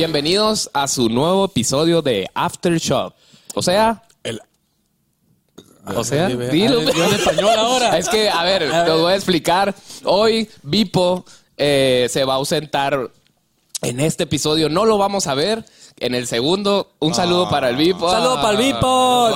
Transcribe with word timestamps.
bienvenidos 0.00 0.70
a 0.72 0.88
su 0.88 1.10
nuevo 1.10 1.44
episodio 1.44 2.00
de 2.00 2.26
Aftershock. 2.32 3.14
O 3.54 3.60
sea, 3.60 4.02
El- 4.22 4.40
o 5.94 6.02
sea, 6.04 6.30
Yo 6.30 6.40
en 6.40 6.50
dilo. 6.50 6.80
español 6.80 7.50
ahora. 7.58 7.98
Es 7.98 8.08
que, 8.08 8.30
a 8.30 8.42
ver, 8.44 8.62
te 8.86 8.90
voy 8.92 9.12
a 9.12 9.16
explicar. 9.16 9.74
Hoy 10.04 10.48
Vipo 10.62 11.26
eh, 11.54 12.06
se 12.10 12.24
va 12.24 12.32
a 12.32 12.36
ausentar 12.36 13.10
en 13.82 14.00
este 14.00 14.22
episodio. 14.22 14.70
No 14.70 14.86
lo 14.86 14.96
vamos 14.96 15.26
a 15.26 15.34
ver. 15.34 15.66
En 16.00 16.14
el 16.14 16.26
segundo, 16.26 16.92
un 16.98 17.14
saludo 17.14 17.50
para 17.50 17.68
el 17.68 17.76
Vipo. 17.76 18.06
Un 18.06 18.10
saludo 18.10 18.36
para 18.36 18.52
el 18.52 18.56
Vipo. 18.56 19.34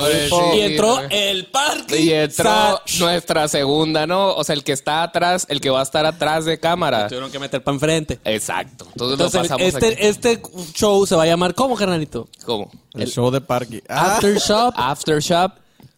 Y 0.55 0.61
entró 0.61 0.99
el 1.11 1.45
parque. 1.45 2.01
Y 2.01 2.11
entró 2.11 2.81
nuestra 2.99 3.47
segunda, 3.47 4.07
¿no? 4.07 4.33
O 4.33 4.43
sea, 4.43 4.55
el 4.55 4.63
que 4.63 4.71
está 4.71 5.03
atrás, 5.03 5.45
el 5.49 5.61
que 5.61 5.69
va 5.69 5.81
a 5.81 5.83
estar 5.83 6.07
atrás 6.07 6.43
de 6.45 6.59
cámara. 6.59 7.07
Tuvieron 7.07 7.31
que 7.31 7.37
meter 7.37 7.63
para 7.63 7.75
enfrente. 7.75 8.19
Exacto. 8.25 8.87
Entonces, 8.91 9.13
Entonces, 9.13 9.33
lo 9.35 9.41
pasamos 9.43 9.61
este, 9.61 9.85
aquí. 9.85 9.95
este 9.99 10.41
show 10.73 11.05
se 11.05 11.15
va 11.15 11.23
a 11.23 11.27
llamar 11.27 11.53
¿cómo, 11.53 11.75
carnalito? 11.75 12.27
¿Cómo? 12.45 12.71
El, 12.95 13.11
show 13.11 13.29
de 13.29 13.41
parque. 13.41 13.83
Ah, 13.87 14.15
After 14.15 14.35
Shop. 14.39 14.73
Aftershop. 14.77 15.51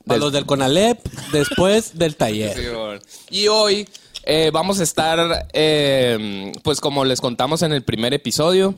Para 0.05 0.19
los 0.19 0.33
del 0.33 0.45
Conalep, 0.45 1.05
después 1.31 1.97
del 1.97 2.17
taller. 2.17 2.57
Sí, 2.57 2.65
bueno. 2.67 3.01
Y 3.29 3.47
hoy 3.47 3.87
eh, 4.23 4.51
vamos 4.53 4.81
a 4.81 4.83
estar, 4.83 5.47
eh, 5.53 6.51
pues 6.61 6.81
como 6.81 7.05
les 7.05 7.21
contamos 7.21 7.61
en 7.61 7.71
el 7.71 7.83
primer 7.83 8.13
episodio, 8.13 8.75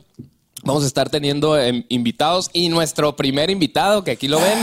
vamos 0.62 0.84
a 0.84 0.86
estar 0.86 1.10
teniendo 1.10 1.58
em, 1.58 1.84
invitados 1.88 2.50
y 2.52 2.68
nuestro 2.68 3.16
primer 3.16 3.50
invitado, 3.50 4.04
que 4.04 4.12
aquí 4.12 4.28
lo 4.28 4.40
ven, 4.40 4.58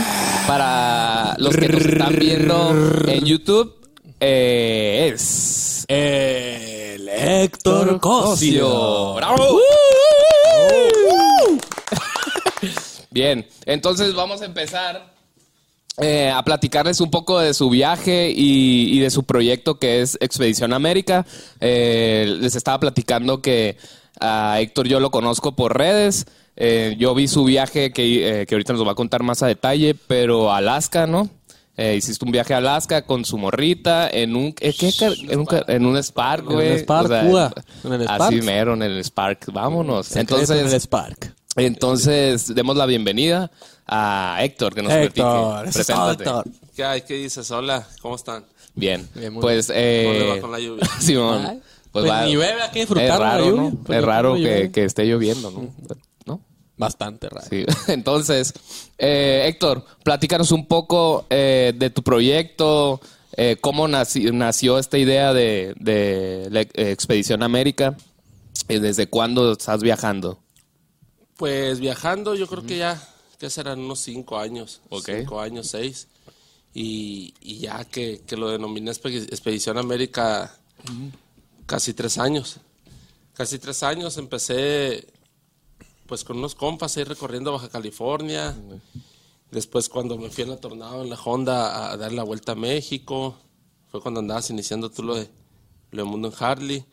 para 0.46 1.34
los 1.38 1.54
que 1.56 1.68
nos 1.68 1.84
están 1.84 2.16
viendo 2.18 2.70
en 3.06 3.24
YouTube, 3.24 3.74
eh, 4.20 5.10
es... 5.12 5.84
El 5.88 7.08
Héctor 7.08 7.98
Cosio. 7.98 9.14
¡Bravo! 9.14 9.58
Bien, 13.10 13.48
entonces 13.64 14.14
vamos 14.14 14.42
a 14.42 14.44
empezar 14.44 15.14
eh, 16.00 16.30
a 16.30 16.44
platicarles 16.44 17.00
un 17.00 17.10
poco 17.10 17.40
de 17.40 17.54
su 17.54 17.70
viaje 17.70 18.30
y, 18.30 18.96
y 18.96 19.00
de 19.00 19.10
su 19.10 19.24
proyecto 19.24 19.78
que 19.78 20.02
es 20.02 20.18
Expedición 20.20 20.72
América. 20.72 21.26
Eh, 21.60 22.36
les 22.38 22.54
estaba 22.54 22.78
platicando 22.78 23.40
que 23.40 23.76
a 24.20 24.60
Héctor 24.60 24.86
yo 24.88 25.00
lo 25.00 25.10
conozco 25.10 25.54
por 25.56 25.76
redes. 25.76 26.26
Eh, 26.56 26.96
yo 26.98 27.14
vi 27.14 27.28
su 27.28 27.44
viaje 27.44 27.92
que, 27.92 28.40
eh, 28.42 28.46
que 28.46 28.54
ahorita 28.54 28.72
nos 28.72 28.86
va 28.86 28.92
a 28.92 28.94
contar 28.96 29.22
más 29.22 29.42
a 29.42 29.46
detalle, 29.46 29.94
pero 29.94 30.50
a 30.52 30.56
Alaska, 30.56 31.06
¿no? 31.06 31.28
Eh, 31.76 31.94
hiciste 31.94 32.24
un 32.24 32.32
viaje 32.32 32.54
a 32.54 32.56
Alaska 32.56 33.02
con 33.02 33.24
su 33.24 33.38
morrita 33.38 34.10
en 34.10 34.34
un 34.34 34.46
eh, 34.60 34.74
¿qué 34.76 34.92
car- 34.98 35.12
en 35.28 35.38
un, 35.38 35.46
en 35.68 35.86
un 35.86 35.96
Spark, 36.02 36.42
En 36.42 36.48
un 36.48 36.54
güey. 36.54 36.78
Spark, 36.80 37.10
uga. 37.28 37.52
En 37.84 37.92
el 37.92 38.02
así 38.08 38.14
Spark. 38.16 38.42
mero 38.44 38.74
en 38.74 38.82
el 38.82 39.04
Spark. 39.04 39.52
Vámonos. 39.52 40.16
Entonces, 40.16 40.50
el 40.50 40.56
Entonces, 40.56 40.82
Spark. 40.82 41.34
entonces 41.56 42.52
demos 42.54 42.76
la 42.76 42.86
bienvenida 42.86 43.50
a 43.86 44.38
Héctor 44.42 44.74
que 44.74 44.82
nos 44.82 44.92
Héctor, 44.92 45.50
platique. 45.62 45.72
Preséntate. 45.72 46.22
Héctor. 46.24 46.44
¿Qué 46.74 46.84
hay? 46.84 47.02
¿Qué 47.02 47.14
dices? 47.14 47.48
Hola, 47.52 47.86
¿cómo 48.02 48.16
están? 48.16 48.44
Bien. 48.74 49.08
Bien, 49.14 49.32
muy 49.32 49.40
pues 49.40 49.66
¿Cómo 49.68 49.78
le 49.78 50.18
eh 50.26 50.30
va 50.34 50.40
con 50.40 50.50
la 50.52 50.58
lluvia? 50.58 50.84
Simón. 51.00 51.62
Pues, 51.92 52.04
pues 52.04 52.10
va- 52.10 52.24
ni 52.24 52.36
bebe, 52.36 52.62
hay 52.62 52.70
que 52.70 52.78
disfrutar 52.80 53.04
es 53.06 53.18
raro, 53.18 53.44
lluvia, 53.46 53.62
¿no? 53.62 53.70
porque 53.76 53.98
Es 53.98 54.04
raro 54.04 54.34
que, 54.34 54.40
llueve. 54.40 54.70
que 54.72 54.84
esté 54.84 55.04
lloviendo, 55.06 55.50
¿no? 55.50 55.74
¿No? 56.26 56.40
Bastante 56.76 57.28
raro. 57.28 57.46
Sí. 57.48 57.64
Entonces, 57.88 58.52
eh, 58.98 59.44
Héctor, 59.46 59.84
platícanos 60.04 60.52
un 60.52 60.66
poco 60.66 61.26
eh, 61.30 61.72
de 61.76 61.90
tu 61.90 62.02
proyecto, 62.02 63.00
eh, 63.36 63.56
cómo 63.60 63.88
naci- 63.88 64.32
nació 64.32 64.78
esta 64.78 64.98
idea 64.98 65.32
de, 65.32 65.74
de 65.80 66.48
la 66.50 66.60
Expedición 66.60 67.42
América, 67.42 67.96
y 68.68 68.78
desde 68.80 69.06
cuándo 69.08 69.52
estás 69.52 69.82
viajando. 69.82 70.40
Pues 71.36 71.80
viajando, 71.80 72.34
yo 72.34 72.46
creo 72.48 72.64
que 72.66 72.76
ya, 72.78 73.00
que 73.38 73.48
serán 73.48 73.78
unos 73.80 74.00
cinco 74.00 74.38
años. 74.38 74.80
Ok. 74.90 75.08
Cinco 75.20 75.40
años, 75.40 75.68
seis. 75.68 76.08
Y, 76.74 77.32
y 77.40 77.58
ya 77.58 77.84
que, 77.84 78.20
que 78.26 78.36
lo 78.36 78.50
denominé 78.50 78.90
Expe- 78.90 79.22
Expedición 79.22 79.78
América 79.78 80.54
casi 81.68 81.92
tres 81.92 82.18
años. 82.18 82.56
Casi 83.34 83.58
tres 83.58 83.82
años 83.84 84.16
empecé 84.16 85.06
pues 86.06 86.24
con 86.24 86.38
unos 86.38 86.54
compas 86.54 86.96
ahí 86.96 87.04
recorriendo 87.04 87.52
Baja 87.52 87.68
California. 87.68 88.56
Después 89.50 89.88
cuando 89.90 90.16
me 90.16 90.30
fui 90.30 90.44
en 90.44 90.50
la 90.50 90.56
tornado 90.56 91.02
en 91.02 91.10
la 91.10 91.16
Honda 91.22 91.92
a 91.92 91.96
dar 91.98 92.10
la 92.12 92.24
vuelta 92.24 92.52
a 92.52 92.54
México. 92.54 93.36
Fue 93.90 94.00
cuando 94.00 94.20
andabas 94.20 94.48
iniciando 94.48 94.90
tú 94.90 95.02
lo 95.02 95.14
de, 95.14 95.28
lo 95.90 96.04
de 96.04 96.08
Mundo 96.08 96.28
en 96.28 96.34
Harley. 96.42 96.84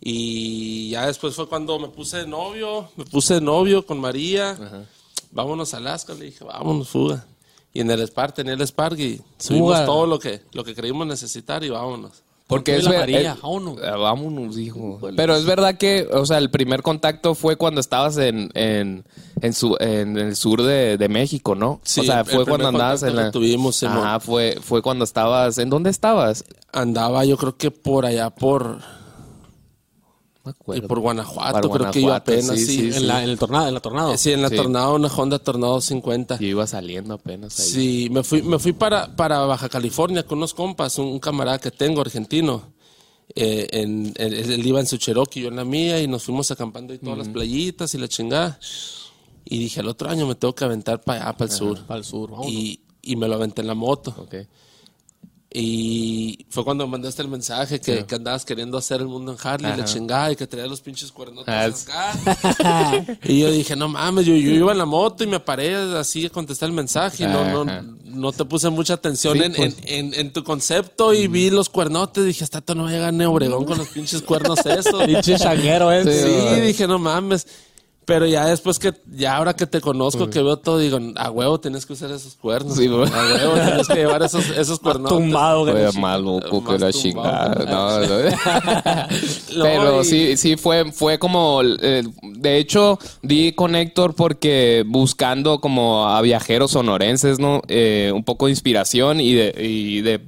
Y 0.00 0.90
ya 0.90 1.06
después 1.06 1.34
fue 1.34 1.48
cuando 1.48 1.78
me 1.78 1.88
puse 1.88 2.18
de 2.18 2.26
novio, 2.26 2.90
me 2.96 3.06
puse 3.06 3.34
de 3.34 3.40
novio 3.40 3.86
con 3.86 3.98
María. 3.98 4.86
Vámonos 5.30 5.72
a 5.72 5.78
Alaska, 5.78 6.12
le 6.12 6.26
dije, 6.26 6.44
vámonos, 6.44 6.88
fuga. 6.90 7.26
Y 7.72 7.80
en 7.80 7.90
el 7.90 8.06
Spark 8.06 8.34
tenía 8.34 8.52
el 8.52 8.66
Spark 8.66 8.98
y 9.00 9.20
subimos 9.38 9.84
todo 9.86 10.06
lo 10.06 10.18
que, 10.18 10.42
lo 10.52 10.62
que 10.62 10.74
creímos 10.74 11.06
necesitar 11.06 11.64
y 11.64 11.70
vámonos. 11.70 12.23
Porque 12.46 12.76
es 12.76 12.84
la 12.84 12.90
ver- 12.90 13.00
María? 13.00 13.32
eh, 13.32 13.36
Vámonos. 13.42 13.78
ah, 13.82 13.96
vámonos, 13.96 14.58
hijo. 14.58 15.00
Pero 15.16 15.34
es 15.34 15.46
verdad 15.46 15.76
que, 15.78 16.06
o 16.12 16.26
sea, 16.26 16.36
el 16.38 16.50
primer 16.50 16.82
contacto 16.82 17.34
fue 17.34 17.56
cuando 17.56 17.80
estabas 17.80 18.18
en, 18.18 18.50
en, 18.54 19.04
en, 19.40 19.52
su, 19.54 19.76
en 19.80 20.18
el 20.18 20.36
sur 20.36 20.62
de, 20.62 20.98
de 20.98 21.08
México, 21.08 21.54
¿no? 21.54 21.80
Sí, 21.84 22.00
o 22.00 22.04
sea, 22.04 22.22
fue 22.24 22.44
cuando 22.44 22.68
andabas 22.68 23.02
en 23.02 23.16
la... 23.16 23.30
tuvimos, 23.30 23.76
Simón. 23.76 23.98
Ajá, 23.98 24.20
fue, 24.20 24.58
fue 24.60 24.82
cuando 24.82 25.04
estabas... 25.04 25.56
¿En 25.56 25.70
dónde 25.70 25.88
estabas? 25.88 26.44
Andaba 26.70 27.24
yo 27.24 27.38
creo 27.38 27.56
que 27.56 27.70
por 27.70 28.04
allá, 28.04 28.28
por, 28.28 28.78
Y 30.74 30.80
por 30.82 31.00
Guanajuato, 31.00 31.70
creo 31.70 31.90
que 31.90 32.00
iba 32.00 32.16
apenas, 32.16 32.56
sí, 32.58 32.66
sí. 32.66 32.66
sí, 32.66 32.92
Sí, 32.92 32.98
En, 32.98 33.06
la, 33.08 33.22
en 33.24 33.30
el 33.30 33.38
tornado, 33.38 33.68
en 33.68 33.74
la 33.74 33.80
tornado. 33.80 34.14
en 34.24 34.42
la 34.42 34.48
Sí. 34.48 34.56
Tornado, 34.56 34.94
una 34.94 35.08
Honda 35.08 35.38
Tornado 35.38 35.80
50. 35.80 36.38
Yo 36.38 36.46
iba 36.46 36.66
saliendo 36.66 37.14
apenas 37.14 37.58
ahí. 37.60 37.66
Sí, 37.66 38.08
me 38.10 38.22
fui, 38.22 38.42
me 38.42 38.58
fui 38.58 38.72
para, 38.72 39.14
para 39.16 39.40
Baja 39.40 39.68
California 39.68 40.24
con 40.24 40.38
unos 40.38 40.52
compas, 40.54 40.98
un, 40.98 41.06
un 41.06 41.18
camarada 41.18 41.58
que 41.58 41.70
tengo 41.70 42.00
argentino. 42.00 42.74
Eh, 43.34 43.68
en, 43.72 44.12
él, 44.16 44.34
él 44.34 44.66
iba 44.66 44.80
en 44.80 44.86
su 44.86 44.98
Cherokee, 44.98 45.40
yo 45.42 45.48
en 45.48 45.56
la 45.56 45.64
mía, 45.64 46.00
y 46.00 46.06
nos 46.06 46.24
fuimos 46.24 46.50
acampando 46.50 46.92
ahí 46.92 46.98
todas 46.98 47.18
las 47.18 47.28
playitas 47.28 47.94
y 47.94 47.98
la 47.98 48.06
chingada. 48.08 48.58
Y 49.46 49.58
dije, 49.58 49.80
el 49.80 49.88
otro 49.88 50.08
año 50.10 50.26
me 50.26 50.34
tengo 50.34 50.54
que 50.54 50.64
aventar 50.64 51.00
para 51.02 51.22
allá, 51.28 51.32
para 51.36 51.50
el 51.50 51.56
sur. 51.56 51.80
Para 51.86 51.98
el 51.98 52.04
sur. 52.04 52.30
vámonos. 52.30 52.52
Y, 52.52 52.80
y 53.02 53.16
me 53.16 53.28
lo 53.28 53.34
aventé 53.34 53.62
en 53.62 53.66
la 53.68 53.74
moto. 53.74 54.14
Ok. 54.18 54.34
Y 55.56 56.46
fue 56.50 56.64
cuando 56.64 56.84
me 56.84 56.90
mandaste 56.90 57.22
el 57.22 57.28
mensaje 57.28 57.80
que, 57.80 58.04
que 58.04 58.14
andabas 58.16 58.44
queriendo 58.44 58.76
hacer 58.76 59.00
el 59.00 59.06
mundo 59.06 59.30
en 59.30 59.38
Harley, 59.40 59.72
y 59.72 59.76
la 59.76 59.84
chingada, 59.84 60.32
y 60.32 60.36
que 60.36 60.48
traía 60.48 60.66
los 60.66 60.80
pinches 60.80 61.12
cuernotes 61.12 61.86
Ah, 61.88 62.12
acá. 62.12 63.18
y 63.22 63.38
yo 63.38 63.52
dije, 63.52 63.76
no 63.76 63.86
mames, 63.88 64.26
yo, 64.26 64.34
yo 64.34 64.50
iba 64.50 64.72
en 64.72 64.78
la 64.78 64.84
moto 64.84 65.22
y 65.22 65.28
me 65.28 65.38
paré 65.38 65.76
así 65.76 66.26
a 66.26 66.30
contestar 66.30 66.68
el 66.68 66.74
mensaje. 66.74 67.22
Y 67.22 67.26
no, 67.28 67.40
Ajá. 67.42 67.52
no, 67.52 67.64
no 68.04 68.32
te 68.32 68.44
puse 68.44 68.68
mucha 68.68 68.94
atención 68.94 69.38
Sí, 69.38 69.44
en, 69.44 69.52
pues. 69.54 69.76
en, 69.84 70.06
en, 70.12 70.14
en 70.14 70.32
tu 70.32 70.42
concepto 70.42 71.14
y 71.14 71.28
vi 71.28 71.50
los 71.50 71.68
cuernotes. 71.68 72.24
Dije, 72.24 72.42
hasta 72.42 72.74
no 72.74 72.82
va 72.82 72.88
a 72.88 72.92
llegar 72.92 73.14
Neo 73.14 73.30
Obregón 73.30 73.64
con 73.64 73.78
los 73.78 73.88
pinches 73.88 74.22
cuernos 74.22 74.58
esos. 74.66 75.04
Pinche 75.06 75.36
changuero 75.38 75.92
ese. 75.92 76.56
Sí, 76.56 76.60
dije, 76.62 76.88
no 76.88 76.98
mames. 76.98 77.46
Pero 78.04 78.26
ya 78.26 78.46
después 78.46 78.78
que, 78.78 78.92
ya 79.10 79.36
ahora 79.36 79.54
que 79.54 79.66
te 79.66 79.80
conozco, 79.80 80.28
que 80.28 80.42
veo 80.42 80.58
todo, 80.58 80.78
digo, 80.78 80.98
a 81.16 81.30
huevo 81.30 81.58
tienes 81.58 81.86
que 81.86 81.94
usar 81.94 82.10
esos 82.10 82.34
cuernos. 82.34 82.76
Sí, 82.76 82.86
a 82.86 82.90
huevo 82.90 83.54
tienes 83.54 83.88
que 83.88 83.94
llevar 83.94 84.22
esos, 84.22 84.48
esos 84.50 84.78
cuernos. 84.78 85.10
Tumbado, 85.10 85.64
güey. 85.64 85.92
Más 85.98 86.20
loco 86.20 86.62
que 86.64 86.78
la 86.78 86.92
chingada. 86.92 87.64
No, 87.64 88.00
no. 88.06 88.06
No, 89.56 89.64
Pero 89.64 90.02
y- 90.02 90.04
sí, 90.04 90.36
sí 90.36 90.56
fue, 90.56 90.90
fue 90.92 91.18
como, 91.18 91.62
eh, 91.62 92.02
de 92.22 92.58
hecho, 92.58 92.98
di 93.22 93.52
con 93.52 93.74
Héctor 93.76 94.14
porque 94.14 94.84
buscando 94.86 95.60
como 95.60 96.08
a 96.08 96.20
viajeros 96.22 96.72
sonorenses, 96.72 97.38
¿no? 97.38 97.62
Eh, 97.68 98.10
un 98.14 98.24
poco 98.24 98.46
de 98.46 98.52
inspiración 98.52 99.20
y 99.20 99.32
de, 99.34 99.54
y 99.58 100.00
de 100.02 100.20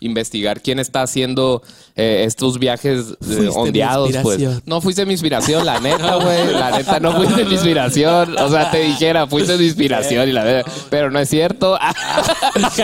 investigar 0.00 0.62
quién 0.62 0.78
está 0.78 1.02
haciendo 1.02 1.62
eh, 1.94 2.24
estos 2.26 2.58
viajes 2.58 3.14
eh, 3.28 3.48
ondeados, 3.54 4.10
pues. 4.22 4.40
No 4.64 4.80
fuiste 4.80 5.04
mi 5.06 5.12
inspiración, 5.12 5.66
la 5.66 5.78
neta, 5.80 6.14
güey. 6.22 6.52
La 6.54 6.70
neta 6.78 6.98
no 7.00 7.12
fuiste 7.12 7.44
mi 7.44 7.52
inspiración. 7.52 8.36
O 8.38 8.48
sea, 8.48 8.70
te 8.70 8.78
dijera, 8.80 9.26
fuiste 9.26 9.56
mi 9.58 9.66
inspiración 9.66 10.28
y 10.28 10.32
la 10.32 10.44
verdad, 10.44 10.72
pero 10.88 11.10
no 11.10 11.18
es 11.18 11.28
cierto. 11.28 11.78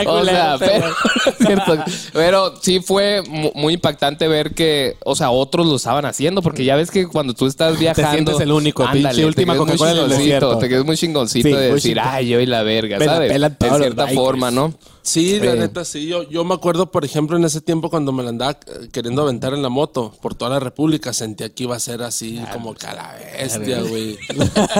O 0.06 0.24
sea, 0.24 0.56
pero- 0.58 0.94
cierto. 1.46 1.76
Pero 2.12 2.54
sí 2.60 2.80
fue 2.80 3.22
mu- 3.28 3.52
muy 3.54 3.74
impactante 3.74 4.28
ver 4.28 4.52
que, 4.54 4.96
o 5.04 5.14
sea, 5.16 5.30
otros 5.30 5.66
lo 5.66 5.76
estaban 5.76 6.04
haciendo, 6.04 6.42
porque 6.42 6.64
ya 6.64 6.76
ves 6.76 6.90
que 6.90 7.06
cuando 7.06 7.34
tú 7.34 7.46
estás 7.46 7.78
viajando. 7.78 8.10
sientes 8.12 8.40
el 8.40 8.52
único, 8.52 8.82
ándale, 8.84 9.08
pinche 9.08 9.24
última 9.26 9.54
te 9.54 9.58
quedas 9.58 9.68
muy 9.68 9.76
Coca-Cola 9.78 9.90
del 9.90 9.98
chingoncito, 10.00 10.18
desierto. 10.22 10.58
Te 10.58 10.68
quedas 10.68 10.84
muy 10.84 10.96
chingoncito 10.96 11.48
Sí, 11.48 11.54
de 11.54 11.66
muy 11.68 11.74
decir, 11.76 12.00
ay, 12.00 12.28
yo 12.28 12.40
y 12.40 12.46
la 12.46 12.62
verga, 12.62 12.98
¿sabes? 13.04 13.32
de 13.32 13.70
cierta 13.78 14.08
forma, 14.08 14.50
¿no? 14.50 14.74
Sí, 15.06 15.38
la 15.38 15.52
Eh. 15.52 15.56
neta, 15.56 15.84
sí. 15.84 16.06
Yo, 16.08 16.24
yo 16.28 16.44
me 16.44 16.54
acuerdo, 16.54 16.90
por 16.90 17.04
ejemplo, 17.04 17.36
en 17.36 17.44
ese 17.44 17.60
tiempo 17.60 17.88
cuando 17.90 18.10
me 18.10 18.24
la 18.24 18.30
andaba 18.30 18.52
eh, 18.66 18.88
queriendo 18.90 19.22
aventar 19.22 19.54
en 19.54 19.62
la 19.62 19.68
moto 19.68 20.12
por 20.20 20.34
toda 20.34 20.50
la 20.50 20.58
República, 20.60 21.12
sentía 21.12 21.48
que 21.54 21.62
iba 21.62 21.76
a 21.76 21.78
ser 21.80 22.02
así 22.02 22.42
como 22.52 22.74
que 22.74 22.86
a 22.88 22.94
la 22.94 23.14
bestia, 23.38 23.82
güey. 23.82 24.18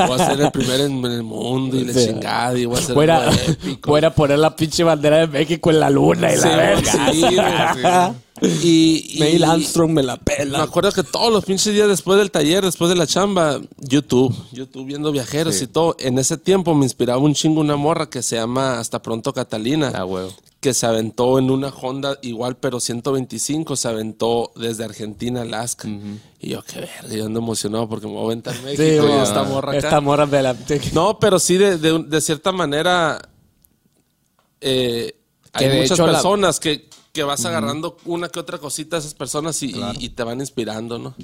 Voy 0.08 0.20
a 0.20 0.26
ser 0.26 0.40
el 0.40 0.50
primero 0.50 0.84
en 0.84 1.04
el 1.04 1.22
mundo 1.22 1.76
y 1.76 1.84
la 1.84 1.92
Sí. 1.92 2.06
chingada 2.08 2.58
y 2.58 2.64
voy 2.66 2.76
a 2.76 2.82
ser 2.82 2.94
Fuera, 2.94 3.30
épico. 3.46 3.88
fuera 3.88 4.08
a 4.08 4.14
poner 4.14 4.40
la 4.40 4.56
pinche 4.56 4.82
bandera 4.82 5.18
de 5.18 5.26
México 5.28 5.70
en 5.70 5.78
la 5.80 5.90
luna 5.90 6.32
y 6.32 6.36
Sí, 6.36 6.42
la 6.48 6.56
verga. 6.56 7.12
sí. 7.12 8.16
Y, 8.42 9.16
Neil 9.20 9.44
Armstrong 9.44 9.90
me 9.92 10.02
la 10.02 10.16
Me 10.16 10.22
pela. 10.22 10.62
acuerdo 10.62 10.92
que 10.92 11.02
todos 11.02 11.32
los 11.32 11.44
pinches 11.44 11.72
días 11.72 11.88
después 11.88 12.18
del 12.18 12.30
taller, 12.30 12.64
después 12.64 12.88
de 12.90 12.96
la 12.96 13.06
chamba, 13.06 13.60
YouTube, 13.78 14.34
YouTube 14.52 14.86
viendo 14.86 15.10
viajeros 15.12 15.60
y 15.62 15.66
todo. 15.66 15.96
En 15.98 16.18
ese 16.18 16.36
tiempo 16.36 16.74
me 16.74 16.84
inspiraba 16.84 17.18
un 17.18 17.34
chingo 17.34 17.60
una 17.60 17.76
morra 17.76 18.10
que 18.10 18.22
se 18.22 18.36
llama 18.36 18.78
Hasta 18.78 19.00
Pronto 19.02 19.32
Catalina. 19.32 19.92
Ah, 19.94 20.04
huevo. 20.04 20.32
Que 20.60 20.74
se 20.74 20.84
aventó 20.86 21.38
en 21.38 21.50
una 21.50 21.68
Honda 21.68 22.18
igual, 22.22 22.56
pero 22.56 22.80
125, 22.80 23.76
se 23.76 23.88
aventó 23.88 24.50
desde 24.56 24.84
Argentina 24.84 25.42
Alaska. 25.42 25.86
Y 26.40 26.48
yo, 26.50 26.62
qué 26.62 26.80
verga, 26.80 27.14
yo 27.14 27.26
ando 27.26 27.38
emocionado 27.38 27.88
porque 27.88 28.06
me 28.06 28.14
voy 28.14 28.22
a 28.22 28.26
aventar 28.26 28.54
México 28.62 28.82
Sí, 28.82 29.12
y 29.16 29.22
esta 29.22 29.44
morra 29.44 29.70
acá. 29.72 29.78
Esta 29.78 30.00
morra 30.00 30.26
me 30.26 30.42
la... 30.42 30.56
No, 30.92 31.18
pero 31.20 31.38
sí, 31.38 31.56
de, 31.56 31.78
de, 31.78 32.02
de 32.04 32.20
cierta 32.20 32.50
manera, 32.52 33.20
eh, 34.60 35.14
hay 35.52 35.68
muchas 35.68 35.92
hecho 35.92 36.06
la- 36.06 36.12
personas 36.14 36.58
que, 36.60 36.88
que 37.16 37.22
vas 37.24 37.44
agarrando 37.46 37.96
una 38.04 38.28
que 38.28 38.38
otra 38.38 38.58
cosita 38.58 38.96
de 38.96 39.00
esas 39.00 39.14
personas 39.14 39.62
y, 39.62 39.74
y- 39.74 40.04
y 40.04 40.08
te 40.10 40.22
van 40.22 40.38
inspirando, 40.40 40.98
¿no? 40.98 41.14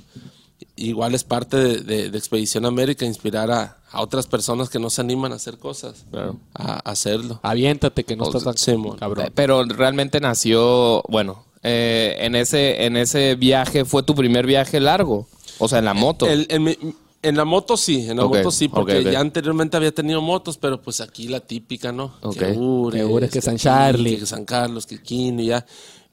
Igual 0.77 1.15
es 1.15 1.23
parte 1.25 1.57
de, 1.57 1.79
de- 1.81 2.11
de 2.11 2.19
Expedición 2.19 2.65
América, 2.67 3.05
inspirar 3.05 3.51
a, 3.51 3.79
a 3.91 4.01
otras 4.01 4.27
personas 4.27 4.71
que 4.71 4.79
no 4.79 4.91
se 4.91 5.01
animan 5.03 5.33
a 5.33 5.37
hacer 5.37 5.59
cosas, 5.59 6.05
Claro. 6.11 6.37
a, 6.55 6.75
a 6.75 6.93
hacerlo. 6.93 7.41
Aviéntate 7.43 8.05
que 8.05 8.17
no 8.17 8.25
estás 8.25 8.45
tan 8.45 8.97
cabrón. 8.97 9.27
Eh, 9.27 9.31
Pero 9.35 9.65
realmente 9.65 10.19
nació, 10.21 11.03
bueno, 11.09 11.45
eh, 11.63 12.17
en 12.21 12.35
ese 12.37 12.85
en 12.87 12.97
ese 12.97 13.35
viaje 13.35 13.85
fue 13.85 14.03
tu 14.03 14.15
primer 14.15 14.47
viaje 14.47 14.81
largo, 14.81 15.27
o 15.59 15.69
sea, 15.69 15.79
en 15.81 15.85
la 15.85 15.95
moto. 15.95 16.27
El- 16.27 16.47
en, 16.49 16.63
mi- 16.65 16.79
en 17.23 17.37
la 17.37 17.45
moto 17.45 17.77
sí, 17.77 18.09
en 18.09 18.17
la 18.19 18.25
moto 18.27 18.51
sí, 18.51 18.69
porque 18.69 19.03
ya 19.05 19.21
anteriormente 19.21 19.77
había 19.77 19.93
tenido 19.95 20.21
motos, 20.21 20.59
pero 20.59 20.83
pues 20.83 21.01
aquí 21.01 21.29
la 21.29 21.41
típica, 21.41 21.93
¿no? 21.93 22.15
Ok. 22.23 22.37
Que 22.37 22.53
Ures, 22.53 23.01
Que 23.01 23.05
Ures, 23.07 23.31
que 23.31 23.41
San 23.41 23.55
aquí, 23.55 23.63
Charlie. 23.65 24.19
que 24.19 24.27
San 24.27 24.45
Carlos, 24.45 24.87
que 24.87 25.01
Quino 25.03 25.41
y 25.43 25.47
ya. 25.47 25.65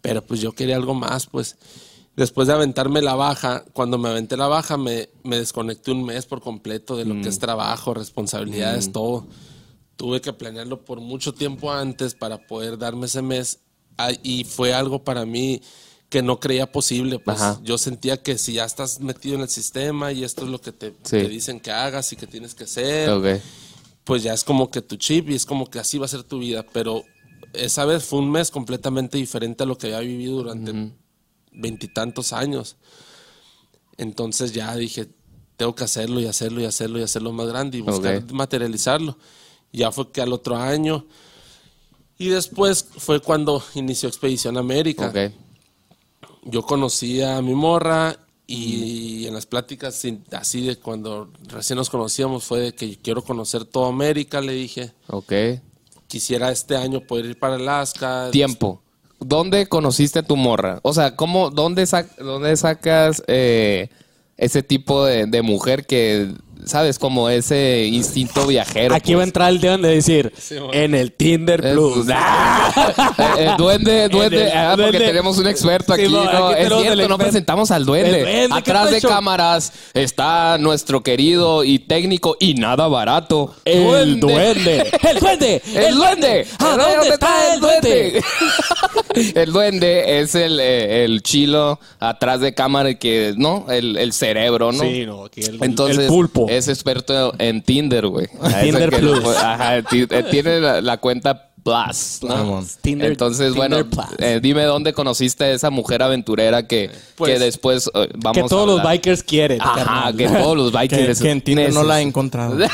Pero 0.01 0.23
pues 0.25 0.39
yo 0.39 0.51
quería 0.53 0.75
algo 0.75 0.93
más, 0.93 1.25
pues. 1.27 1.57
Después 2.15 2.47
de 2.47 2.53
aventarme 2.53 3.01
la 3.01 3.15
baja, 3.15 3.63
cuando 3.73 3.97
me 3.97 4.09
aventé 4.09 4.35
la 4.37 4.47
baja, 4.47 4.77
me, 4.77 5.09
me 5.23 5.37
desconecté 5.39 5.91
un 5.91 6.03
mes 6.05 6.25
por 6.25 6.41
completo 6.41 6.95
de 6.97 7.05
lo 7.05 7.15
Mm. 7.15 7.21
que 7.21 7.29
es 7.29 7.39
trabajo, 7.39 7.93
responsabilidades, 7.93 8.91
todo. 8.91 9.25
Tuve 9.95 10.21
que 10.21 10.31
planearlo 10.33 10.83
por 10.85 10.99
mucho 11.01 11.33
tiempo 11.33 11.71
antes 11.71 12.15
para 12.15 12.45
poder 12.47 12.77
darme 12.77 13.05
ese 13.07 13.21
mes. 13.21 13.59
Ah, 13.97 14.11
Y 14.23 14.43
fue 14.45 14.73
algo 14.73 15.03
para 15.03 15.25
mí 15.25 15.61
que 16.09 16.21
no 16.23 16.39
creía 16.39 16.71
posible. 16.71 17.19
Pues 17.19 17.39
Ajá. 17.39 17.59
yo 17.63 17.77
sentía 17.77 18.21
que 18.21 18.37
si 18.37 18.53
ya 18.53 18.65
estás 18.65 18.99
metido 18.99 19.35
en 19.35 19.41
el 19.41 19.49
sistema 19.49 20.11
y 20.11 20.23
esto 20.23 20.43
es 20.43 20.49
lo 20.49 20.59
que 20.59 20.71
te, 20.71 20.89
Sí. 21.03 21.11
te 21.11 21.27
dicen 21.29 21.59
que 21.59 21.71
hagas 21.71 22.11
y 22.13 22.15
que 22.15 22.25
tienes 22.27 22.55
que 22.55 22.63
hacer, 22.63 23.09
Ok. 23.11 23.41
pues 24.03 24.23
ya 24.23 24.33
es 24.33 24.43
como 24.43 24.71
que 24.71 24.81
tu 24.81 24.95
chip 24.97 25.29
y 25.29 25.35
es 25.35 25.45
como 25.45 25.69
que 25.69 25.79
así 25.79 25.97
va 25.99 26.05
a 26.05 26.09
ser 26.09 26.23
tu 26.23 26.39
vida. 26.39 26.65
Pero 26.73 27.03
esa 27.53 27.85
vez 27.85 28.03
fue 28.05 28.19
un 28.19 28.31
mes 28.31 28.49
completamente 28.51 29.17
diferente 29.17 29.63
a 29.63 29.65
lo 29.67 29.77
que 29.77 29.87
había 29.87 29.99
vivido 29.99 30.37
durante 30.37 30.93
veintitantos 31.51 32.33
años. 32.33 32.75
Entonces 33.97 34.53
ya 34.53 34.75
dije, 34.75 35.07
tengo 35.57 35.75
que 35.75 35.83
hacerlo 35.83 36.19
y 36.21 36.25
hacerlo 36.25 36.61
y 36.61 36.65
hacerlo 36.65 36.99
y 36.99 37.03
hacerlo 37.03 37.31
más 37.33 37.47
grande 37.47 37.77
y 37.77 37.81
buscar 37.81 38.15
Ok. 38.17 38.31
materializarlo. 38.31 39.17
Ya 39.71 39.91
fue 39.91 40.11
que 40.11 40.21
al 40.21 40.33
otro 40.33 40.55
año. 40.57 41.05
Y 42.17 42.29
después 42.29 42.83
fue 42.97 43.19
cuando 43.21 43.63
inició 43.75 44.09
Expedición 44.09 44.57
América 44.57 45.07
Ok. 45.09 45.33
Yo 46.43 46.61
conocí 46.63 47.21
a 47.21 47.41
mi 47.41 47.53
morra 47.55 48.17
y 48.47 49.27
en 49.27 49.33
las 49.35 49.45
pláticas 49.45 50.03
así 50.31 50.65
de 50.65 50.75
cuando 50.77 51.29
recién 51.47 51.77
nos 51.77 51.89
conocíamos 51.89 52.43
fue 52.43 52.59
de 52.59 52.73
que 52.73 52.97
quiero 52.97 53.23
conocer 53.23 53.65
toda 53.65 53.89
América, 53.89 54.41
le 54.41 54.53
dije. 54.53 54.91
Ok. 55.07 55.33
Quisiera 56.07 56.51
este 56.51 56.75
año 56.75 57.01
poder 57.01 57.25
ir 57.25 57.39
para 57.39 57.55
Alaska. 57.55 58.29
Tiempo. 58.31 58.81
¿Dónde 59.19 59.67
conociste 59.67 60.19
a 60.19 60.23
tu 60.23 60.35
morra? 60.35 60.79
O 60.81 60.93
sea, 60.93 61.15
¿cómo, 61.15 61.49
dónde, 61.51 61.83
sac- 61.83 62.15
dónde 62.17 62.55
sacas 62.57 63.21
eh, 63.27 63.89
ese 64.37 64.63
tipo 64.63 65.03
de, 65.05 65.25
de 65.27 65.41
mujer 65.41 65.85
que, 65.85 66.33
sabes, 66.65 66.99
como 66.99 67.29
ese 67.29 67.85
instinto 67.85 68.45
viajero? 68.47 68.93
Aquí 68.95 69.13
va 69.13 69.19
a 69.19 69.21
pues? 69.21 69.27
entrar 69.27 69.49
el 69.49 69.59
dedo 69.59 69.77
de 69.77 69.95
decir, 69.95 70.33
en 70.73 70.95
el 70.95 71.11
Tinder 71.13 71.65
Eh, 71.65 71.73
Plus. 71.73 72.07
¡Ah! 72.13 73.05
Eh, 73.37 73.45
eh, 73.45 73.51
duende, 73.57 74.07
duende, 74.09 74.41
En 74.43 74.47
el- 74.47 74.57
ah, 74.57 74.69
porque 74.75 74.83
duende. 74.91 74.99
tenemos 75.07 75.37
un 75.37 75.47
experto 75.47 75.95
Sí, 75.95 76.03
aquí. 76.03 76.13
no, 76.13 76.23
¿no? 76.23 76.47
aquí 76.49 76.61
es 76.61 76.67
cierto, 76.67 76.81
el 76.81 76.83
no 76.83 76.91
experto. 77.03 77.17
presentamos 77.17 77.71
al 77.71 77.85
duende. 77.85 78.19
El 78.19 78.23
duende, 78.25 78.47
¿qué 78.49 78.53
Atrás 78.71 78.91
de 78.91 79.01
cámaras 79.01 79.73
está 79.93 80.57
nuestro 80.57 81.01
querido 81.03 81.63
y 81.63 81.79
técnico 81.79 82.37
y 82.39 82.53
nada 82.55 82.87
barato. 82.87 83.55
El 83.65 84.19
duende. 84.19 84.89
¡El 85.09 85.19
duende! 85.19 85.61
¡El 85.75 85.95
duende! 85.95 86.47
¿A 86.59 86.77
dónde 86.77 87.09
está 87.09 87.53
el 87.53 87.59
duende? 87.59 88.21
el 89.35 89.51
duende 89.51 90.19
es 90.21 90.35
el, 90.35 90.59
eh, 90.59 91.03
el 91.05 91.21
chilo 91.23 91.79
atrás 91.99 92.39
de 92.41 92.53
cámara 92.53 92.93
que, 92.95 93.33
¿no? 93.37 93.65
El, 93.69 93.97
el 93.97 94.13
cerebro, 94.13 94.71
¿no? 94.71 94.83
Sí, 94.83 95.05
no, 95.05 95.25
aquí 95.25 95.41
el, 95.41 95.57
Entonces, 95.63 95.99
el 95.99 96.07
pulpo. 96.07 96.47
Es 96.57 96.67
experto 96.67 97.33
en 97.39 97.61
Tinder, 97.61 98.07
güey. 98.07 98.27
Tinder 98.61 98.89
Plus. 98.89 99.25
Ajá, 99.37 99.77
eh, 99.77 99.83
tiene 100.29 100.59
la, 100.59 100.81
la 100.81 100.97
cuenta 100.97 101.48
Plus, 101.63 102.19
¿no? 102.23 102.61
Tinder- 102.81 103.07
Entonces, 103.07 103.53
Tinder 103.53 103.69
bueno, 103.83 103.89
Plus. 103.89 104.05
eh, 104.19 104.39
dime 104.41 104.63
dónde 104.63 104.93
conociste 104.93 105.43
a 105.43 105.51
esa 105.51 105.69
mujer 105.69 106.01
aventurera 106.01 106.65
que, 106.67 106.89
Pues, 107.15 107.33
que 107.33 107.39
después 107.39 107.89
eh, 107.93 108.07
vamos 108.15 108.33
que 108.37 108.41
a 108.41 108.47
todos 108.47 108.65
los 108.67 108.79
hablar. 108.79 108.93
bikers 108.95 109.23
quieren. 109.23 109.61
Ajá, 109.61 109.75
carnal. 109.75 110.15
que 110.17 110.27
todos 110.27 110.57
los 110.57 110.71
Que, 110.71 110.77
bikers 110.77 111.21
que 111.21 111.29
en 111.31 111.41
Tinder 111.41 111.73
no 111.73 111.83
la 111.83 111.99
he 111.99 112.03
encontrado. 112.03 112.57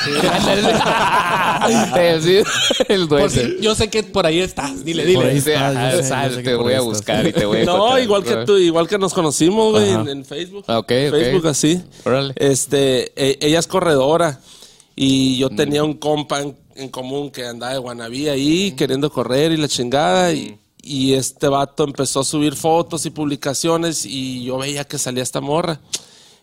Eh, 1.98 2.20
sí, 2.22 2.84
el 2.90 3.08
duende. 3.08 3.30
si- 3.58 3.62
yo 3.64 3.74
sé 3.76 3.90
que 3.90 4.04
por 4.04 4.26
ahí 4.26 4.40
estás. 4.40 4.84
Dile, 4.86 5.04
Por 5.14 5.24
dile. 5.24 5.32
ahí 5.32 5.42
sé, 5.42 6.04
sal, 6.04 6.36
que 6.38 6.44
te 6.44 6.56
voy 6.56 6.74
a 6.74 6.82
buscar 6.82 7.26
y 7.26 7.34
te 7.34 7.46
voy 7.46 7.62
a 7.62 7.66
No, 7.66 7.98
igual 7.98 8.24
que 8.24 8.36
tú, 8.46 8.58
igual 8.58 8.88
que 8.88 8.98
nos 9.00 9.14
conocimos, 9.14 9.72
güey, 9.72 9.90
en, 9.90 10.08
en 10.08 10.26
Facebook. 10.26 10.64
Ok, 10.68 10.92
ok. 11.08 11.12
Facebook 11.12 11.48
así. 11.48 11.82
Órale. 12.04 12.34
Este, 12.36 13.12
ella 13.46 13.60
es 13.60 13.68
corredora 13.68 14.40
y 14.96 15.38
yo 15.38 15.50
tenía 15.50 15.84
un 15.84 15.96
compa 15.96 16.42
en, 16.42 16.56
en 16.76 16.90
común 16.90 17.32
que 17.32 17.46
andaba 17.46 17.74
de 17.74 17.80
Guanabí 17.80 18.30
ahí 18.30 18.72
queriendo 18.74 19.12
correr 19.12 19.52
y 19.52 19.58
la 19.58 19.68
chingada 19.68 20.32
y, 20.34 20.58
y 20.86 21.14
este 21.14 21.48
vato 21.48 21.84
empezó 21.84 22.20
a 22.20 22.24
subir 22.24 22.56
fotos 22.56 23.08
y 23.08 23.10
publicaciones 23.10 24.06
y 24.06 24.44
yo 24.44 24.60
veía 24.60 24.84
que 24.84 25.00
salía 25.00 25.24
esta 25.24 25.42
morra. 25.42 25.82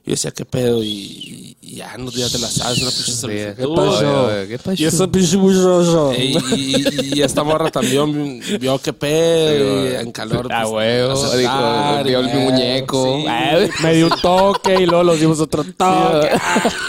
Y 0.05 0.07
yo 0.07 0.11
decía, 0.11 0.33
¿qué 0.33 0.45
pedo? 0.45 0.83
Y, 0.83 1.52
y 1.65 1.77
ya, 1.77 1.97
no, 1.97 2.11
ya 2.11 2.29
te 2.29 2.39
la 2.41 2.49
sabes, 2.49 2.83
una 2.83 2.91
pinche 2.91 3.13
solicitud. 3.13 3.55
¿Qué 3.55 3.69
pasó? 3.69 4.29
¿Qué 4.49 4.59
pasó? 4.59 4.83
Y 4.83 4.85
eso 4.85 5.11
pinche 5.13 5.37
muchacho. 5.37 6.13
Y, 6.13 6.37
y- 6.57 7.19
y 7.19 7.23
esta 7.23 7.45
morra 7.45 7.71
también 7.71 8.41
vio 8.61 8.79
qué 8.81 8.93
pedo 8.93 9.89
y 9.89 9.95
en 9.95 10.11
calor. 10.11 10.49
Ah, 10.51 10.63
pues, 10.65 10.73
huevo. 10.73 11.13
aceptar, 11.13 12.05
Dijo, 12.05 12.21
vio 12.21 12.31
el 12.33 12.39
muñeco. 12.41 13.17
sí. 13.17 13.25
Ah, 13.29 13.59
Me 13.85 13.95
dio 13.95 14.07
un 14.07 14.21
toque 14.21 14.75
y 14.83 14.87
luego 14.87 15.05
los 15.05 15.21
dimos 15.21 15.39
otro 15.39 15.63
toque. 15.63 16.31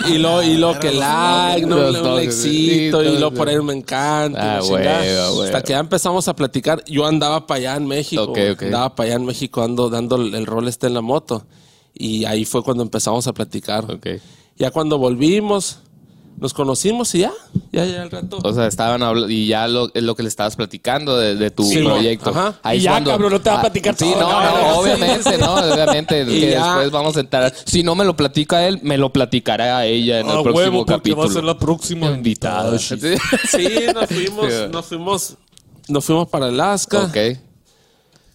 Y 0.09 0.17
lo, 0.17 0.41
y 0.41 0.55
lo 0.57 0.79
que 0.79 0.91
like, 0.91 1.67
no, 1.67 1.75
toques, 1.93 2.35
sí, 2.35 2.49
likecito, 2.67 3.03
y 3.03 3.09
luego 3.19 3.31
por 3.35 3.49
ahí 3.49 3.61
me 3.61 3.73
encanta. 3.73 4.57
Ah, 4.57 4.63
huevo, 4.63 4.73
huevo. 4.79 5.43
Hasta 5.43 5.61
que 5.61 5.69
ya 5.73 5.79
empezamos 5.79 6.27
a 6.27 6.35
platicar. 6.35 6.83
Yo 6.87 7.05
andaba 7.05 7.45
para 7.45 7.59
allá 7.59 7.75
en 7.75 7.85
México. 7.87 8.23
Ok, 8.23 8.39
ok. 8.53 8.63
Andaba 8.63 8.95
para 8.95 9.07
allá 9.07 9.15
en 9.17 9.25
México 9.25 9.61
ando, 9.61 9.89
dando 9.91 10.15
el 10.15 10.33
el 10.33 10.47
rol 10.47 10.67
este 10.67 10.87
en 10.87 10.95
la 10.95 11.01
moto. 11.01 11.45
Y 11.93 12.25
ahí 12.25 12.43
fue 12.43 12.63
cuando 12.63 12.81
empezamos 12.81 13.27
a 13.27 13.33
platicar. 13.33 13.85
Ok. 13.91 14.07
Ya 14.57 14.71
cuando 14.71 14.97
volvimos, 14.97 15.79
nos 16.37 16.53
conocimos 16.53 17.13
y 17.15 17.19
ya, 17.19 17.31
ya, 17.71 17.85
ya 17.85 18.01
al 18.03 18.11
rato. 18.11 18.39
O 18.43 18.53
sea, 18.53 18.67
estaban 18.67 19.01
hablando 19.01 19.29
y 19.29 19.47
ya 19.47 19.67
lo, 19.67 19.89
es 19.93 20.03
lo 20.03 20.15
que 20.15 20.23
le 20.23 20.29
estabas 20.29 20.55
platicando 20.55 21.17
de, 21.17 21.35
de 21.35 21.51
tu 21.51 21.63
Sí, 21.63 21.77
proyecto. 21.83 22.29
ajá. 22.31 22.59
Ahí 22.63 22.79
Y 22.79 22.81
ya, 22.81 22.91
cuando- 22.91 23.11
cabrón, 23.11 23.31
no 23.33 23.41
te 23.41 23.49
va 23.49 23.55
a 23.55 23.59
Ah, 23.59 23.61
platicar 23.61 23.95
Sí, 23.95 24.05
todo, 24.11 24.21
no, 24.21 24.27
cabrón. 24.29 24.61
no, 24.61 24.77
obviamente, 24.79 25.37
no, 25.37 25.53
obviamente. 25.73 26.21
Y 26.23 26.39
que 26.41 26.51
ya- 26.51 26.65
después 26.67 26.91
vamos 26.91 27.17
a 27.17 27.19
entrar. 27.21 27.53
Si 27.65 27.81
no 27.83 27.95
me 27.95 28.03
lo 28.05 28.15
platica 28.15 28.67
él, 28.67 28.79
me 28.83 28.97
lo 28.97 29.11
platicará 29.13 29.77
a 29.77 29.85
ella 29.85 30.19
en 30.19 30.25
el 30.27 30.37
A 30.37 30.43
próximo 30.43 30.57
huevo, 30.57 30.85
capítulo. 30.85 31.23
va 31.23 31.29
a 31.29 31.33
ser 31.33 31.43
la 31.43 31.57
próxima 31.57 32.07
invitada. 32.11 32.77
Sí. 32.77 32.95
Sí, 33.49 33.67
nos 33.93 34.07
fuimos, 34.07 34.45
Sí. 34.53 34.59
nos 34.71 34.85
fuimos, 34.85 35.35
nos 35.87 36.05
fuimos 36.05 36.27
para 36.29 36.47
Alaska. 36.47 37.03
ok. 37.05 37.17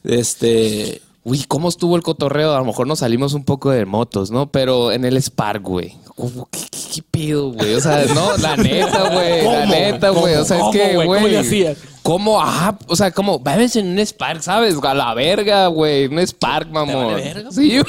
Este, 0.05 1.03
Uy, 1.25 1.45
¿cómo 1.47 1.69
estuvo 1.69 1.95
el 1.97 2.03
cotorreo? 2.03 2.55
A 2.55 2.59
lo 2.59 2.65
mejor 2.65 2.87
nos 2.87 3.01
salimos 3.01 3.35
un 3.35 3.45
poco 3.45 3.71
de 3.71 3.85
motos, 3.85 4.31
¿no? 4.31 4.51
Pero 4.51 4.93
en 4.93 5.05
el 5.05 5.17
Spark, 5.21 5.63
güey. 5.63 5.95
¿Cómo? 6.19 6.49
¿Qué, 6.51 6.59
qué, 6.69 6.79
qué 6.97 7.03
pedo, 7.09 7.53
güey? 7.53 7.75
O 7.75 7.81
sea, 7.81 8.05
no, 8.13 8.37
la 8.39 8.57
neta, 8.57 9.09
güey. 9.09 9.45
La 9.45 9.67
neta, 9.67 10.11
güey. 10.11 10.35
O 10.35 10.45
sea, 10.45 10.57
es 10.57 10.63
¿Cómo, 10.63 10.73
que, 10.73 10.95
güey? 10.97 11.07
¿Cómo 11.07 11.29
le 11.29 11.39
hacían? 11.39 11.77
¿Cómo? 12.03 12.41
Ajá, 12.41 12.77
o 12.89 12.97
sea, 12.97 13.13
como, 13.13 13.39
váyanse 13.39 13.79
en 13.81 13.89
un 13.91 13.99
Spark, 14.05 14.43
¿sabes? 14.43 14.75
A 14.83 14.95
la 14.95 15.15
verga, 15.15 15.69
güey. 15.69 16.07
Un 16.07 16.19
Spark, 16.19 16.69
mamón. 16.71 17.21
Sí, 17.53 17.81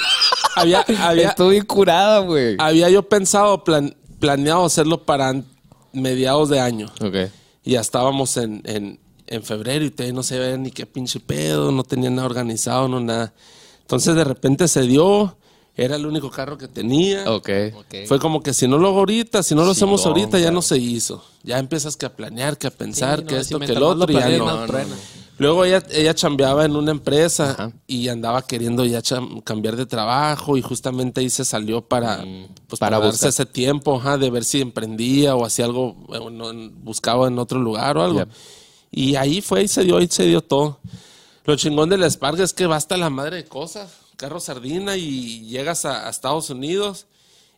había, 0.55 0.85
había, 1.01 1.29
Estoy 1.29 1.61
curada, 1.61 2.19
güey. 2.19 2.55
había 2.59 2.89
yo 2.89 3.01
pensado, 3.09 3.63
plan- 3.63 3.95
planeado 4.19 4.63
hacerlo 4.65 5.03
para 5.05 5.33
mediados 5.91 6.49
de 6.49 6.59
año. 6.59 6.87
Ok. 7.01 7.15
Y 7.63 7.71
ya 7.71 7.81
estábamos 7.81 8.37
en, 8.37 8.61
en, 8.65 8.99
en 9.25 9.43
febrero 9.43 9.85
y 9.85 9.89
todavía 9.89 10.13
no 10.13 10.21
se 10.23 10.37
veía 10.37 10.55
ni 10.57 10.69
qué 10.69 10.85
pinche 10.85 11.19
pedo, 11.19 11.71
no 11.71 11.83
tenía 11.83 12.11
nada 12.11 12.27
organizado, 12.27 12.87
no 12.87 12.99
nada. 12.99 13.33
Entonces 13.81 14.13
de 14.15 14.23
repente 14.23 14.67
se 14.67 14.81
dio, 14.83 15.35
era 15.83 15.95
el 15.95 16.05
único 16.05 16.29
carro 16.29 16.57
que 16.57 16.67
tenía. 16.67 17.29
Ok. 17.31 17.49
Fue 18.07 18.19
como 18.19 18.41
que 18.41 18.53
si 18.53 18.67
no 18.67 18.77
lo 18.77 18.87
hago 18.89 18.99
ahorita, 18.99 19.43
si 19.43 19.55
no 19.55 19.63
lo 19.63 19.71
hacemos 19.71 20.05
ahorita, 20.05 20.37
ya 20.37 20.45
claro. 20.45 20.55
no 20.55 20.61
se 20.61 20.77
hizo. 20.77 21.23
Ya 21.43 21.57
empiezas 21.59 21.95
que 21.97 22.05
a 22.05 22.15
planear, 22.15 22.57
que 22.57 22.67
a 22.67 22.71
pensar, 22.71 23.19
Sí, 23.19 23.25
que 23.25 23.35
no, 23.35 23.41
esto, 23.41 23.59
si 23.59 23.65
que 23.65 23.71
el 23.73 23.79
más 23.79 23.81
lo 23.81 23.87
otro, 24.03 24.11
y 24.11 24.15
ya 24.19 24.37
no. 24.37 24.65
truena. 24.65 24.95
Luego 25.37 25.63
ella, 25.63 25.81
ella 25.91 26.13
chambeaba 26.13 26.65
en 26.65 26.75
una 26.75 26.91
empresa 26.91 27.51
Ajá. 27.51 27.71
y 27.87 28.09
andaba 28.09 28.41
queriendo 28.41 28.83
ya 28.83 29.01
cambiar 29.45 29.77
de 29.77 29.85
trabajo 29.85 30.57
y 30.57 30.61
justamente 30.61 31.21
ahí 31.21 31.29
se 31.29 31.45
salió 31.45 31.79
para, 31.81 32.17
pues, 32.67 32.77
para 32.77 32.97
para, 32.97 33.05
darse 33.05 33.27
buscar. 33.27 33.29
ese 33.29 33.45
tiempo 33.45 33.95
ajá, 33.97 34.17
de 34.17 34.29
ver 34.31 34.43
si 34.43 34.59
emprendía 34.59 35.35
o 35.37 35.45
hacía 35.45 35.63
algo, 35.63 35.93
bueno, 35.93 36.49
en- 36.49 36.83
buscaba 36.83 37.29
en 37.29 37.39
otro 37.39 37.57
lugar 37.57 37.97
o 37.97 38.03
algo. 38.03 38.19
Yep. 38.19 38.29
Y 38.91 39.15
ahí 39.15 39.39
fue, 39.39 39.61
ahí 39.61 39.69
se 39.69 39.85
dio, 39.85 39.95
ahí 39.97 40.07
se 40.11 40.25
dio 40.25 40.41
todo. 40.41 40.79
Lo 41.45 41.55
chingón 41.55 41.87
del 41.89 42.03
Spark 42.03 42.37
es 42.41 42.51
que 42.53 42.65
basta 42.65 42.97
la 42.97 43.09
madre 43.09 43.37
de 43.37 43.45
cosas. 43.45 43.91
Carro 44.19 44.39
sardina 44.41 44.97
y 44.97 45.47
llegas 45.47 45.85
a, 45.85 46.05
a 46.07 46.09
Estados 46.09 46.49
Unidos 46.49 47.05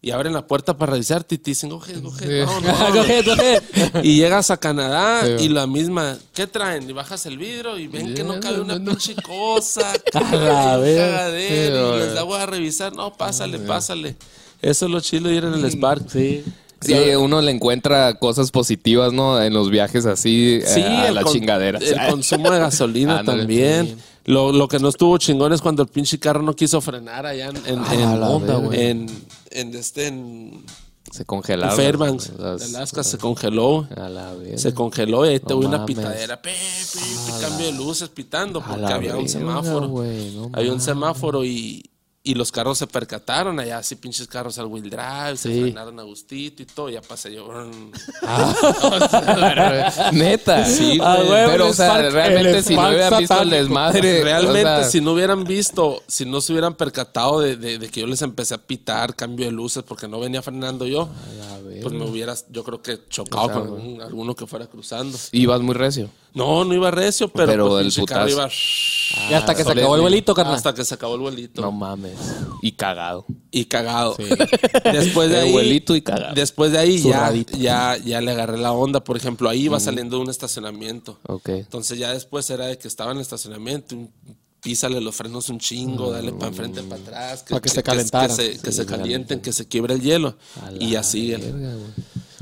y 0.03 0.12
abren 0.12 0.34
la 0.34 0.46
puerta 0.46 0.77
para 0.77 0.91
revisarte 0.94 1.36
y 1.36 1.38
te 1.39 1.51
dicen, 1.51 1.72
coge, 1.72 2.00
coge, 2.01 2.41
no, 2.46 2.62
no, 2.62 2.72
no". 2.89 2.94
Coge, 2.94 3.24
coge. 3.24 3.62
Y 4.03 4.18
llegas 4.18 4.51
a 4.51 4.58
Canadá 4.58 5.24
Sí. 5.25 5.46
y 5.46 5.50
la 5.50 5.65
misma, 5.65 6.18
¿qué 6.36 6.46
traen? 6.46 6.88
Y 6.88 6.94
bajas 6.94 7.25
el 7.25 7.38
vidrio 7.39 7.77
y 7.80 7.88
ven 7.88 8.13
que 8.13 8.24
no 8.24 8.39
cabe 8.39 8.62
una 8.62 8.75
pinche 8.75 9.15
cosa. 9.15 9.91
cagadero, 10.12 11.38
y 11.38 11.98
Sí, 11.98 12.06
les 12.06 12.13
da 12.13 12.24
voy 12.24 12.39
a 12.39 12.46
revisar. 12.46 12.94
No, 12.94 13.12
pásale, 13.15 13.58
pásale. 13.60 14.15
Eso 14.62 14.86
es 14.86 14.91
lo 14.91 15.00
chido 15.01 15.30
de 15.30 15.36
ir 15.36 15.44
en 15.46 15.53
el 15.56 15.65
Spark. 15.72 16.10
Sí. 16.12 16.44
Sí, 16.82 16.94
uno 17.15 17.41
le 17.41 17.51
encuentra 17.51 18.15
cosas 18.15 18.50
positivas, 18.50 19.13
¿no? 19.13 19.39
En 19.41 19.53
los 19.53 19.70
viajes 19.70 20.08
así, 20.08 20.62
Sí, 20.65 20.80
eh, 20.80 21.08
a 21.08 21.12
la 21.12 21.22
con- 21.22 21.34
chingadera. 21.34 21.77
El 21.80 22.10
consumo 22.10 22.50
de 22.50 22.60
gasolina 22.60 23.24
también. 23.24 23.98
Lo, 24.25 24.51
lo 24.51 24.68
que 24.68 24.80
no 24.80 24.90
estuvo 24.90 25.18
chingón 25.18 25.51
es 25.54 25.62
cuando 25.62 25.82
el 25.84 25.88
pinche 25.90 26.20
carro 26.20 26.42
no 26.44 26.56
quiso 26.56 26.80
frenar 26.82 27.25
allá 27.25 27.50
en, 27.50 27.58
en, 27.66 27.80
A 27.80 27.94
en- 27.94 28.20
la 28.20 28.30
onda, 28.30 28.56
güey. 28.58 28.80
en, 28.88 29.08
en 29.50 29.75
este 29.75 30.08
en 30.08 30.63
Se 31.12 31.25
congelaron. 31.25 31.75
Fairbanks, 31.75 32.32
las- 32.38 32.74
Alaska, 32.75 33.04
se 33.04 33.18
congeló. 33.18 33.88
A 33.98 34.08
la. 34.10 34.34
Se 34.58 34.74
congeló 34.74 35.25
y 35.25 35.30
ahí 35.30 35.40
te 35.40 35.50
No 35.50 35.58
hubo 35.60 35.68
una 35.68 35.86
pitadera. 35.86 36.42
Pe, 36.42 36.51
pe, 36.51 37.00
pe, 37.34 37.42
cambio 37.42 37.66
de 37.66 37.72
luces 37.74 38.10
pitando 38.10 38.62
porque 38.63 38.86
había 38.94 39.18
un 39.18 39.28
semáforo. 39.28 39.88
no 39.88 40.50
había 40.54 40.72
un 40.72 40.82
semáforo 40.82 41.44
y, 41.44 41.84
y 42.24 42.36
los 42.36 42.51
carros 42.51 42.78
se 42.78 42.86
percataron 42.86 43.60
allá, 43.60 43.80
así 43.80 43.96
pinches 43.96 44.28
carros 44.28 44.60
al 44.60 44.68
wheel 44.68 44.90
drive, 44.92 45.38
se 45.38 45.50
frenaron 45.62 46.00
a 46.00 46.04
gustito 46.04 46.62
y 46.62 46.66
todo. 46.68 46.88
Ya 46.90 47.01
pasé 47.01 47.34
yo. 47.34 47.48
brrn. 47.48 47.92
Neta. 50.13 50.66
Sí, 50.66 51.00
Ah, 51.01 51.18
güey. 51.25 51.46
Pero, 51.48 51.70
o 51.70 51.74
sea, 51.74 52.10
realmente 52.10 52.63
si 52.63 52.75
no 52.75 52.88
hubieran 52.90 53.20
visto 53.20 53.42
el 53.42 53.50
desmadre. 53.50 54.24
Realmente, 54.24 54.60
o 54.60 54.63
sea, 54.82 54.84
si 54.84 55.01
no 55.01 55.13
hubieran 55.13 55.44
visto, 55.44 56.04
si 56.08 56.25
no 56.25 56.42
se 56.42 56.51
hubieran 56.54 56.75
percatado 56.75 57.40
de, 57.40 57.56
de- 57.56 57.80
de 57.80 57.90
que 57.90 58.01
yo 58.01 58.08
les 58.08 58.22
empecé 58.22 58.54
a 58.54 58.58
pitar 58.60 59.16
cambio 59.16 59.46
de 59.46 59.51
luces 59.51 59.84
porque 59.84 60.08
no 60.08 60.20
venía 60.20 60.42
frenando 60.42 60.86
yo, 60.86 61.10
pues 61.82 61.94
me 61.94 62.06
hubieras, 62.06 62.46
yo 62.50 62.63
creo 62.63 62.82
que 62.82 63.00
chocado 63.10 63.50
con 63.51 63.62
algún- 63.63 64.01
alguno 64.01 64.36
que 64.36 64.46
fuera 64.46 64.68
cruzando. 64.68 65.18
Ibas 65.32 65.62
muy 65.62 65.74
recio. 65.75 66.10
No, 66.34 66.64
no 66.64 66.74
iba 66.74 66.90
recio, 66.92 67.28
pero, 67.28 67.48
Pero 67.48 67.68
pues, 67.70 67.86
el 67.86 67.92
pinche 67.92 68.06
carro 68.06 68.26
putazo. 68.30 68.38
iba 69.18 69.30
Y 69.30 69.34
hasta 69.34 69.54
que 69.54 69.64
se 69.66 69.72
acabó 69.72 69.96
el 69.96 70.02
vuelito, 70.02 70.34
carnal. 70.34 70.56
hasta 70.56 70.74
que 70.74 70.86
se 70.86 70.94
acabó 70.96 71.16
el 71.16 71.22
vuelito. 71.22 71.62
No 71.62 71.72
mames. 71.74 72.14
Y 72.62 72.72
cagado. 72.72 73.26
Y 73.52 73.66
cagado. 73.66 74.16
Después 74.86 75.30
de 75.30 75.40
El 75.40 75.44
ahí, 75.46 75.52
vuelito 75.52 75.96
y 75.96 76.02
cagado. 76.02 76.34
después 76.34 76.72
de 76.72 76.78
ahí 76.80 76.98
ya, 77.00 77.04
Zurradito. 77.04 77.58
ya, 77.58 77.98
ya 77.98 78.22
le 78.22 78.32
agarré 78.32 78.58
la 78.58 78.72
onda. 78.72 79.04
Por 79.04 79.18
ejemplo, 79.18 79.50
ahí 79.50 79.64
iba 79.64 79.80
saliendo 79.80 80.16
de 80.18 80.24
un 80.24 80.30
estacionamiento. 80.30 81.20
Ok. 81.28 81.50
Entonces 81.50 82.00
ya 82.00 82.14
después 82.14 82.50
era 82.50 82.68
de 82.68 82.78
que 82.78 82.88
estaba 82.88 83.12
en 83.12 83.18
el 83.18 83.22
estacionamiento, 83.24 83.96
un- 83.96 84.12
písale 84.62 85.02
los 85.02 85.16
frenos 85.16 85.50
un 85.50 85.58
chingo, 85.60 86.12
dale 86.12 86.32
para 86.34 86.50
enfrente, 86.50 86.84
para 86.84 87.02
atrás, 87.02 87.46
Pa' 87.50 87.60
que 87.60 87.68
se 87.68 87.82
calentaran. 87.82 88.30
que 88.38 88.54
se, 88.54 88.60
que 88.60 88.72
se 88.72 88.86
calienten, 88.86 89.42
que 89.42 89.52
se 89.52 89.68
quiebre 89.68 89.96
el 89.96 90.02
hielo. 90.02 90.38
Y 90.80 90.96
así. 90.96 91.34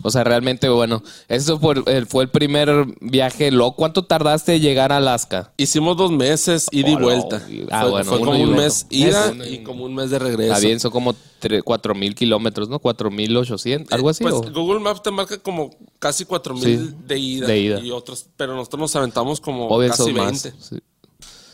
O 0.01 0.11
sea, 0.11 0.23
realmente, 0.23 0.69
bueno, 0.69 1.03
eso 1.27 1.59
fue 1.59 1.75
el, 1.87 2.05
fue 2.07 2.23
el 2.23 2.29
primer 2.29 2.85
viaje 3.01 3.51
loco. 3.51 3.75
¿Cuánto 3.77 4.05
tardaste 4.05 4.55
en 4.55 4.61
llegar 4.61 4.91
a 4.91 4.97
Alaska? 4.97 5.51
Hicimos 5.57 5.97
dos 5.97 6.11
meses, 6.11 6.67
ida 6.71 6.89
y 6.89 6.93
Hola, 6.95 7.03
vuelta. 7.05 7.47
ah, 7.71 7.81
fue 7.81 7.89
bueno, 7.91 8.05
fue 8.09 8.19
como 8.19 8.35
y 8.35 8.43
un 8.43 8.55
mes 8.55 8.85
ida 8.89 9.33
y 9.49 9.63
como 9.63 9.83
un 9.85 9.95
mes 9.95 10.09
de 10.09 10.19
regreso. 10.19 10.53
Está 10.53 10.65
bien, 10.65 10.79
son 10.79 10.91
como 10.91 11.13
tre- 11.41 11.61
cuatro 11.63 11.93
mil 11.95 12.15
kilómetros, 12.15 12.69
¿no? 12.69 12.79
Cuatro 12.79 13.09
mil 13.11 13.35
ochocientos, 13.37 13.91
algo 13.93 14.09
así. 14.09 14.23
Pues 14.23 14.35
¿o? 14.35 14.41
Google 14.53 14.79
Maps 14.79 15.03
te 15.03 15.11
marca 15.11 15.37
como 15.37 15.69
casi 15.99 16.25
4000 16.25 16.63
Sí, 16.63 16.95
de, 17.07 17.17
ida 17.19 17.47
de 17.47 17.59
ida. 17.59 17.79
y 17.79 17.91
otros, 17.91 18.25
pero 18.37 18.55
nosotros 18.55 18.79
nos 18.81 18.95
aventamos 18.95 19.41
como 19.41 19.67
Obvio, 19.67 19.89
casi 19.89 20.03
son 20.03 20.13
20. 20.13 20.25
más. 20.25 20.41
Sí. 20.59 20.77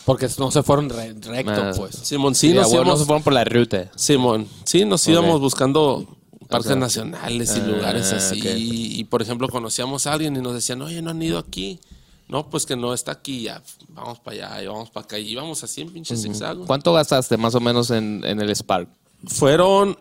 Porque 0.05 0.27
no 0.37 0.51
se 0.51 0.61
fueron 0.61 0.87
re- 0.89 1.13
recto, 1.19 1.71
pues. 1.77 1.95
Simón, 1.95 2.35
sí, 2.35 2.49
Sí, 2.49 2.53
nos 2.53 2.71
íbamos, 2.71 2.87
no 2.93 2.97
se 2.97 3.05
fueron 3.05 3.23
por 3.23 3.33
la 3.33 3.43
ruta. 3.43 3.89
Simón, 3.95 4.47
sí, 4.63 4.85
nos 4.85 5.07
íbamos 5.07 5.39
buscando 5.41 6.05
parques 6.49 6.75
nacionales 6.77 7.55
y 7.55 7.59
ah, 7.59 7.63
lugares 7.67 8.11
así. 8.13 8.39
ok. 8.39 8.45
Y, 8.57 9.03
por 9.05 9.21
ejemplo, 9.21 9.47
conocíamos 9.49 10.07
a 10.07 10.13
alguien 10.13 10.35
y 10.35 10.41
nos 10.41 10.53
decían, 10.53 10.81
oye, 10.81 11.01
no 11.01 11.11
han 11.11 11.21
ido 11.21 11.37
aquí. 11.39 11.79
No, 12.27 12.49
pues 12.49 12.65
que 12.65 12.75
no 12.75 12.93
está 12.93 13.11
aquí, 13.11 13.43
ya 13.43 13.61
vamos 13.89 14.19
para 14.19 14.47
allá 14.55 14.63
y 14.63 14.67
vamos 14.67 14.89
para 14.89 15.03
acá. 15.05 15.19
Y 15.19 15.29
íbamos 15.29 15.63
así 15.63 15.81
en 15.81 15.91
pinche 15.93 16.15
zigzag. 16.17 16.57
¿Cuánto 16.65 16.91
gastaste 16.93 17.37
más 17.37 17.53
o 17.53 17.59
menos 17.59 17.91
en, 17.91 18.23
en 18.25 18.41
el 18.41 18.49
Spark? 18.55 18.87
Fueron 19.27 19.95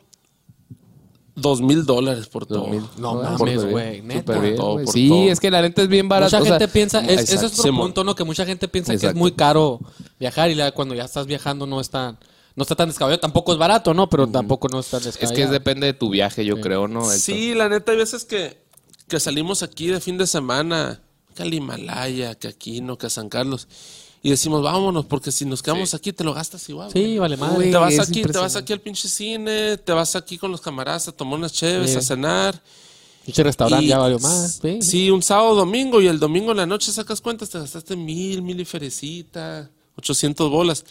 dos 1.37 1.61
mil 1.61 1.85
dólares 1.85 2.29
por 2.29 2.47
todo. 2.47 2.61
Dos 2.61 2.71
mil. 2.71 2.83
No 2.97 3.21
Ah, 3.23 3.37
mames, 3.39 3.65
güey, 3.69 4.03
Sí, 4.87 5.09
todo. 5.09 5.29
es 5.31 5.41
que 5.41 5.51
la 5.51 5.61
neta 5.63 5.83
es 5.83 5.89
bien 5.89 6.09
barata. 6.09 6.39
Mucha 6.39 6.43
o 6.43 6.45
sea, 6.47 6.59
gente 6.59 6.73
piensa, 6.73 7.01
es, 7.01 7.23
ese 7.23 7.23
es 7.37 7.43
exacto. 7.43 7.61
otro 7.63 7.77
punto, 7.77 8.05
¿no? 8.05 8.15
Que 8.15 8.25
mucha 8.25 8.47
gente 8.47 8.69
piensa 8.69 8.93
que 8.93 8.97
es 8.97 9.03
Exacto. 9.03 9.19
muy 9.19 9.33
caro 9.33 9.81
viajar 10.19 10.51
y 10.51 10.55
la- 10.55 10.73
cuando 10.73 10.95
ya 10.95 11.05
estás 11.05 11.27
viajando 11.27 11.67
no 11.67 11.81
está, 11.81 12.17
no 12.57 12.63
está 12.63 12.75
tan 12.77 12.89
descabellado. 12.89 13.21
Tampoco 13.21 13.53
es 13.53 13.59
barato, 13.59 13.95
¿no? 13.95 14.09
Pero 14.09 14.27
tampoco 14.29 14.69
no 14.69 14.81
está 14.81 14.99
Es 14.99 15.05
descabellado. 15.05 15.37
que 15.37 15.43
es 15.45 15.51
depende 15.51 15.87
de 15.87 15.93
tu 15.95 16.09
viaje, 16.11 16.45
yo 16.45 16.61
creo, 16.61 16.89
¿no? 16.89 17.05
Sí, 17.11 17.55
la 17.55 17.69
neta, 17.69 17.93
hay 17.93 17.99
veces 17.99 18.25
que, 18.25 18.59
que 19.09 19.19
salimos 19.21 19.63
aquí 19.63 19.89
de 19.89 20.01
fin 20.01 20.17
de 20.19 20.27
semana, 20.27 21.01
que 21.35 21.43
al 21.43 21.53
Himalaya, 21.53 22.35
que 22.37 22.49
aquí, 22.49 22.81
no, 22.81 22.97
que 22.99 23.07
a 23.07 23.11
San 23.11 23.29
Carlos. 23.29 23.67
Y 24.23 24.31
decimos, 24.31 24.63
vámonos, 24.63 25.05
porque 25.05 25.31
si 25.31 25.45
nos 25.45 25.63
quedamos 25.63 25.93
aquí 25.93 26.11
te 26.13 26.25
lo 26.25 26.33
gastas 26.33 26.67
igual. 26.71 26.91
Sí, 26.93 27.01
güey. 27.01 27.19
vale 27.19 27.37
madre. 27.37 27.71
Te 27.71 27.77
vas 27.77 27.99
aquí, 27.99 28.23
te 28.23 28.39
vas 28.39 28.57
aquí 28.57 28.73
al 28.73 28.81
pinche 28.81 29.07
cine, 29.09 29.77
te 29.77 29.93
vas 29.93 30.17
aquí 30.17 30.39
con 30.39 30.51
los 30.51 30.63
camaradas 30.63 31.09
a 31.09 31.13
tomar 31.13 31.39
unas 31.39 31.53
cheves, 31.53 31.91
Sí. 31.91 31.99
a 31.99 32.01
cenar. 32.01 32.63
Pinche 33.27 33.43
restaurante 33.43 33.85
Y- 33.85 33.89
ya 33.89 33.99
valió 33.99 34.19
más. 34.21 34.61
Sí. 34.63 34.79
Sí, 34.81 35.11
un 35.11 35.23
sábado, 35.23 35.55
domingo, 35.55 36.01
y 36.01 36.07
el 36.07 36.19
domingo 36.19 36.53
en 36.53 36.57
la 36.59 36.67
noche 36.67 36.91
sacas 36.93 37.21
cuentas, 37.21 37.51
te 37.51 37.59
gastaste 37.59 37.97
mil, 37.97 38.41
mil 38.43 38.59
y 38.61 38.65
ferecita, 38.65 39.71
800 39.99 40.51
bolas, 40.51 40.85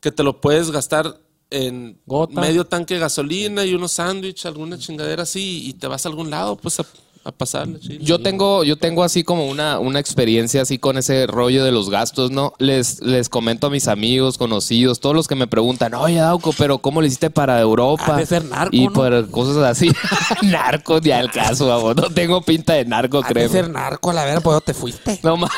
que 0.00 0.10
te 0.10 0.22
lo 0.22 0.40
puedes 0.40 0.70
gastar 0.70 1.20
en 1.50 2.00
Gota. 2.06 2.40
medio 2.40 2.64
tanque 2.64 2.94
de 2.94 3.00
gasolina 3.00 3.64
y 3.64 3.74
unos 3.74 3.92
sándwiches, 3.92 4.46
alguna 4.46 4.78
chingadera 4.78 5.24
así, 5.24 5.68
y 5.68 5.74
te 5.74 5.86
vas 5.86 6.06
a 6.06 6.08
algún 6.08 6.30
lado, 6.30 6.56
pues 6.56 6.80
a, 6.80 6.86
a 7.22 7.32
pasarla. 7.32 7.78
chido. 7.78 8.02
Yo 8.02 8.18
tengo, 8.20 8.64
yo 8.64 8.76
tengo 8.76 9.04
así 9.04 9.24
como 9.24 9.46
una, 9.46 9.78
una 9.78 10.00
experiencia 10.00 10.62
así 10.62 10.78
con 10.78 10.96
ese 10.96 11.26
rollo 11.26 11.64
de 11.64 11.70
los 11.72 11.90
gastos, 11.90 12.30
¿no? 12.30 12.54
Les, 12.58 13.00
les 13.02 13.28
comento 13.28 13.66
a 13.66 13.70
mis 13.70 13.88
amigos, 13.88 14.38
conocidos, 14.38 15.00
todos 15.00 15.14
los 15.14 15.28
que 15.28 15.34
me 15.34 15.46
preguntan, 15.46 15.92
oye, 15.94 16.16
Dauco, 16.16 16.52
pero 16.56 16.78
¿cómo 16.78 17.02
le 17.02 17.08
hiciste 17.08 17.28
para 17.30 17.60
Europa? 17.60 18.14
Ha 18.14 18.18
de 18.18 18.26
ser 18.26 18.44
narco, 18.46 18.74
Y 18.74 18.86
¿no? 18.86 18.92
por 18.94 19.30
cosas 19.30 19.58
así. 19.58 19.90
narco, 20.42 20.98
ya 21.00 21.20
el 21.20 21.30
caso, 21.30 21.66
vamos. 21.66 21.94
No 21.96 22.08
tengo 22.10 22.40
pinta 22.42 22.72
de 22.74 22.84
narco, 22.86 23.18
Ha 23.18 23.28
de 23.28 23.34
creo. 23.34 23.48
ser 23.50 23.68
narco 23.68 24.10
a 24.10 24.14
la 24.14 24.24
vera, 24.24 24.40
pues 24.40 24.54
¿dónde 24.54 24.64
te 24.66 24.74
fuiste? 24.74 25.20
No 25.22 25.36
mames. 25.36 25.54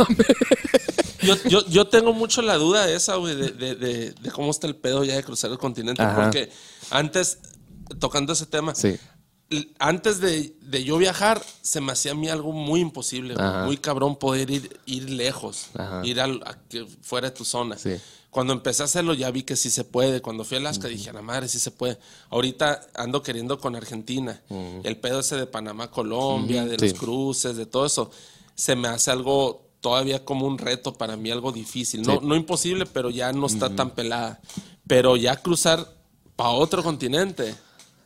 Yo, 1.22 1.36
yo, 1.48 1.64
yo 1.68 1.86
tengo 1.86 2.12
mucho 2.12 2.42
la 2.42 2.56
duda 2.56 2.90
esa, 2.90 3.14
güey, 3.14 3.36
de, 3.36 3.50
de, 3.52 3.74
de, 3.76 4.10
de 4.10 4.30
cómo 4.32 4.50
está 4.50 4.66
el 4.66 4.74
pedo 4.74 5.04
ya 5.04 5.14
de 5.14 5.22
cruzar 5.22 5.52
el 5.52 5.58
continente, 5.58 6.02
Ajá. 6.02 6.24
porque 6.24 6.50
antes, 6.90 7.38
tocando 8.00 8.32
ese 8.32 8.46
tema, 8.46 8.74
Sí. 8.74 8.96
Antes 9.78 10.20
de, 10.20 10.54
de 10.62 10.84
yo 10.84 10.98
viajar, 10.98 11.42
se 11.62 11.80
me 11.80 11.92
hacía 11.92 12.12
a 12.12 12.14
mí 12.14 12.28
algo 12.28 12.52
muy 12.52 12.80
imposible, 12.80 13.34
Ajá. 13.36 13.64
muy 13.64 13.76
cabrón 13.76 14.16
poder 14.16 14.50
ir, 14.50 14.80
ir 14.86 15.10
lejos, 15.10 15.66
Ajá. 15.74 16.00
ir 16.04 16.20
a 16.20 16.28
fuera 17.02 17.30
de 17.30 17.36
tu 17.36 17.44
zona. 17.44 17.76
Sí. 17.78 17.94
Cuando 18.30 18.54
empecé 18.54 18.82
a 18.82 18.86
hacerlo 18.86 19.12
ya 19.12 19.30
vi 19.30 19.42
que 19.42 19.56
sí 19.56 19.68
se 19.68 19.84
puede. 19.84 20.22
Cuando 20.22 20.42
fui 20.44 20.56
a 20.56 20.60
Alaska 20.60 20.88
dije, 20.88 21.10
a 21.10 21.12
la 21.12 21.20
madre, 21.20 21.48
sí 21.48 21.58
se 21.58 21.70
puede. 21.70 21.98
Ahorita 22.30 22.80
ando 22.94 23.22
queriendo 23.22 23.58
con 23.58 23.76
Argentina. 23.76 24.40
El 24.84 24.96
pedo 24.96 25.20
ese 25.20 25.36
de 25.36 25.46
Panamá, 25.46 25.90
Colombia, 25.90 26.64
de 26.64 26.78
Sí. 26.78 26.88
los 26.90 26.98
cruces, 26.98 27.56
de 27.56 27.66
todo 27.66 27.84
eso, 27.84 28.10
se 28.54 28.74
me 28.74 28.88
hace 28.88 29.10
algo 29.10 29.68
todavía 29.80 30.24
como 30.24 30.46
un 30.46 30.56
reto 30.56 30.94
para 30.94 31.16
mí, 31.16 31.30
algo 31.30 31.52
difícil. 31.52 32.02
No, 32.02 32.20
no 32.22 32.34
imposible, 32.34 32.86
pero 32.86 33.10
ya 33.10 33.32
no 33.32 33.46
está 33.46 33.68
tan 33.76 33.90
pelada. 33.90 34.40
Pero 34.86 35.16
ya 35.16 35.36
cruzar 35.36 35.86
para 36.34 36.50
otro 36.50 36.82
continente, 36.82 37.54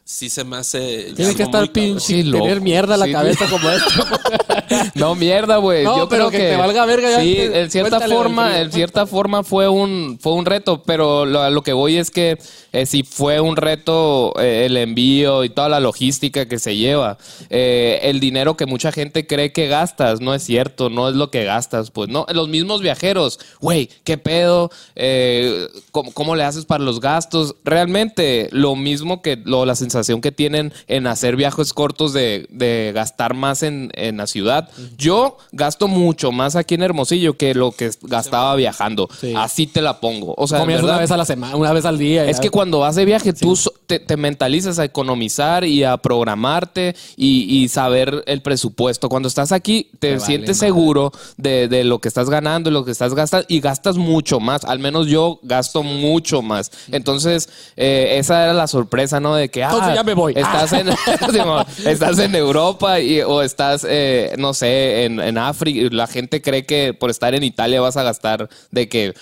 sí 0.06 0.30
se 0.30 0.44
me 0.44 0.56
hace... 0.56 1.12
Tiene 1.16 1.34
que 1.34 1.42
estar 1.42 1.70
pinche, 1.72 2.22
tener 2.22 2.60
mierda 2.60 2.94
en 2.94 3.00
la 3.00 3.06
Sí. 3.06 3.12
cabeza 3.12 3.46
como 3.50 3.68
esto. 3.68 3.90
No, 4.94 5.14
mierda, 5.14 5.56
güey. 5.58 5.84
No, 5.84 5.96
Yo 5.98 6.08
pero 6.08 6.28
creo 6.28 6.40
que 6.40 6.50
te 6.50 6.56
valga 6.56 6.84
verga 6.86 7.10
ya 7.10 7.20
Sí, 7.20 7.34
que- 7.34 7.60
en 7.60 7.70
cierta 7.70 7.90
cuéntale, 7.90 8.14
forma, 8.14 8.60
en 8.60 8.72
cierta 8.72 9.06
forma 9.06 9.42
fue 9.44 9.68
un 9.68 10.18
fue 10.20 10.32
un 10.32 10.46
reto, 10.46 10.82
pero 10.82 11.24
lo, 11.26 11.40
a 11.42 11.50
lo 11.50 11.62
que 11.62 11.72
voy 11.72 11.96
es 11.96 12.10
que 12.10 12.38
eh, 12.72 12.86
si 12.86 13.02
fue 13.02 13.40
un 13.40 13.56
reto 13.56 14.32
eh, 14.40 14.66
el 14.66 14.76
envío 14.76 15.44
y 15.44 15.48
toda 15.50 15.68
la 15.68 15.80
logística 15.80 16.46
que 16.48 16.58
se 16.58 16.76
lleva, 16.76 17.18
Eh, 17.50 18.00
el 18.02 18.20
dinero 18.20 18.56
que 18.56 18.66
mucha 18.66 18.92
gente 18.92 19.26
cree 19.26 19.52
que 19.52 19.68
gastas 19.68 20.20
no 20.20 20.34
es 20.34 20.42
cierto, 20.42 20.90
no 20.90 21.08
es 21.08 21.14
lo 21.14 21.30
que 21.30 21.44
gastas, 21.44 21.90
pues 21.90 22.08
no. 22.08 22.26
Los 22.32 22.48
mismos 22.48 22.80
viajeros, 22.82 23.38
güey, 23.60 23.88
qué 24.04 24.18
pedo, 24.18 24.70
Eh, 24.94 25.66
¿cómo, 25.92 26.12
cómo 26.12 26.34
le 26.36 26.44
haces 26.44 26.64
para 26.64 26.82
los 26.84 27.00
gastos? 27.00 27.54
Realmente 27.64 28.48
lo 28.52 28.74
mismo 28.76 29.22
que 29.22 29.36
lo, 29.44 29.64
la 29.66 29.74
sensación 29.74 30.20
que 30.20 30.32
tienen 30.32 30.72
en 30.88 31.06
hacer 31.06 31.36
viajes 31.36 31.72
cortos 31.72 32.12
de, 32.12 32.46
de 32.50 32.92
gastar 32.94 33.34
más 33.34 33.62
en, 33.62 33.90
en 33.94 34.16
la 34.16 34.26
ciudad 34.26 34.45
ciudad. 34.46 34.68
Yo 34.96 35.36
gasto 35.52 35.88
mucho 35.88 36.32
más 36.32 36.56
aquí 36.56 36.74
en 36.74 36.82
Hermosillo 36.82 37.36
que 37.36 37.54
lo 37.54 37.72
que 37.72 37.90
gastaba 38.02 38.54
viajando. 38.56 39.08
Sí. 39.20 39.34
Así 39.36 39.66
te 39.66 39.82
la 39.82 40.00
pongo. 40.00 40.34
O 40.36 40.46
sea, 40.46 40.60
Comías 40.60 40.82
una 40.82 40.98
vez 40.98 41.10
a 41.10 41.16
la 41.16 41.24
semana, 41.24 41.56
una 41.56 41.72
vez 41.72 41.84
al 41.84 41.98
día. 41.98 42.24
es 42.26 42.40
que 42.40 42.50
cuando 42.50 42.80
vas 42.80 42.94
de 42.94 43.04
viaje, 43.04 43.32
tú 43.32 43.56
so- 43.56 43.72
te, 43.86 43.98
te 44.00 44.16
mentalizas 44.16 44.78
a 44.78 44.84
economizar 44.84 45.64
y 45.64 45.84
a 45.84 45.96
programarte 45.96 46.94
y, 47.16 47.62
y 47.62 47.68
saber 47.68 48.22
el 48.26 48.42
presupuesto. 48.42 49.08
Cuando 49.08 49.28
estás 49.28 49.52
aquí, 49.52 49.90
te, 49.98 50.18
sientes 50.20 50.58
seguro 50.58 51.12
de, 51.36 51.68
de 51.68 51.84
lo 51.84 52.00
que 52.00 52.08
estás 52.08 52.28
ganando, 52.30 52.70
y 52.70 52.72
lo 52.72 52.84
que 52.84 52.90
estás 52.90 53.14
gastando, 53.14 53.46
y 53.48 53.60
gastas 53.60 53.96
mucho 53.96 54.40
más. 54.40 54.64
Al 54.64 54.78
menos 54.78 55.06
yo 55.06 55.38
gasto 55.42 55.82
mucho 55.82 56.42
más. 56.42 56.70
Entonces, 56.90 57.48
eh, 57.76 58.16
esa 58.18 58.44
era 58.44 58.52
la 58.52 58.66
sorpresa, 58.66 59.20
¿no? 59.20 59.34
De 59.34 59.48
que, 59.48 59.62
ah, 59.64 59.70
Entonces 59.72 59.94
ya 59.94 60.02
me 60.02 60.14
voy. 60.14 60.32
Estás, 60.36 60.72
en, 60.72 60.88
estás 61.86 62.18
en 62.18 62.34
Europa 62.34 63.00
y- 63.00 63.20
o 63.22 63.42
estás, 63.42 63.86
eh, 63.88 64.34
no 64.38 64.54
sé, 64.54 65.04
en, 65.04 65.20
en 65.20 65.38
África. 65.38 65.88
La 65.92 66.06
gente 66.06 66.42
cree 66.42 66.64
que 66.66 66.94
por 66.94 67.10
estar 67.10 67.34
en 67.34 67.42
Italia 67.42 67.80
vas 67.80 67.96
a 67.96 68.02
gastar 68.02 68.48
de 68.70 68.88
que 68.88 69.14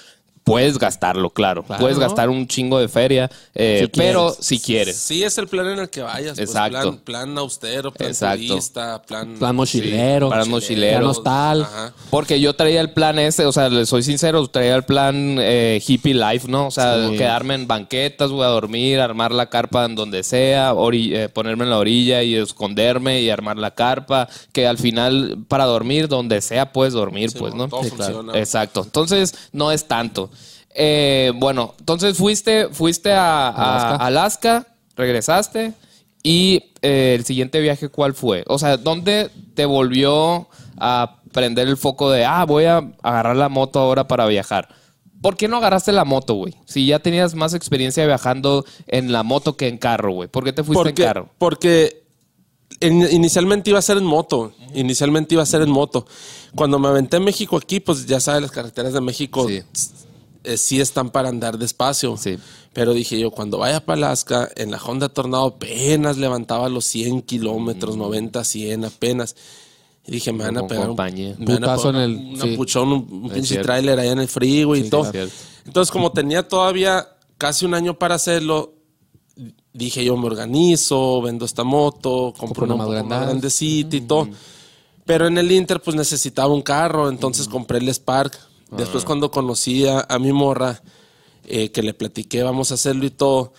puedes 0.44 0.78
gastarlo, 0.78 1.30
claro. 1.30 1.62
Claro, 1.64 1.80
puedes 1.80 1.96
¿no? 1.98 2.02
gastar 2.04 2.28
un 2.28 2.46
chingo 2.46 2.78
de 2.78 2.88
feria, 2.88 3.30
eh, 3.54 3.80
Si 3.82 3.86
pero 3.98 4.26
quieres. 4.28 4.46
si 4.46 4.60
quieres. 4.60 4.96
Sí, 4.96 5.24
es 5.24 5.36
el 5.38 5.48
plan 5.48 5.66
en 5.68 5.78
el 5.78 5.88
que 5.90 6.02
vayas. 6.02 6.36
pues, 6.36 6.50
Exacto. 6.50 6.80
plan, 6.80 6.98
plan 6.98 7.38
austero, 7.38 7.90
plan 7.92 8.10
Exacto. 8.10 8.46
turista, 8.46 9.02
plan... 9.02 9.34
Plan 9.38 9.56
mochilero. 9.56 10.28
para 10.28 10.44
mochilero. 10.44 10.98
Plan 10.98 11.10
hostal. 11.10 11.62
Ajá. 11.62 11.92
Porque 12.10 12.40
yo 12.40 12.54
traía 12.54 12.80
el 12.82 12.90
plan 12.92 13.18
ese, 13.18 13.46
o 13.46 13.52
sea, 13.52 13.68
les 13.70 13.88
soy 13.88 14.02
sincero, 14.02 14.46
traía 14.48 14.74
el 14.76 14.84
plan 14.84 15.36
eh, 15.40 15.82
hippie 15.86 16.14
life, 16.14 16.46
¿no? 16.48 16.66
O 16.66 16.70
sea, 16.70 17.08
Sí. 17.08 17.16
quedarme 17.16 17.54
en 17.54 17.66
banquetas, 17.66 18.30
voy 18.30 18.44
a 18.44 18.48
dormir, 18.48 19.00
armar 19.00 19.32
la 19.32 19.46
carpa 19.48 19.84
en 19.86 19.94
donde 19.94 20.22
sea, 20.22 20.74
ori- 20.74 21.10
eh, 21.14 21.28
ponerme 21.30 21.64
en 21.64 21.70
la 21.70 21.78
orilla 21.78 22.22
y 22.22 22.34
esconderme 22.34 23.20
y 23.22 23.30
armar 23.30 23.56
la 23.56 23.70
carpa, 23.72 24.28
que 24.52 24.66
al 24.66 24.76
final 24.78 25.38
para 25.48 25.64
dormir 25.64 26.08
donde 26.08 26.40
sea 26.42 26.72
puedes 26.72 26.92
dormir, 26.92 27.30
Sí, 27.30 27.38
pues, 27.38 27.54
no, 27.54 27.64
¿no? 27.64 27.68
todo 27.68 27.82
funciona. 27.82 28.38
Exacto. 28.38 28.82
Entonces, 28.84 29.34
no 29.52 29.72
es 29.72 29.86
tanto. 29.88 30.30
Eh, 30.74 31.32
bueno, 31.36 31.74
entonces 31.78 32.16
fuiste, 32.18 32.68
fuiste 32.68 33.12
a, 33.12 33.48
a 33.48 33.76
Alaska. 33.76 33.96
Alaska, 34.06 34.66
regresaste 34.96 35.72
y 36.22 36.72
eh, 36.82 37.14
el 37.16 37.24
siguiente 37.24 37.60
viaje, 37.60 37.88
¿cuál 37.88 38.14
fue? 38.14 38.44
O 38.48 38.58
sea, 38.58 38.76
¿dónde 38.76 39.30
te 39.54 39.66
volvió 39.66 40.48
a 40.78 41.16
prender 41.32 41.68
el 41.68 41.76
foco 41.76 42.10
de, 42.10 42.24
ah, 42.24 42.44
voy 42.44 42.64
a 42.64 42.78
agarrar 43.02 43.36
la 43.36 43.48
moto 43.48 43.78
ahora 43.78 44.08
para 44.08 44.26
viajar? 44.26 44.68
¿Por 45.22 45.36
qué 45.36 45.48
no 45.48 45.56
agarraste 45.58 45.92
la 45.92 46.04
moto, 46.04 46.34
güey? 46.34 46.54
Si 46.66 46.86
ya 46.86 46.98
tenías 46.98 47.34
más 47.34 47.54
experiencia 47.54 48.04
viajando 48.06 48.64
en 48.86 49.10
la 49.12 49.22
moto 49.22 49.56
que 49.56 49.68
en 49.68 49.78
carro, 49.78 50.12
güey. 50.12 50.28
¿Por 50.28 50.44
qué 50.44 50.52
te 50.52 50.62
fuiste 50.64 50.82
porque, 50.84 51.02
en 51.02 51.08
carro? 51.08 51.28
Porque 51.38 52.02
en- 52.80 53.10
inicialmente 53.10 53.70
iba 53.70 53.78
a 53.78 53.82
ser 53.82 53.96
en 53.96 54.04
moto. 54.04 54.52
Inicialmente 54.74 55.34
iba 55.34 55.42
a 55.42 55.46
ser 55.46 55.62
en 55.62 55.70
moto. 55.70 56.06
Cuando 56.54 56.78
me 56.78 56.88
aventé 56.88 57.16
en 57.16 57.24
México 57.24 57.56
aquí, 57.56 57.80
pues 57.80 58.04
ya 58.06 58.20
sabes, 58.20 58.42
las 58.42 58.50
carreteras 58.50 58.92
de 58.92 59.00
México 59.00 59.48
Sí. 59.48 59.62
Eh, 60.44 60.56
sí 60.56 60.80
están 60.80 61.10
para 61.10 61.28
andar 61.28 61.58
despacio. 61.58 62.16
Sí. 62.16 62.38
Pero 62.72 62.92
dije 62.92 63.18
yo, 63.18 63.30
cuando 63.30 63.58
vaya 63.58 63.84
para 63.84 63.96
Alaska, 63.96 64.48
en 64.56 64.70
la 64.70 64.78
Honda 64.78 65.08
Tornado 65.08 65.44
apenas 65.46 66.16
levantaba 66.16 66.68
los 66.68 66.84
100 66.86 67.22
kilómetros, 67.22 67.96
90, 67.96 68.44
100 68.44 68.84
apenas. 68.84 69.36
Y 70.06 70.12
dije, 70.12 70.32
me 70.32 70.44
van 70.44 70.58
a 70.58 70.66
pegar 70.66 70.82
un, 70.84 70.96
compañía. 70.96 71.34
me 71.38 71.54
van 71.54 71.64
a 71.64 71.76
pegar 71.76 71.94
en 71.94 72.00
el- 72.00 72.16
una 72.34 72.44
sí. 72.44 72.56
puchón, 72.56 72.92
un, 72.92 73.30
pinche 73.30 73.56
tráiler 73.58 73.98
allá 73.98 74.12
en 74.12 74.18
el 74.18 74.28
freeway 74.28 74.86
y 74.86 74.90
todo. 74.90 75.10
Entonces, 75.64 75.90
como 75.90 76.12
tenía 76.12 76.46
todavía 76.46 77.08
casi 77.38 77.64
un 77.64 77.74
año 77.74 77.98
para 77.98 78.16
hacerlo, 78.16 78.74
dije 79.72 80.04
yo 80.04 80.16
me 80.16 80.26
organizo, 80.26 81.20
vendo 81.22 81.44
esta 81.44 81.64
moto, 81.64 82.32
compro 82.36 82.64
una 82.64 82.74
una 82.74 82.84
más 82.84 82.88
más, 82.92 83.08
grande. 83.08 83.26
grandecita 83.26 83.96
y 83.96 84.00
todo. 84.02 84.28
Pero 85.04 85.26
en 85.26 85.36
el 85.38 85.50
Inter 85.52 85.80
pues 85.80 85.96
necesitaba 85.96 86.52
un 86.52 86.62
carro, 86.62 87.08
entonces 87.08 87.48
compré 87.48 87.78
el 87.78 87.88
Spark. 87.88 88.38
Después 88.70 89.04
cuando 89.04 89.30
conocí 89.30 89.86
a, 89.86 90.04
a 90.08 90.18
mi 90.18 90.32
morra, 90.32 90.82
eh, 91.46 91.70
que 91.70 91.82
le 91.82 91.94
platiqué, 91.94 92.42
vamos 92.42 92.70
a 92.70 92.74
hacerlo 92.74 93.04
y 93.04 93.10
todo, 93.10 93.52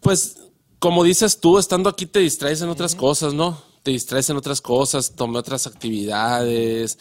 pues 0.00 0.36
como 0.78 1.02
dices 1.04 1.40
tú, 1.40 1.58
estando 1.58 1.88
aquí 1.90 2.06
te 2.06 2.20
distraes 2.20 2.62
en 2.62 2.68
otras 2.68 2.94
cosas, 2.94 3.34
¿no? 3.34 3.60
Te 3.82 3.90
distraes 3.90 4.30
en 4.30 4.36
otras 4.36 4.60
cosas, 4.60 5.12
tomé 5.16 5.38
otras 5.38 5.66
actividades, 5.66 6.98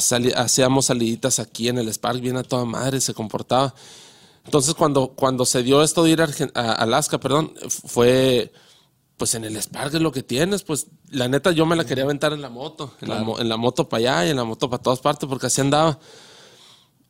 sali- 0.00 0.32
hacíamos 0.36 0.86
saliditas 0.86 1.38
aquí 1.38 1.68
en 1.68 1.78
el 1.78 1.88
Spark, 1.92 2.20
bien 2.20 2.36
a 2.36 2.42
toda 2.42 2.64
madre, 2.64 3.00
se 3.00 3.14
comportaba. 3.14 3.74
Entonces, 4.44 4.74
cuando, 4.74 5.08
cuando 5.08 5.44
se 5.46 5.62
dio 5.62 5.82
esto 5.82 6.02
de 6.04 6.10
ir 6.10 6.20
a, 6.22 6.26
Argen- 6.26 6.52
a 6.54 6.72
Alaska, 6.72 7.18
perdón, 7.18 7.52
fue 7.68 8.52
pues 9.16 9.34
en 9.34 9.44
el 9.44 9.54
Spark 9.60 9.94
es 9.94 10.00
lo 10.00 10.12
que 10.12 10.22
tienes, 10.22 10.62
pues 10.62 10.86
la 11.10 11.28
neta 11.28 11.50
yo 11.52 11.66
me 11.66 11.76
la 11.76 11.84
quería 11.84 12.04
aventar 12.04 12.32
en 12.32 12.40
la 12.40 12.48
moto, 12.48 12.94
en, 13.02 13.10
la, 13.10 13.16
mo- 13.22 13.38
en 13.38 13.48
la 13.50 13.58
moto 13.58 13.86
para 13.86 13.98
allá 14.22 14.26
y 14.26 14.30
en 14.30 14.36
la 14.36 14.44
moto 14.44 14.70
para 14.70 14.82
todas 14.82 15.00
partes, 15.00 15.28
porque 15.28 15.46
así 15.48 15.60
andaba. 15.60 15.98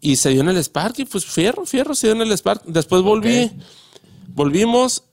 Y 0.00 0.16
se 0.16 0.30
dio 0.30 0.40
en 0.40 0.48
el 0.48 0.56
Spark 0.64 0.98
y 0.98 1.04
pues 1.04 1.24
fierro, 1.26 1.66
fierro, 1.66 1.94
se 1.94 2.06
dio 2.06 2.16
en 2.16 2.22
el 2.22 2.32
Spark. 2.36 2.62
Después 2.64 3.02
volví, 3.02 3.50
volvimos, 4.28 5.04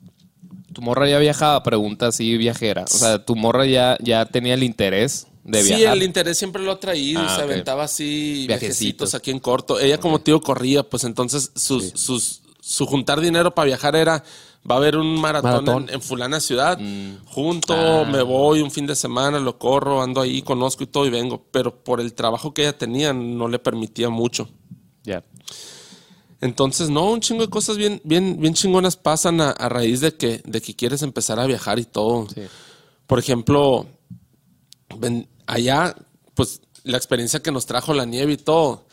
Tu 0.73 0.81
morra 0.81 1.09
ya 1.09 1.17
viajaba, 1.17 1.63
pregunta 1.63 2.07
así 2.07 2.37
viajera. 2.37 2.83
O 2.83 2.87
sea, 2.87 3.25
tu 3.25 3.35
morra 3.35 3.65
ya, 3.65 3.97
ya 4.01 4.25
tenía 4.25 4.53
el 4.53 4.63
interés 4.63 5.25
de 5.43 5.63
sí, 5.63 5.73
viajar. 5.75 5.97
el 5.97 6.03
interés 6.03 6.37
siempre 6.37 6.61
lo 6.61 6.71
ha 6.73 6.79
traído 6.79 7.21
y 7.23 7.25
Ah, 7.27 7.35
se 7.35 7.41
aventaba 7.41 7.83
así 7.85 8.45
Viajecitos. 8.47 8.47
viajecitos 8.47 9.13
aquí 9.15 9.31
en 9.31 9.39
corto. 9.39 9.79
Ella 9.79 9.97
como 9.99 10.19
tío 10.21 10.39
corría, 10.39 10.83
pues 10.83 11.03
entonces 11.03 11.51
sus, 11.55 11.91
sus, 11.95 12.41
su 12.61 12.85
juntar 12.85 13.21
dinero 13.21 13.55
para 13.55 13.65
viajar 13.65 13.95
era, 13.95 14.23
va 14.69 14.75
a 14.75 14.77
haber 14.77 14.97
un 14.97 15.19
maratón, 15.19 15.51
Maratón. 15.65 15.83
En, 15.89 15.95
en 15.95 16.01
fulana 16.01 16.39
ciudad, 16.41 16.77
Mm. 16.79 17.25
junto, 17.25 17.73
Ah. 17.75 18.03
me 18.05 18.21
voy 18.21 18.61
un 18.61 18.69
fin 18.69 18.85
de 18.85 18.95
semana, 18.95 19.39
lo 19.39 19.57
corro, 19.57 20.01
ando 20.03 20.21
ahí, 20.21 20.41
conozco 20.43 20.83
y 20.83 20.87
todo 20.87 21.07
y 21.07 21.09
vengo. 21.09 21.43
Pero 21.51 21.83
por 21.83 22.01
el 22.01 22.13
trabajo 22.13 22.53
que 22.53 22.61
ella 22.63 22.77
tenía 22.77 23.13
no 23.13 23.47
le 23.47 23.57
permitía 23.57 24.09
mucho. 24.09 24.47
Ya. 25.07 25.23
Entonces, 26.41 26.89
no, 26.89 27.09
un 27.11 27.21
chingo 27.21 27.41
de 27.41 27.49
cosas 27.49 27.77
bien, 27.77 27.99
bien, 28.03 28.39
bien 28.39 28.53
chingonas 28.53 28.95
pasan 28.97 29.41
a, 29.41 29.51
a 29.51 29.69
raíz 29.69 30.01
de 30.01 30.15
que, 30.15 30.41
de 30.45 30.61
que 30.61 30.75
quieres 30.75 31.01
empezar 31.01 31.39
a 31.39 31.47
viajar 31.47 31.79
y 31.79 31.85
todo. 31.85 32.27
Sí. 32.33 32.41
Por 33.07 33.17
ejemplo, 33.17 33.87
ven- 34.99 35.27
allá, 35.47 35.95
pues 36.35 36.61
la 36.83 36.97
experiencia 36.97 37.41
que 37.41 37.51
nos 37.51 37.65
trajo 37.65 37.93
la 37.93 38.05
nieve 38.05 38.33
y 38.33 38.37
todo. 38.37 38.85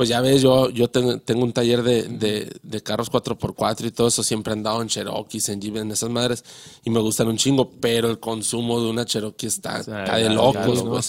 Pues 0.00 0.08
ya 0.08 0.22
ves, 0.22 0.40
yo, 0.40 0.70
yo 0.70 0.88
ten- 0.88 1.20
tengo 1.20 1.44
un 1.44 1.52
taller 1.52 1.82
de, 1.82 2.04
de- 2.04 2.50
de 2.62 2.82
carros 2.82 3.10
4x4 3.12 3.84
y 3.84 3.90
todo 3.90 4.08
eso. 4.08 4.22
Siempre 4.22 4.50
he 4.54 4.56
andado 4.56 4.80
en 4.80 4.88
Cherokees, 4.88 5.50
en 5.50 5.60
Jeep, 5.60 5.76
en 5.76 5.90
esas 5.90 6.08
madres. 6.08 6.42
Y 6.84 6.88
me 6.88 7.00
gustan 7.00 7.28
un 7.28 7.36
chingo, 7.36 7.70
pero 7.70 8.08
el 8.08 8.18
consumo 8.18 8.80
de 8.82 8.88
una 8.88 9.04
Cherokee 9.04 9.46
está, 9.46 9.82
sea, 9.82 10.04
está 10.04 10.16
de 10.16 10.30
locos. 10.30 10.82
¿no? 10.82 11.00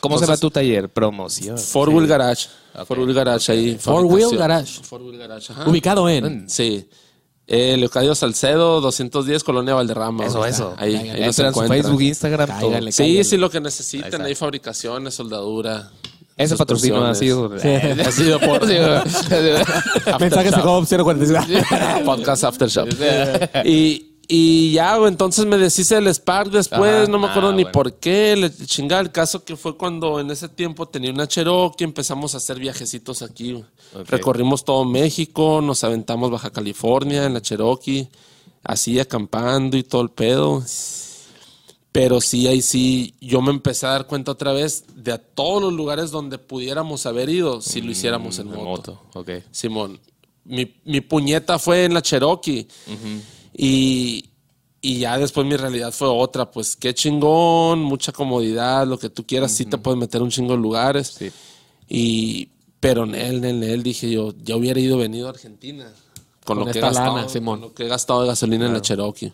¿Cómo 0.00 0.18
se 0.18 0.26
va 0.26 0.36
tu 0.36 0.50
taller? 0.50 0.88
Promoción. 0.88 1.56
Four 1.58 1.90
Wheel 1.90 2.08
Garage. 2.08 2.48
Four 2.86 2.98
Wheel 2.98 3.14
Garage 3.14 3.52
ahí. 3.52 3.76
Four 3.78 4.04
Wheel. 4.06 4.36
Garage. 4.36 4.82
Four 4.82 5.02
Wheel 5.02 5.18
Garage, 5.18 5.52
ajá. 5.52 5.70
Ubicado 5.70 6.08
en. 6.08 6.50
Sí. 6.50 6.88
Eh, 7.46 7.76
Leocadio 7.76 8.16
Salcedo, 8.16 8.80
210, 8.80 9.44
Colonia 9.44 9.74
Valderrama. 9.74 10.26
Eso, 10.26 10.44
eso. 10.44 10.74
Ahí, 10.76 10.94
Cáiganle. 10.94 11.20
ahí 11.20 11.26
nos 11.28 11.38
encuentran. 11.38 11.82
Facebook, 11.82 12.02
Instagram, 12.02 12.48
todo. 12.48 12.58
Cáiganle. 12.70 12.90
Sí, 12.90 13.22
sí, 13.22 13.36
lo 13.36 13.48
que 13.48 13.60
necesiten. 13.60 14.06
Exacto. 14.06 14.26
Hay 14.26 14.34
fabricaciones, 14.34 15.14
soldadura. 15.14 15.92
Ese 16.44 16.56
patrocinio 16.56 17.04
ha 17.04 17.14
sido. 17.14 17.52
Ha 17.54 18.10
sido 18.12 18.40
por 18.40 18.66
Mensajes 20.20 20.52
de 20.56 20.62
Home 20.62 20.86
045. 20.86 21.40
Podcast 22.04 22.44
Aftershock. 22.44 22.88
y, 23.64 24.06
y 24.26 24.72
ya, 24.72 24.96
entonces 25.06 25.44
me 25.44 25.58
deshice 25.58 25.96
del 25.96 26.08
Spark 26.14 26.50
después, 26.50 27.08
no 27.08 27.18
me 27.18 27.26
acuerdo 27.26 27.48
Ah, 27.50 27.52
ni 27.52 27.64
bueno. 27.64 27.72
por 27.72 27.94
qué. 27.94 28.36
Le 28.36 28.50
chingaba 28.66 29.00
el 29.02 29.10
caso 29.10 29.44
que 29.44 29.56
fue 29.56 29.76
cuando 29.76 30.20
en 30.20 30.30
ese 30.30 30.48
tiempo 30.48 30.86
tenía 30.88 31.10
una 31.12 31.26
Cherokee, 31.26 31.84
empezamos 31.84 32.34
a 32.34 32.38
hacer 32.38 32.58
viajecitos 32.58 33.22
aquí. 33.22 33.62
Recorrimos 34.08 34.64
todo 34.64 34.84
México, 34.84 35.60
nos 35.62 35.82
aventamos 35.84 36.30
Baja 36.30 36.50
California 36.50 37.24
en 37.26 37.34
la 37.34 37.42
Cherokee, 37.42 38.08
así 38.62 38.98
acampando 39.00 39.76
y 39.76 39.82
todo 39.82 40.02
el 40.02 40.10
pedo. 40.10 40.62
Pero 41.92 42.20
sí, 42.20 42.46
ahí 42.46 42.62
sí, 42.62 43.14
yo 43.20 43.42
me 43.42 43.50
empecé 43.50 43.86
a 43.86 43.90
dar 43.90 44.06
cuenta 44.06 44.30
otra 44.32 44.52
vez 44.52 44.84
de 44.94 45.12
a 45.12 45.18
todos 45.18 45.60
los 45.60 45.72
lugares 45.72 46.12
donde 46.12 46.38
pudiéramos 46.38 47.04
haber 47.06 47.28
ido 47.28 47.60
si 47.60 47.80
lo 47.80 47.90
hiciéramos 47.90 48.38
en 48.38 48.46
En 48.48 48.54
moto. 48.54 48.64
moto, 48.64 49.02
ok. 49.14 49.30
Simón, 49.50 49.98
mi, 50.44 50.72
mi 50.84 51.00
puñeta 51.00 51.58
fue 51.58 51.84
en 51.86 51.94
la 51.94 52.00
Cherokee. 52.02 52.68
y, 53.56 54.24
y 54.80 54.98
ya 54.98 55.18
después 55.18 55.46
mi 55.46 55.56
realidad 55.56 55.92
fue 55.92 56.08
otra. 56.08 56.50
Pues 56.50 56.76
qué 56.76 56.94
chingón, 56.94 57.80
mucha 57.82 58.12
comodidad, 58.12 58.86
lo 58.86 58.98
que 58.98 59.10
tú 59.10 59.26
quieras. 59.26 59.52
Sí 59.52 59.64
te 59.66 59.76
puedes 59.78 59.98
meter 59.98 60.22
un 60.22 60.30
chingo 60.30 60.52
de 60.52 60.58
lugares. 60.58 61.08
Sí. 61.18 61.30
Y, 61.88 62.48
pero 62.78 63.02
en 63.04 63.14
él, 63.16 63.44
en 63.44 63.62
él, 63.64 63.82
dije 63.82 64.08
yo, 64.10 64.32
ya 64.42 64.56
hubiera 64.56 64.78
ido 64.80 64.96
venido 64.96 65.26
a 65.26 65.30
Argentina. 65.30 65.92
Con, 66.44 66.56
Con 66.58 66.66
lo 66.66 66.72
que 66.72 66.78
he 66.78 66.82
gastado, 66.82 67.16
lana, 67.16 67.28
Simón. 67.28 67.60
con 67.60 67.68
lo 67.70 67.74
que 67.74 67.84
he 67.84 67.88
gastado 67.88 68.22
de 68.22 68.28
gasolina 68.28 68.66
en 68.66 68.72
la 68.72 68.80
Cherokee. 68.80 69.32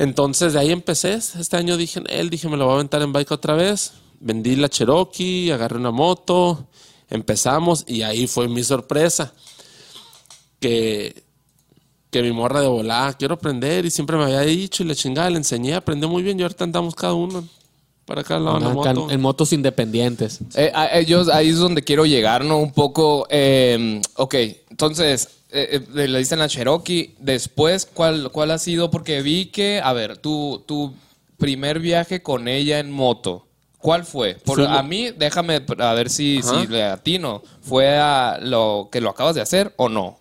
Entonces 0.00 0.54
de 0.54 0.60
ahí 0.60 0.70
empecé. 0.72 1.12
Este 1.14 1.56
año 1.58 1.76
dije, 1.76 2.00
él 2.08 2.30
dije, 2.30 2.48
me 2.48 2.56
lo 2.56 2.64
voy 2.64 2.72
a 2.72 2.74
aventar 2.76 3.02
en 3.02 3.12
bike 3.12 3.32
otra 3.32 3.54
vez. 3.54 3.92
Vendí 4.18 4.56
la 4.56 4.68
Cherokee, 4.70 5.50
agarré 5.52 5.76
una 5.76 5.90
moto, 5.90 6.66
empezamos 7.10 7.84
y 7.86 8.00
ahí 8.02 8.26
fue 8.26 8.48
mi 8.48 8.64
sorpresa. 8.64 9.32
Que, 10.58 11.22
que 12.10 12.22
mi 12.22 12.32
morra 12.32 12.60
de 12.62 12.66
volada, 12.68 13.12
quiero 13.14 13.34
aprender 13.34 13.84
y 13.86 13.90
siempre 13.90 14.16
me 14.16 14.24
había 14.24 14.40
dicho 14.40 14.82
y 14.82 14.86
le 14.86 14.94
chingada, 14.96 15.28
le 15.30 15.36
enseñé, 15.36 15.74
aprendió 15.74 16.08
muy 16.08 16.22
bien 16.22 16.38
y 16.38 16.42
ahorita 16.42 16.64
andamos 16.64 16.94
cada 16.94 17.14
uno 17.14 17.46
para 18.04 18.22
acá 18.22 18.38
lado 18.38 18.58
la 18.58 18.68
en- 18.68 18.74
moto. 18.74 19.10
en 19.10 19.20
motos 19.20 19.52
independientes. 19.52 20.40
Eh, 20.54 20.72
a- 20.74 20.98
ellos, 20.98 21.28
ahí 21.28 21.48
es 21.50 21.58
donde 21.58 21.82
quiero 21.82 22.04
llegar, 22.06 22.44
¿no? 22.44 22.58
Un 22.58 22.72
poco. 22.72 23.26
eh, 23.30 24.00
ok, 24.16 24.34
entonces, 24.70 25.28
eh, 25.52 25.80
eh, 25.94 26.08
le 26.08 26.18
dicen 26.18 26.40
a 26.40 26.48
Cherokee. 26.48 27.14
Después, 27.18 27.86
¿cuál, 27.92 28.30
¿cuál 28.32 28.50
ha 28.50 28.58
sido? 28.58 28.90
Porque 28.90 29.22
vi 29.22 29.46
que, 29.46 29.80
a 29.82 29.92
ver, 29.92 30.16
tu, 30.18 30.62
tu 30.66 30.94
primer 31.38 31.78
viaje 31.80 32.22
con 32.22 32.48
ella 32.48 32.78
en 32.78 32.90
moto, 32.90 33.46
¿cuál 33.78 34.04
fue? 34.04 34.34
Por, 34.34 34.60
a 34.62 34.82
mí, 34.82 35.10
déjame 35.10 35.62
a 35.78 35.94
ver 35.94 36.10
si, 36.10 36.38
Ajá. 36.38 36.60
si 36.60 36.66
le 36.66 36.82
atino. 36.84 37.42
¿Fue 37.62 37.96
a 37.98 38.38
lo 38.42 38.88
que 38.92 39.00
lo 39.00 39.10
acabas 39.10 39.34
de 39.34 39.40
hacer 39.40 39.72
o 39.76 39.88
no? 39.88 40.18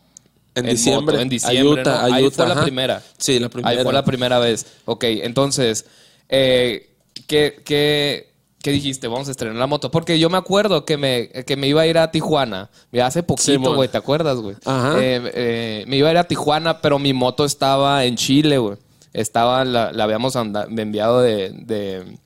En, 0.55 0.65
En 0.65 0.71
diciembre. 0.75 1.13
moto, 1.13 1.21
en 1.21 1.29
diciembre, 1.29 1.81
Ayuta, 1.81 1.91
¿no? 2.01 2.05
Ahí 2.05 2.13
Ayuta, 2.23 2.35
fue 2.35 2.45
la 2.47 2.53
ajá. 2.53 2.63
primera. 2.63 3.03
Sí, 3.17 3.39
la 3.39 3.49
primera. 3.49 3.69
Ahí 3.77 3.83
fue 3.83 3.93
la 3.93 4.03
primera 4.03 4.39
vez. 4.39 4.65
Ok, 4.85 5.03
entonces, 5.05 5.85
eh, 6.27 6.89
¿qué, 7.27 7.61
qué, 7.63 8.28
qué 8.61 8.71
dijiste? 8.71 9.07
Vamos 9.07 9.27
a 9.27 9.31
estrenar 9.31 9.55
la 9.55 9.67
moto. 9.67 9.89
Porque 9.91 10.19
yo 10.19 10.29
me 10.29 10.37
acuerdo 10.37 10.85
que 10.85 10.97
me, 10.97 11.29
que 11.29 11.55
me 11.55 11.67
iba 11.67 11.81
a 11.81 11.87
ir 11.87 11.97
a 11.97 12.11
Tijuana. 12.11 12.69
Mira, 12.91 13.07
hace 13.07 13.23
poquito, 13.23 13.43
güey, 13.75 13.89
¿te 13.89 13.97
acuerdas, 13.97 14.37
güey? 14.37 14.55
Ajá. 14.65 14.97
Eh, 14.99 15.31
eh, 15.33 15.83
me 15.87 15.97
iba 15.97 16.09
a 16.09 16.11
ir 16.11 16.17
a 16.17 16.23
Tijuana, 16.25 16.81
pero 16.81 16.99
mi 16.99 17.13
moto 17.13 17.45
estaba 17.45 18.05
en 18.05 18.15
Chile, 18.15 18.57
güey. 18.57 18.77
Estaba, 19.13 19.65
la, 19.65 19.91
la 19.91 20.03
habíamos 20.03 20.35
enviado 20.35 21.21
de, 21.21 21.49
de, 21.51 22.17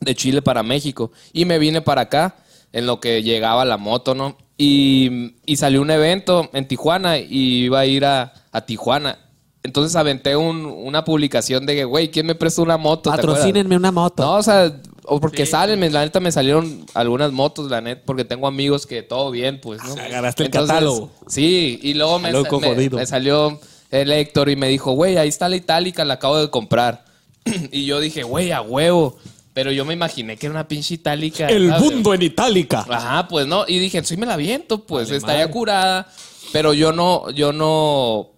de 0.00 0.14
Chile 0.14 0.40
para 0.42 0.62
México. 0.62 1.10
Y 1.32 1.44
me 1.46 1.58
vine 1.58 1.80
para 1.80 2.02
acá, 2.02 2.36
en 2.72 2.86
lo 2.86 3.00
que 3.00 3.22
llegaba 3.22 3.64
la 3.64 3.76
moto, 3.76 4.14
¿no? 4.14 4.36
Y, 4.56 5.34
y 5.46 5.56
salió 5.56 5.80
un 5.82 5.90
evento 5.90 6.48
en 6.52 6.66
Tijuana 6.68 7.18
y 7.18 7.64
iba 7.64 7.80
a 7.80 7.86
ir 7.86 8.04
a, 8.04 8.34
a 8.52 8.60
Tijuana. 8.66 9.18
Entonces 9.62 9.96
aventé 9.96 10.36
un- 10.36 10.64
una 10.64 11.04
publicación 11.04 11.66
de 11.66 11.74
que, 11.74 11.84
güey, 11.84 12.10
¿quién 12.10 12.26
me 12.26 12.34
presta 12.34 12.62
una 12.62 12.76
moto? 12.76 13.10
Patrocínenme 13.10 13.76
una 13.76 13.90
moto. 13.92 14.22
No, 14.22 14.36
o 14.36 14.42
sea, 14.42 14.72
o 15.08 15.20
porque 15.20 15.46
salen, 15.46 15.80
me- 15.80 15.90
la 15.90 16.04
neta 16.04 16.20
me 16.20 16.30
salieron 16.32 16.84
algunas 16.94 17.32
motos, 17.32 17.70
la 17.70 17.80
neta, 17.80 18.02
porque 18.04 18.24
tengo 18.24 18.46
amigos 18.46 18.86
que 18.86 19.02
todo 19.02 19.30
bien, 19.30 19.60
pues, 19.60 19.82
¿no? 19.84 19.92
Agarraste 19.94 20.44
el 20.44 20.50
catálogo. 20.50 21.10
Sí, 21.26 21.78
y 21.82 21.94
luego 21.94 22.18
me, 22.18 22.30
Loco 22.32 22.60
me- 22.60 22.90
me 22.90 23.06
salió 23.06 23.60
el 23.90 24.12
Héctor 24.12 24.50
y 24.50 24.56
me 24.56 24.68
dijo, 24.68 24.92
güey, 24.92 25.16
ahí 25.16 25.28
está 25.28 25.48
la 25.48 25.56
itálica, 25.56 26.04
la 26.04 26.14
acabo 26.14 26.38
de 26.38 26.50
comprar. 26.50 27.04
y 27.72 27.84
yo 27.86 28.00
dije, 28.00 28.22
güey, 28.22 28.52
a 28.52 28.60
huevo. 28.60 29.16
Pero 29.54 29.72
yo 29.72 29.84
me 29.84 29.92
imaginé 29.92 30.36
que 30.36 30.46
era 30.46 30.52
una 30.52 30.68
pinche 30.68 30.94
itálica. 30.94 31.48
El 31.48 31.68
¿sabes? 31.68 31.82
mundo 31.82 32.14
en 32.14 32.22
itálica. 32.22 32.86
Ajá, 32.88 33.26
pues 33.26 33.48
no. 33.48 33.64
Y 33.66 33.80
dije, 33.80 34.04
sí 34.04 34.16
me 34.16 34.24
la 34.24 34.36
viento, 34.36 34.84
pues 34.84 35.10
está 35.10 35.36
ya 35.36 35.50
curada. 35.50 36.06
Pero 36.52 36.74
yo 36.74 36.92
no, 36.92 37.28
yo 37.30 37.52
no. 37.52 38.28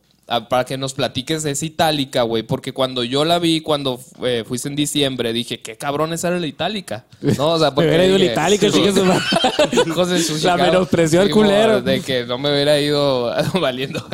Para 0.49 0.65
que 0.65 0.79
nos 0.79 0.95
platiques 0.95 1.45
esa 1.45 1.65
itálica, 1.67 2.23
güey. 2.23 2.45
Porque 2.45 2.73
cuando 2.73 3.03
yo 3.03 3.25
la 3.25 3.41
vi, 3.41 3.61
cuando 3.61 4.01
eh, 4.23 4.45
fuiste 4.47 4.69
en 4.69 4.77
diciembre, 4.77 5.33
dije, 5.33 5.61
qué 5.61 5.77
cabrón 5.77 6.13
esa 6.13 6.29
era 6.29 6.39
la 6.39 6.47
itálica. 6.47 7.05
No, 7.21 7.49
o 7.49 7.59
sea, 7.59 7.71
Me 7.71 7.75
porque. 7.75 7.89
hubiera 7.89 8.07
ido 8.07 8.19
la 8.19 8.25
itálica, 8.27 8.71
sí, 8.71 10.23
su 10.23 10.39
La 10.47 10.57
menospreció 10.57 11.23
el 11.23 11.31
culero. 11.31 11.83
De 11.83 12.01
que 12.01 12.25
no 12.25 12.39
me 12.39 12.53
hubiera 12.53 12.79
ido 12.81 13.33
valiendo. 13.61 14.07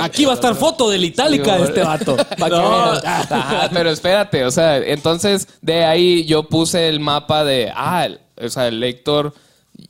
Aquí 0.00 0.24
va 0.24 0.32
a 0.32 0.34
estar 0.36 0.54
foto 0.54 0.88
de 0.90 0.98
la 0.98 1.06
itálica 1.06 1.56
de 1.58 1.64
este 1.64 1.82
vato. 1.82 2.16
No, 2.38 2.92
ajá, 2.92 3.68
pero 3.72 3.90
espérate, 3.90 4.44
o 4.44 4.50
sea, 4.50 4.78
entonces 4.78 5.48
de 5.60 5.84
ahí 5.84 6.24
yo 6.24 6.44
puse 6.44 6.88
el 6.88 7.00
mapa 7.00 7.44
de, 7.44 7.72
ah, 7.74 8.08
o 8.36 8.48
sea, 8.48 8.68
el 8.68 8.82
Héctor 8.82 9.34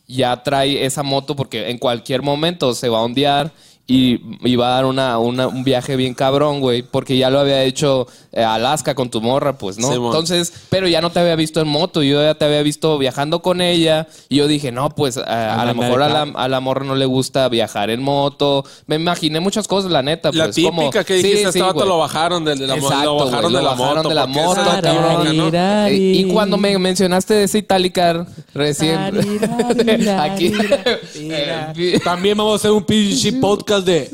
ya 0.06 0.42
trae 0.42 0.84
esa 0.84 1.02
moto 1.02 1.36
porque 1.36 1.70
en 1.70 1.78
cualquier 1.78 2.22
momento 2.22 2.74
se 2.74 2.88
va 2.88 2.98
a 2.98 3.02
ondear 3.02 3.52
y, 3.86 4.56
va 4.56 4.68
a 4.68 4.70
dar 4.76 4.84
una, 4.86 5.18
una- 5.18 5.46
un 5.46 5.62
viaje 5.62 5.96
bien 5.96 6.14
cabrón, 6.14 6.60
güey, 6.60 6.82
porque 6.82 7.18
ya 7.18 7.28
lo 7.28 7.38
había 7.38 7.62
hecho 7.64 8.06
eh, 8.32 8.42
a 8.42 8.54
Alaska 8.54 8.94
con 8.94 9.10
tu 9.10 9.20
morra, 9.20 9.58
pues, 9.58 9.76
¿no? 9.76 9.88
Sí, 9.88 9.94
entonces, 9.94 10.52
pero 10.70 10.88
ya 10.88 11.02
no 11.02 11.10
te 11.10 11.20
había 11.20 11.36
visto 11.36 11.60
en 11.60 11.68
moto, 11.68 12.02
yo 12.02 12.22
ya 12.22 12.34
te 12.34 12.46
había 12.46 12.62
visto 12.62 12.96
viajando 12.96 13.42
con 13.42 13.60
ella 13.60 14.06
y 14.30 14.36
yo 14.36 14.46
dije, 14.48 14.72
no, 14.72 14.88
pues 14.88 15.18
a, 15.18 15.60
a 15.60 15.64
lo 15.66 15.74
mejor 15.74 16.02
a 16.02 16.08
la, 16.08 16.22
a 16.22 16.48
la 16.48 16.60
morra 16.60 16.84
no 16.86 16.94
le 16.94 17.04
gusta 17.04 17.46
viajar 17.50 17.90
en 17.90 18.02
moto. 18.02 18.64
Me 18.86 18.96
imaginé 18.96 19.40
muchas 19.40 19.68
cosas, 19.68 19.90
la 19.90 20.02
neta. 20.02 20.30
La 20.32 20.44
pues, 20.44 20.56
típica 20.56 20.70
como- 20.76 20.90
que 20.90 21.14
dijiste, 21.14 21.36
sí, 21.38 21.44
este 21.44 21.62
vato 21.62 21.84
lo 21.84 21.98
bajaron 21.98 22.44
de 22.44 22.56
la, 22.56 22.76
mo- 22.76 22.86
Exacto, 22.86 23.04
lo 23.04 23.16
bajaron 23.26 23.52
güey, 23.52 23.54
de 23.56 23.62
la 23.62 23.68
bajaron 23.74 23.96
moto. 23.96 24.08
de 24.08 24.14
la 24.14 24.26
la 24.26 24.80
cabrón. 24.80 25.90
Y 25.92 26.24
cuando 26.32 26.56
me 26.56 26.78
mencionaste 26.78 27.34
de 27.34 27.44
esa 27.44 27.58
Itálica 27.58 28.26
recién 28.54 28.98
aquí 30.18 30.52
También 32.04 32.36
vamos 32.36 32.52
a 32.54 32.56
hacer 32.56 32.70
un 32.70 32.84
pinche 32.84 33.32
podcast 33.34 33.73
de 33.80 34.10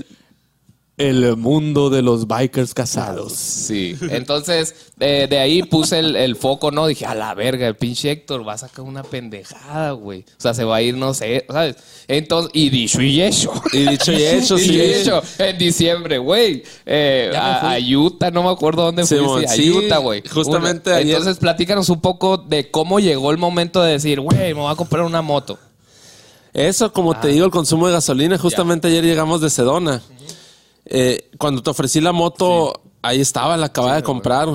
El 0.96 1.34
mundo 1.38 1.88
de 1.88 2.02
los 2.02 2.26
bikers 2.26 2.74
casados. 2.74 3.32
Sí, 3.32 3.96
entonces 4.10 4.74
eh, 5.00 5.26
de 5.30 5.38
ahí 5.38 5.62
puse 5.62 5.98
el, 5.98 6.14
el 6.14 6.36
foco, 6.36 6.70
¿no? 6.70 6.86
Dije, 6.86 7.06
a 7.06 7.14
la 7.14 7.32
verga, 7.34 7.66
el 7.66 7.74
pinche 7.74 8.10
Héctor 8.10 8.46
va 8.46 8.52
a 8.52 8.58
sacar 8.58 8.84
una 8.84 9.02
pendejada, 9.02 9.92
güey. 9.92 10.20
O 10.20 10.40
sea, 10.42 10.52
se 10.52 10.62
va 10.62 10.76
a 10.76 10.82
ir, 10.82 10.94
no 10.98 11.14
sé, 11.14 11.46
¿sabes? 11.48 11.76
Entonces, 12.06 12.50
y 12.52 12.68
dicho 12.68 13.00
y 13.00 13.22
hecho. 13.22 13.50
Y 13.72 13.78
dicho 13.88 14.12
y 14.12 14.16
hecho, 14.24 14.56
Dicho 14.56 14.58
sí. 14.58 14.72
y 14.76 14.80
hecho, 14.82 15.22
en 15.38 15.56
diciembre, 15.56 16.18
güey. 16.18 16.64
Eh, 16.84 17.32
a, 17.34 17.72
a 17.72 17.78
Utah, 17.78 18.30
no 18.30 18.42
me 18.42 18.50
acuerdo 18.50 18.82
dónde 18.82 19.06
Sí, 19.06 19.14
a 19.16 19.22
Utah, 19.78 19.98
güey. 19.98 20.22
justamente 20.28 20.90
Una- 20.90 20.98
ayer- 20.98 21.16
Entonces, 21.16 21.38
platícanos 21.38 21.88
un 21.88 22.02
poco 22.02 22.36
de 22.36 22.70
cómo 22.70 23.00
llegó 23.00 23.30
el 23.30 23.38
momento 23.38 23.82
de 23.82 23.92
decir, 23.92 24.20
güey, 24.20 24.36
me 24.52 24.52
voy 24.60 24.70
a 24.70 24.76
comprar 24.76 25.04
una 25.04 25.22
moto. 25.22 25.58
Eso, 26.52 26.92
como 26.92 27.12
Ah. 27.12 27.20
te 27.20 27.28
digo, 27.28 27.44
el 27.46 27.50
consumo 27.52 27.86
de 27.86 27.92
gasolina. 27.92 28.38
Justamente 28.38 28.88
ayer 28.88 29.04
llegamos 29.04 29.40
de 29.40 29.50
Sedona. 29.50 30.02
Eh, 30.84 31.30
cuando 31.38 31.62
te 31.62 31.70
ofrecí 31.70 32.00
la 32.00 32.12
moto, 32.12 32.80
ahí 33.02 33.20
estaba, 33.20 33.56
la 33.56 33.66
acababa 33.66 33.96
de 33.96 34.02
comprar. 34.02 34.48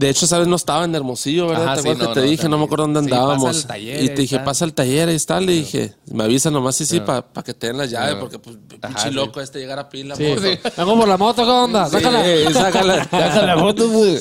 De 0.00 0.08
hecho, 0.08 0.26
sabes, 0.26 0.48
no 0.48 0.56
estaba 0.56 0.84
en 0.86 0.94
Hermosillo, 0.94 1.48
¿verdad? 1.48 1.66
Ajá, 1.66 1.74
¿Te 1.76 1.82
sí, 1.82 1.88
acuerdas 1.88 2.08
no, 2.08 2.14
que 2.14 2.20
te 2.20 2.24
no, 2.26 2.30
dije? 2.30 2.48
No 2.48 2.56
me 2.58 2.64
acuerdo 2.64 2.84
dónde 2.84 3.00
Sí, 3.00 3.08
pasa 3.10 3.20
andábamos. 3.22 3.56
al 3.56 3.66
taller, 3.66 4.02
y 4.02 4.08
te 4.08 4.14
dije, 4.22 4.36
está. 4.36 4.44
pasa 4.46 4.64
al 4.64 4.72
taller, 4.72 5.08
ahí 5.10 5.14
está. 5.14 5.40
Le 5.40 5.52
dije, 5.52 5.94
me 6.10 6.24
avisa 6.24 6.50
nomás, 6.50 6.76
sí, 6.76 6.86
sí, 6.86 7.00
para 7.00 7.22
que 7.44 7.52
te 7.52 7.66
den 7.66 7.76
la 7.76 7.84
llave, 7.84 8.16
porque 8.16 8.38
pues, 8.38 8.56
Ajá, 8.80 8.88
pinche 8.94 9.08
sí. 9.10 9.14
loco 9.14 9.42
este 9.42 9.58
llegar 9.58 9.78
a 9.78 9.90
pila. 9.90 10.16
Sí. 10.16 10.24
Vengo 10.76 10.98
por 10.98 11.06
la 11.06 11.18
moto, 11.18 11.44
¿qué 11.44 11.50
onda? 11.50 11.84
Sí, 11.86 11.96
Sácala. 11.96 12.24
sácala. 12.52 13.04
Saca 13.10 13.42
la 13.42 13.56
moto, 13.56 13.90
güey. 13.90 14.18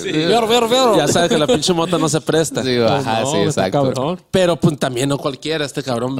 Ya 0.98 1.08
sabes 1.08 1.30
que 1.30 1.38
la 1.38 1.48
pinche 1.48 1.72
moto 1.72 1.98
no 1.98 2.10
se 2.10 2.20
presta. 2.20 2.62
Sí, 2.62 2.78
ajá, 2.78 3.22
No, 3.22 3.32
sí, 3.32 3.38
está 3.38 3.68
exacto. 3.68 4.18
Pero 4.32 4.58
pues 4.58 4.78
también 4.78 5.08
no 5.08 5.18
cualquiera, 5.18 5.63
este 5.63 5.82
cabrón. 5.82 6.18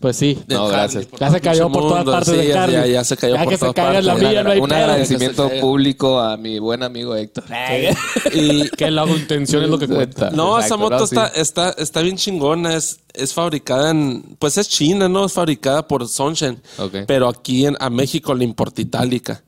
Pues 0.00 0.16
sí. 0.16 0.38
No, 0.48 0.66
gracias. 0.68 1.06
Ya 1.20 1.30
se 1.30 1.40
cayó 1.42 1.70
por 1.70 1.82
todas 1.82 1.98
mundo. 1.98 2.12
partes 2.12 2.32
Sí, 2.32 2.40
de 2.40 2.48
ya- 2.48 2.62
Harley. 2.64 2.76
Ya, 2.80 2.86
ya 2.86 3.04
se 3.04 3.16
cayó 3.18 3.34
Ya 3.34 3.44
por 3.44 3.52
que 3.52 3.58
se 3.58 3.72
todas 3.72 3.96
en 3.96 4.06
la 4.06 4.12
partes. 4.12 4.28
milla, 4.28 4.42
no 4.42 4.50
hay 4.50 4.58
un 4.60 4.68
pedo. 4.68 4.78
agradecimiento 4.78 5.50
público 5.60 6.18
a 6.18 6.36
mi 6.38 6.58
buen 6.58 6.82
amigo 6.82 7.14
Héctor. 7.14 7.44
Y, 8.32 8.68
Que 8.70 8.90
la 8.90 9.04
intención 9.06 9.62
es 9.62 9.68
lo 9.68 9.78
que 9.78 9.86
cuenta. 9.88 10.30
No, 10.30 10.58
esa 10.58 10.76
moto 10.78 11.04
está, 11.04 11.28
está, 11.28 11.70
está 11.70 12.00
bien 12.00 12.16
chingona. 12.16 12.74
Es, 12.76 13.00
es 13.12 13.34
fabricada 13.34 13.90
en. 13.90 14.22
Pues 14.38 14.56
es 14.56 14.68
china, 14.68 15.08
¿no? 15.08 15.26
Es 15.26 15.32
fabricada 15.34 15.86
por 15.86 16.08
Sunshine. 16.08 16.60
Pero 17.06 17.28
aquí 17.28 17.66
en, 17.66 17.76
a 17.78 17.90
México 17.90 18.34
la 18.34 18.44
importa 18.44 18.80
itálica. 18.80 19.42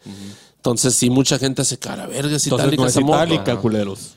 Entonces, 0.56 0.94
sí, 0.94 1.10
mucha 1.10 1.38
gente 1.38 1.64
se 1.64 1.78
cara, 1.78 2.06
verga, 2.06 2.36
es 2.36 2.44
Entonces 2.46 2.46
itálica 2.66 2.82
no 2.82 2.88
es 2.88 2.92
esa 2.96 3.00
moto". 3.00 3.16
itálica, 3.24 3.56
culeros. 3.56 4.14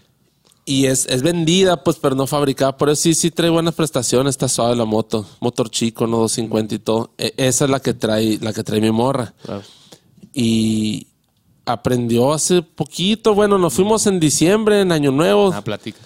Y 0.68 0.88
es, 0.88 1.06
es 1.06 1.22
vendida, 1.22 1.84
pues, 1.84 1.98
pero 1.98 2.16
no 2.16 2.26
fabricada. 2.26 2.76
Por 2.76 2.90
eso 2.90 3.04
sí, 3.04 3.14
sí 3.14 3.30
trae 3.30 3.52
buenas 3.52 3.76
prestaciones. 3.76 4.32
Está 4.32 4.50
suave 4.50 4.76
la 4.76 4.86
moto. 4.86 5.26
Motor 5.40 5.70
chico, 5.70 6.08
no 6.08 6.18
250 6.18 6.76
y 6.76 6.80
todo. 6.80 7.12
E- 7.20 7.34
esa 7.38 7.66
es 7.66 7.72
la 7.72 7.80
que 7.80 7.94
trae, 7.94 8.40
la 8.42 8.52
que 8.52 8.64
trae 8.64 8.82
mi 8.82 8.90
morra. 8.92 9.34
Y 10.34 11.08
aprendió 11.66 12.34
hace 12.34 12.62
poquito. 12.64 13.36
Bueno, 13.36 13.58
nos 13.58 13.74
fuimos 13.74 14.08
en 14.08 14.20
diciembre, 14.20 14.82
en 14.82 14.92
Año 14.92 15.12
Nuevo. 15.12 15.52
Ah, 15.54 15.64
platica. 15.64 16.00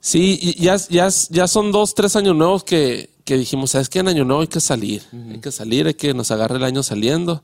Sí, 0.00 0.38
y 0.40 0.62
ya, 0.62 0.76
ya, 0.88 1.08
ya 1.30 1.48
son 1.48 1.70
dos, 1.72 1.94
tres 1.94 2.16
años 2.16 2.34
nuevos 2.36 2.64
que, 2.64 3.10
que 3.24 3.36
dijimos, 3.36 3.72
¿sabes 3.72 3.88
qué? 3.88 3.98
En 3.98 4.08
año 4.08 4.24
nuevo 4.24 4.40
hay 4.42 4.48
que 4.48 4.60
salir. 4.60 5.02
Hay 5.30 5.40
que 5.40 5.52
salir, 5.52 5.86
hay 5.86 5.94
que 5.94 6.14
nos 6.14 6.30
agarre 6.30 6.56
el 6.56 6.64
año 6.64 6.82
saliendo. 6.82 7.42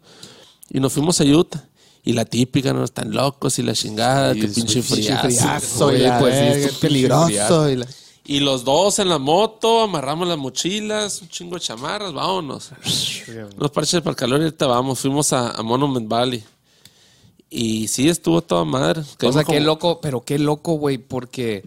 Y 0.70 0.80
nos 0.80 0.92
fuimos 0.92 1.20
a 1.20 1.24
Utah. 1.24 1.68
Y 2.04 2.12
la 2.12 2.24
típica, 2.26 2.72
no 2.74 2.84
están 2.84 3.12
locos 3.12 3.58
y 3.58 3.62
la 3.62 3.72
chingada, 3.72 4.34
que 4.34 4.46
pinche 4.48 4.82
friazo. 4.82 5.22
friazo, 5.28 5.86
Oye, 5.86 5.98
y 5.98 6.02
la 6.02 6.18
pues 6.18 6.34
verga, 6.34 6.66
es 6.66 6.72
peligroso. 6.74 7.70
y 7.70 7.76
la- 7.76 7.86
Y 8.26 8.40
los 8.40 8.64
dos 8.64 8.98
en 8.98 9.08
la 9.08 9.18
moto, 9.18 9.82
amarramos 9.82 10.28
las 10.28 10.36
mochilas, 10.38 11.22
un 11.22 11.28
chingo 11.28 11.54
de 11.56 11.60
chamarras, 11.62 12.12
vámonos. 12.12 12.70
Unos 13.56 13.70
parches 13.70 14.00
para 14.00 14.10
el 14.10 14.16
calor 14.16 14.40
y 14.40 14.44
ahorita 14.44 14.66
vamos. 14.66 14.98
Fuimos 15.00 15.32
a, 15.32 15.50
a 15.50 15.62
Monument 15.62 16.08
Valley. 16.08 16.42
Y 17.50 17.88
sí, 17.88 18.08
estuvo 18.08 18.42
toda 18.42 18.64
madre. 18.64 19.02
O 19.22 19.32
sea, 19.32 19.44
qué 19.44 19.60
loco, 19.60 20.00
pero 20.00 20.22
qué 20.22 20.38
loco, 20.38 20.74
güey, 20.74 20.98
porque, 20.98 21.62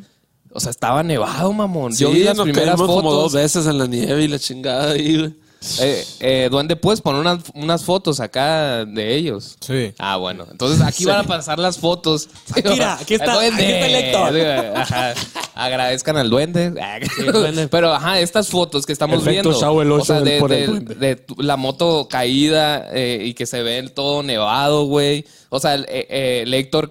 o 0.52 0.60
sea, 0.60 0.70
estaba 0.72 1.02
nevado, 1.04 1.54
mamón. 1.54 1.94
Sí, 1.94 2.04
Yo 2.04 2.12
vi 2.12 2.24
las 2.24 2.36
nos 2.38 2.44
primeras 2.46 2.76
fotos. 2.78 2.96
como 2.96 3.14
dos 3.14 3.34
veces 3.34 3.66
en 3.68 3.78
la 3.78 3.88
nieve 3.88 4.24
y 4.24 4.28
la 4.28 4.38
chingada 4.40 4.92
ahí, 4.92 5.18
güey. 5.18 5.34
Eh, 5.80 6.06
eh, 6.20 6.48
Duende, 6.52 6.76
¿puedes 6.76 7.02
poner 7.02 7.22
unas, 7.22 7.40
unas 7.54 7.84
fotos 7.84 8.20
acá 8.20 8.86
de 8.86 9.16
ellos? 9.16 9.58
Sí. 9.60 9.94
Ah, 9.98 10.18
bueno. 10.18 10.46
Entonces 10.52 10.82
aquí 10.82 11.06
van 11.06 11.20
a 11.20 11.24
pasar 11.24 11.60
las 11.60 11.78
fotos. 11.80 12.30
Mira, 12.64 12.98
aquí 13.00 13.16
está- 13.16 13.34
El 13.46 13.56
duende. 13.56 13.66
aquí 13.66 14.82
está 14.82 15.12
el. 15.12 15.18
Agradezcan 15.56 16.18
al 16.18 16.30
duende. 16.30 16.72
duende. 17.34 17.68
Pero, 17.68 17.94
ajá, 17.94 18.20
estas 18.20 18.48
fotos 18.50 18.86
que 18.86 18.94
estamos 18.94 19.18
Efecto 19.22 19.50
viendo. 19.50 19.82
El 19.82 19.92
o 19.92 20.06
sea, 20.06 20.22
de, 20.22 20.40
de- 20.96 21.24
la 21.38 21.58
moto 21.58 22.08
caída 22.10 22.88
eh, 22.94 23.22
y 23.26 23.34
que 23.34 23.46
se 23.46 23.64
ve 23.64 23.82
todo 23.90 24.24
nevado, 24.24 24.86
güey. 24.86 25.26
O 25.50 25.60
sea, 25.60 25.76
el, 25.76 25.84
eh, 25.90 26.06
eh, 26.10 26.46
Héctor 26.54 26.90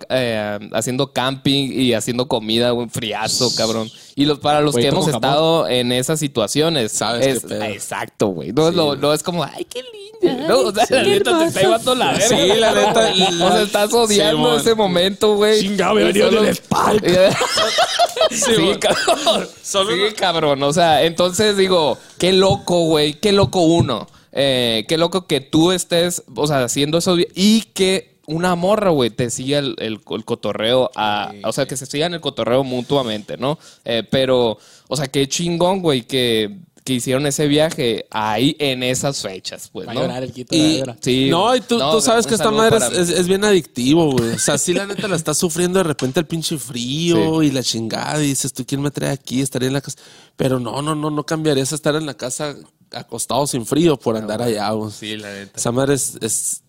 haciendo 0.73 1.13
camping 1.13 1.71
y 1.73 1.93
haciendo 1.93 2.27
comida, 2.29 2.71
güey, 2.71 2.89
friazo, 2.89 3.55
cabrón. 3.55 3.91
Y 4.19 4.25
los, 4.25 4.39
para 4.41 4.61
los 4.63 4.75
que 4.75 4.87
hemos 4.89 5.05
jamón. 5.05 5.15
estado 5.17 5.69
en 5.69 5.93
esas 5.93 6.19
situaciones, 6.19 6.91
Sabes 6.91 7.27
es- 7.27 7.41
qué 7.43 7.49
pedo. 7.49 7.65
exacto, 7.65 8.29
güey. 8.29 8.51
No, 8.53 8.71
no, 8.73 8.97
no 8.97 9.13
es 9.13 9.23
como, 9.23 9.45
ay, 9.45 9.65
qué 9.67 9.83
lindo. 9.83 10.49
No, 10.49 10.61
o 10.61 10.73
sea, 10.73 10.87
la 10.91 11.03
neta 11.03 11.39
te 11.39 11.45
está 11.45 11.61
llevando 11.61 11.95
la 11.95 12.13
verga. 12.13 12.27
Sí, 12.29 12.49
la 12.59 12.73
neta. 12.73 13.13
O 13.45 13.49
sea, 13.53 13.63
estás 13.63 13.93
odiando 13.93 14.45
Simón. 14.47 14.61
ese 14.61 14.75
momento, 14.75 15.35
güey. 15.37 15.61
Chinga, 15.61 15.93
me 15.93 16.01
Y 16.01 16.05
venía 16.07 16.25
solo- 16.25 16.43
del 16.43 16.55
Spark. 16.57 17.05
sí, 18.31 18.37
Simón. 18.55 18.79
cabrón. 18.79 19.49
Solo 19.63 19.91
sí, 19.95 20.01
no- 20.09 20.17
cabrón. 20.17 20.63
O 20.63 20.73
sea, 20.73 21.03
entonces 21.05 21.57
digo, 21.57 21.99
qué 22.19 22.33
loco, 22.33 22.85
güey. 22.87 23.15
Qué 23.21 23.33
loco 23.33 23.61
uno. 23.61 24.07
Eh, 24.33 24.85
qué 24.89 24.99
loco 24.99 25.27
que 25.27 25.41
tú 25.41 25.73
estés, 25.73 26.23
o 26.35 26.47
sea, 26.47 26.65
haciendo 26.65 26.99
eso 26.99 27.17
y 27.35 27.63
que 27.75 28.16
una 28.27 28.55
morra, 28.55 28.91
güey, 28.91 29.11
te 29.11 29.31
siga 29.31 29.59
el, 29.59 29.75
el- 29.79 30.01
el 30.11 30.25
cotorreo, 30.25 30.91
a, 30.97 31.33
o 31.45 31.53
sea, 31.53 31.67
que 31.67 31.77
se 31.77 31.87
sigan 31.87 32.15
el 32.15 32.21
cotorreo 32.21 32.65
mutuamente, 32.65 33.37
¿no? 33.37 33.59
Eh, 33.85 34.03
pero, 34.11 34.59
o 34.89 34.97
sea, 34.97 35.07
qué 35.07 35.29
chingón, 35.29 35.81
güey, 35.83 36.03
que, 36.07 36.59
que 36.85 36.93
hicieron 36.95 37.27
ese 37.27 37.49
viaje 37.49 38.07
ahí 38.11 38.55
en 38.61 38.85
esas 38.85 39.21
fechas, 39.21 39.71
pues, 39.73 39.89
Va 39.89 39.93
a 39.93 39.95
¿no? 39.95 40.03
llorar 40.03 40.23
el 40.23 40.33
quito. 40.33 40.55
a 40.55 40.57
Y, 40.59 40.79
llorar. 40.79 40.97
Sí. 41.01 41.29
no, 41.31 41.57
y 41.57 41.61
tú, 41.61 41.79
No, 41.79 41.91
tú 41.93 42.01
sabes 42.01 42.27
que 42.29 42.35
esta 42.35 42.51
madre 42.53 42.77
es, 42.77 42.91
mí. 42.93 42.99
es- 42.99 43.09
es 43.11 43.27
bien 43.29 43.45
adictivo, 43.45 44.13
güey. 44.13 44.31
O 44.35 44.39
sea, 44.39 44.57
sí, 44.57 44.73
la 44.73 44.87
neta 44.87 45.09
la 45.09 45.17
estás 45.17 45.37
sufriendo 45.37 45.79
de 45.81 45.83
repente 45.85 46.21
el 46.21 46.27
pinche 46.27 46.59
frío 46.59 47.43
y 47.43 47.51
la 47.51 47.63
chingada. 47.65 48.23
Y 48.23 48.29
dices, 48.29 48.53
¿tú 48.53 48.65
quién 48.65 48.83
me 48.83 48.93
trae 48.93 49.11
aquí? 49.11 49.41
Estaría 49.41 49.67
en 49.67 49.75
la 49.75 49.81
casa. 49.81 49.99
Pero 50.37 50.61
no, 50.61 50.81
no, 50.81 50.95
no, 50.95 51.11
no 51.11 51.27
cambiarías 51.27 51.73
estar 51.73 51.97
en 51.97 52.07
la 52.07 52.15
casa 52.15 52.55
acostado 52.93 53.49
sin 53.49 53.67
frío 53.67 53.97
por 53.99 54.17
andar 54.17 54.41
allá, 54.41 54.71
güey. 54.71 54.93
Sí, 54.93 55.17
la 55.17 55.33
neta. 55.33 55.59
Esa 55.59 55.73
madre 55.73 55.95
es, 55.95 56.17
es- 56.21 56.63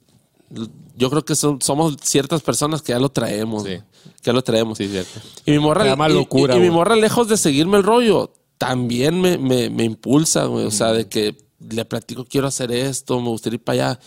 yo 0.95 1.09
creo 1.09 1.25
que 1.25 1.35
son, 1.35 1.61
somos 1.61 1.97
ciertas 2.01 2.41
personas 2.41 2.81
que 2.81 2.93
ya 2.93 2.99
lo 2.99 3.09
traemos. 3.09 3.63
Sí. 3.63 3.77
Que 4.21 4.23
ya 4.23 4.33
lo 4.33 4.43
traemos. 4.43 4.77
Sí, 4.77 4.87
cierto. 4.87 5.19
Y 5.45 5.51
mi 5.51 5.59
morra, 5.59 5.85
y- 5.87 6.13
locura, 6.13 6.55
y, 6.55 6.57
y 6.57 6.61
mi 6.61 6.69
morra, 6.69 6.95
lejos 6.95 7.27
de 7.27 7.37
seguirme 7.37 7.77
el 7.77 7.83
rollo, 7.83 8.33
también 8.57 9.19
me, 9.21 9.37
me, 9.37 9.69
me 9.69 9.83
impulsa, 9.83 10.45
güey. 10.45 10.65
O 10.65 10.71
sea, 10.71 10.93
de 10.93 11.07
que 11.07 11.37
le 11.59 11.85
platico, 11.85 12.25
quiero 12.25 12.47
hacer 12.47 12.71
esto, 12.71 13.19
me 13.19 13.29
gustaría 13.29 13.55
ir 13.55 13.63
para 13.63 13.89
allá. 13.89 13.99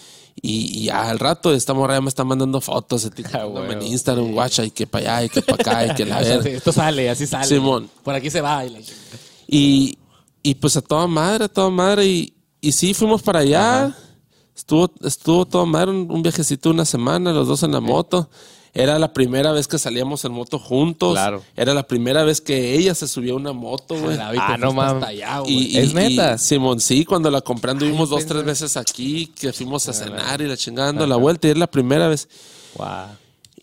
Y, 0.43 0.89
al 0.89 1.19
rato 1.19 1.53
esta 1.53 1.75
morra 1.75 1.95
ya 1.95 2.01
me 2.01 2.09
está 2.09 2.25
mandando 2.25 2.61
fotos, 2.63 3.05
etiquetándome 3.07 3.75
en 3.75 3.83
Instagram, 3.83 4.33
guacha, 4.33 4.65
y 4.65 4.71
que 4.71 4.87
para 4.87 5.17
allá, 5.17 5.25
y 5.25 5.29
que 5.29 5.43
para 5.43 5.55
acá, 5.63 5.87
y 5.93 5.95
que 5.95 6.05
la 6.07 6.25
sí, 6.43 6.49
Esto 6.49 6.73
sale, 6.73 7.11
así 7.11 7.27
sale. 7.27 7.47
Simón. 7.47 7.91
Por 8.03 8.15
aquí 8.15 8.31
se 8.31 8.41
va. 8.41 8.65
y 8.65 8.71
la 8.71 8.79
chingada. 8.81 9.19
Y, 9.47 9.99
y 10.43 10.55
pues 10.55 10.77
a 10.77 10.81
toda 10.81 11.07
madre, 11.07 11.45
a 11.45 11.49
toda 11.49 11.69
madre. 11.71 12.07
Y, 12.07 12.33
y 12.61 12.73
sí, 12.73 12.95
fuimos 12.95 13.21
para 13.23 13.41
allá. 13.41 13.95
Estuvo, 14.61 14.91
estuvo 15.03 15.47
toda 15.47 15.65
madre, 15.65 15.91
un, 15.91 16.11
un 16.11 16.23
viajecito 16.23 16.69
una 16.71 16.85
semana, 16.85 17.33
los 17.33 17.49
dos 17.49 17.63
en 17.63 17.73
la 17.73 17.81
moto. 17.81 18.29
Era 18.75 18.99
la 19.01 19.13
primera 19.13 19.51
vez 19.53 19.67
que 19.67 19.79
salíamos 19.79 20.25
en 20.25 20.33
moto 20.33 20.59
juntos. 20.59 21.15
Claro. 21.15 21.43
Era 21.57 21.73
la 21.75 21.83
primera 21.83 22.23
vez 22.25 22.41
que 22.41 22.75
ella 22.77 22.95
se 22.95 23.09
subió 23.09 23.33
a 23.33 23.37
una 23.37 23.53
moto, 23.53 23.97
güey. 23.99 24.17
Ah, 24.21 24.57
no 24.59 24.73
mames. 24.73 25.03
Y, 25.47 25.77
y- 25.77 25.79
¿Es 25.79 25.93
neta? 25.95 26.35
y 26.35 26.39
Simón, 26.39 26.79
sí, 26.79 27.05
cuando 27.05 27.31
la 27.31 27.41
compré 27.41 27.71
anduvimos 27.73 28.11
dos, 28.11 28.27
tres 28.27 28.45
veces 28.45 28.77
aquí, 28.77 29.27
que 29.29 29.53
fuimos 29.53 29.89
a 29.89 29.93
cenar 29.95 30.41
y 30.43 30.47
la 30.47 30.57
chingando 30.57 31.05
la 31.07 31.17
vuelta, 31.17 31.49
y 31.49 31.53
es 31.53 31.57
la 31.59 31.67
primera 31.69 32.07
vez. 32.07 32.29
Wow. 32.77 32.87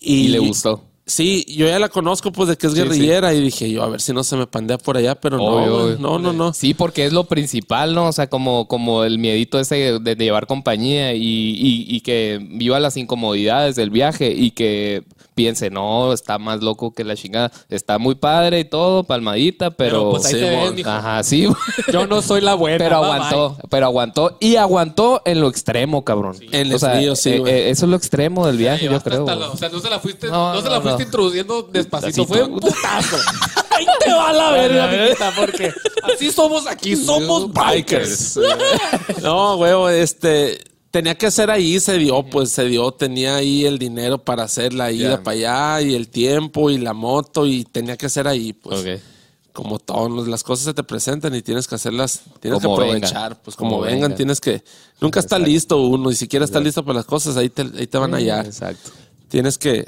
Y, 0.01 0.13
Y 0.15 0.27
le 0.29 0.39
gustó. 0.39 0.81
Sí, 1.09 1.45
yo 1.47 1.65
ya 1.67 1.79
la 1.79 1.87
conozco, 1.87 2.33
pues, 2.33 2.49
de 2.49 2.57
que 2.57 2.67
es 2.67 2.73
guerrillera, 2.73 3.33
y 3.33 3.39
dije 3.39 3.71
yo, 3.71 3.81
a 3.81 3.87
ver 3.87 4.01
si 4.01 4.11
no 4.11 4.25
se 4.25 4.35
me 4.35 4.45
pandea 4.45 4.77
por 4.77 4.97
allá, 4.97 5.15
pero 5.15 5.41
Obvio, 5.41 5.97
no, 5.97 6.19
no, 6.19 6.19
no, 6.19 6.33
no. 6.33 6.53
Sí, 6.53 6.73
porque 6.73 7.05
es 7.05 7.13
lo 7.13 7.23
principal, 7.23 7.95
¿no? 7.95 8.07
O 8.07 8.11
sea, 8.11 8.27
como, 8.29 8.67
como 8.67 9.05
el 9.05 9.17
miedito 9.17 9.57
ese 9.57 9.75
de, 9.75 9.99
de 9.99 10.15
llevar 10.17 10.47
compañía 10.47 11.13
y, 11.13 11.21
y- 11.23 11.85
y 11.87 12.01
que 12.01 12.39
viva 12.51 12.81
las 12.81 12.97
incomodidades 12.97 13.77
del 13.77 13.89
viaje 13.89 14.33
y 14.35 14.51
que 14.51 15.03
piense, 15.37 15.69
no, 15.69 16.11
está 16.13 16.39
más 16.39 16.61
loco 16.63 16.91
que 16.93 17.03
la 17.03 17.15
chingada. 17.15 17.51
Está 17.69 17.99
muy 17.99 18.15
padre 18.15 18.59
y 18.61 18.65
todo, 18.65 19.03
palmadita, 19.03 19.69
pero... 19.71 19.87
Pero, 19.87 20.11
pues, 20.11 20.25
ahí 20.25 20.33
te 20.33 20.49
Simón. 20.49 20.63
ves, 20.65 20.73
mijo. 20.73 20.89
Ajá, 20.89 21.23
sí, 21.23 21.45
güey. 21.45 21.57
Yo 21.93 22.07
no 22.07 22.21
soy 22.23 22.41
la 22.41 22.55
buena. 22.55 22.77
pero 22.79 22.99
bye, 22.99 23.05
aguantó, 23.11 23.57
pero 23.69 23.85
aguantó 23.85 24.37
y 24.39 24.55
aguantó 24.55 25.21
en 25.25 25.39
lo 25.39 25.47
extremo, 25.47 26.03
cabrón. 26.03 26.35
En 26.51 26.67
el 26.67 26.73
o 26.75 26.79
sea, 26.79 26.95
frío, 26.95 27.15
sí, 27.15 27.29
eh, 27.33 27.39
güey. 27.39 27.53
eh, 27.53 27.69
eso 27.69 27.85
es 27.85 27.89
lo 27.91 27.95
extremo 27.97 28.47
del 28.47 28.57
viaje, 28.57 28.85
yo 28.85 28.89
Llevaste 28.89 29.09
creo. 29.11 29.21
hasta 29.21 29.35
güey. 29.35 29.47
la- 29.47 29.53
o 29.53 29.57
sea, 29.57 29.69
no 29.69 29.79
se 29.79 29.89
la 29.91 29.99
fuiste, 29.99 30.27
No, 30.27 30.53
no, 30.55 30.59
se 30.61 30.65
no, 30.65 30.71
la 30.71 30.81
fuiste 30.81 31.03
no. 31.03 31.05
introduciendo 31.05 31.61
despacito. 31.71 32.07
Despacito. 32.07 32.25
Fue 32.27 32.43
un 32.43 32.59
putazo. 32.59 33.17
Ahí 33.77 33.85
te 34.03 34.11
va 34.11 34.33
la 34.33 34.49
verga, 34.53 34.87
mijita, 34.87 35.31
porque 35.35 35.71
así 36.13 36.31
somos 36.31 36.65
aquí. 36.65 36.95
Somos 36.95 37.51
bikers. 37.53 38.39
No, 39.21 39.55
huevo, 39.57 39.87
este. 39.89 40.59
Tenía 40.91 41.15
que 41.15 41.27
hacer 41.27 41.51
ahí, 41.51 41.79
se 41.79 41.97
dio, 41.97 42.23
pues 42.23 42.49
se 42.49 42.65
dio. 42.65 42.91
Tenía 42.91 43.35
ahí 43.35 43.65
el 43.65 43.77
dinero 43.77 44.23
para 44.23 44.43
hacer 44.43 44.73
la 44.73 44.91
ida 44.91 45.21
para 45.21 45.35
allá 45.75 45.81
y 45.81 45.95
el 45.95 46.07
tiempo 46.07 46.69
y 46.69 46.77
la 46.77 46.93
moto 46.93 47.45
y 47.45 47.65
tenía 47.65 47.97
que 47.97 48.05
hacer 48.07 48.27
ahí, 48.27 48.53
pues. 48.53 49.01
Como 49.51 49.79
todas 49.79 50.27
las 50.27 50.43
cosas 50.43 50.65
se 50.65 50.73
te 50.75 50.83
presentan 50.83 51.33
y 51.33 51.41
tienes 51.41 51.67
que 51.67 51.73
hacerlas, 51.75 52.21
tienes 52.39 52.61
Como 52.61 52.77
que 52.77 52.83
aprovechar, 52.83 53.29
vengan. 53.31 53.39
pues 53.43 53.55
como, 53.55 53.71
Como 53.71 53.81
vengan, 53.81 54.01
vengan. 54.01 54.15
tienes 54.15 54.39
que. 54.39 54.63
Nunca 55.01 55.19
está 55.19 55.39
listo 55.39 55.81
uno, 55.81 56.09
ni 56.09 56.15
siquiera 56.15 56.45
está 56.45 56.59
listo 56.59 56.85
para 56.85 56.97
las 56.99 57.05
cosas, 57.05 57.35
ahí 57.37 57.49
te, 57.49 57.63
ahí 57.63 57.87
te 57.87 57.97
van 57.97 58.13
allá. 58.13 58.41
Exacto. 58.41 58.91
Tienes 59.29 59.57
que, 59.57 59.87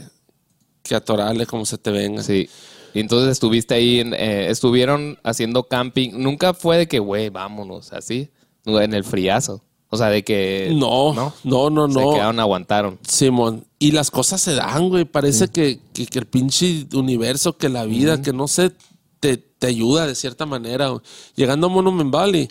que 0.82 0.96
atorarle 0.96 1.46
como 1.46 1.66
se 1.68 1.78
te 1.78 1.92
venga. 1.92 2.24
Sí. 2.24 2.50
Y 2.96 3.00
entonces 3.00 3.32
estuviste 3.32 3.76
ahí, 3.76 4.00
en, 4.00 4.16
eh, 4.16 4.50
estuvieron 4.50 5.20
haciendo 5.24 5.64
camping. 5.68 6.12
Nunca 6.14 6.56
fue 6.56 6.80
de 6.80 6.88
que, 6.88 6.98
güey, 6.98 7.30
vámonos, 7.30 7.94
así, 7.94 8.32
en 8.66 8.94
el 8.96 9.04
friazo. 9.04 9.64
O 9.91 9.97
sea, 9.97 10.08
de 10.10 10.23
que... 10.23 10.71
No, 10.75 11.13
no, 11.43 11.69
no, 11.69 11.88
no. 11.88 11.93
Se 12.12 12.15
quedaron, 12.17 12.39
aguantaron. 12.39 12.99
Simón, 13.08 13.65
y 13.80 13.91
las 13.91 14.12
cosas 14.12 14.39
se 14.39 14.54
dan, 14.54 14.89
güey. 14.89 15.06
Parece 15.06 15.47
que, 15.47 15.80
que- 15.93 16.06
que 16.06 16.19
el 16.19 16.28
pinche 16.28 16.86
universo, 16.93 17.58
que 17.58 17.69
la 17.69 17.86
vida, 17.86 18.21
que 18.21 18.32
no 18.32 18.47
sé, 18.47 18.71
te, 19.19 19.38
te 19.38 19.67
ayuda 19.67 20.06
de 20.06 20.13
cierta 20.15 20.45
manera. 20.45 20.93
Llegando 21.36 21.67
a 21.67 21.69
Monument 21.71 22.12
Valley, 22.12 22.47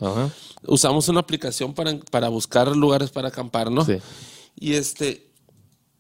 usamos 0.67 1.09
una 1.09 1.21
aplicación 1.21 1.75
para, 1.75 1.97
para 2.11 2.29
buscar 2.29 2.75
lugares 2.77 3.11
para 3.11 3.29
acampar, 3.29 3.71
¿no? 3.71 3.85
Sí. 3.85 3.99
Y 4.59 4.73
este, 4.75 5.31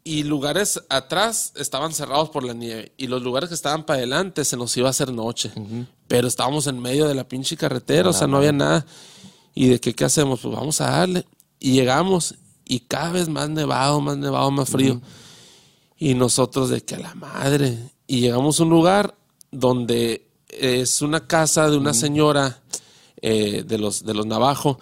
y 0.02 0.24
lugares 0.24 0.82
atrás 0.88 1.52
estaban 1.56 1.92
cerrados 1.92 2.30
por 2.30 2.42
la 2.42 2.52
nieve. 2.54 2.92
Y 2.96 3.06
los 3.06 3.22
lugares 3.22 3.48
que 3.48 3.54
estaban 3.54 3.84
para 3.84 3.98
adelante 3.98 4.44
se 4.44 4.56
nos 4.56 4.76
iba 4.76 4.88
a 4.88 4.90
hacer 4.90 5.12
noche. 5.12 5.52
Pero 6.08 6.26
estábamos 6.26 6.66
en 6.66 6.80
medio 6.80 7.06
de 7.06 7.14
la 7.14 7.28
pinche 7.28 7.56
carretera, 7.56 8.08
o 8.08 8.12
sea, 8.12 8.26
no 8.26 8.38
había 8.38 8.52
nada. 8.52 8.84
¿Y 9.58 9.66
de 9.66 9.80
qué, 9.80 9.92
qué 9.92 10.04
hacemos? 10.04 10.38
Pues 10.38 10.54
vamos 10.54 10.80
a 10.80 10.88
darle. 10.88 11.24
Y 11.58 11.72
llegamos, 11.72 12.36
y 12.64 12.78
cada 12.78 13.10
vez 13.10 13.28
más 13.28 13.50
nevado, 13.50 14.00
más 14.00 14.16
nevado, 14.16 14.52
más 14.52 14.68
frío. 14.70 15.00
Y 15.96 16.14
nosotros 16.14 16.70
de 16.70 16.80
que 16.82 16.94
a 16.94 17.00
la 17.00 17.16
madre. 17.16 17.76
Y 18.06 18.20
llegamos 18.20 18.60
a 18.60 18.62
un 18.62 18.70
lugar 18.70 19.16
donde 19.50 20.28
es 20.46 21.02
una 21.02 21.26
casa 21.26 21.68
de 21.68 21.76
una 21.76 21.92
señora 21.92 22.60
eh, 23.20 23.64
de, 23.66 23.78
los, 23.78 24.04
de 24.04 24.14
los 24.14 24.26
Navajo 24.26 24.78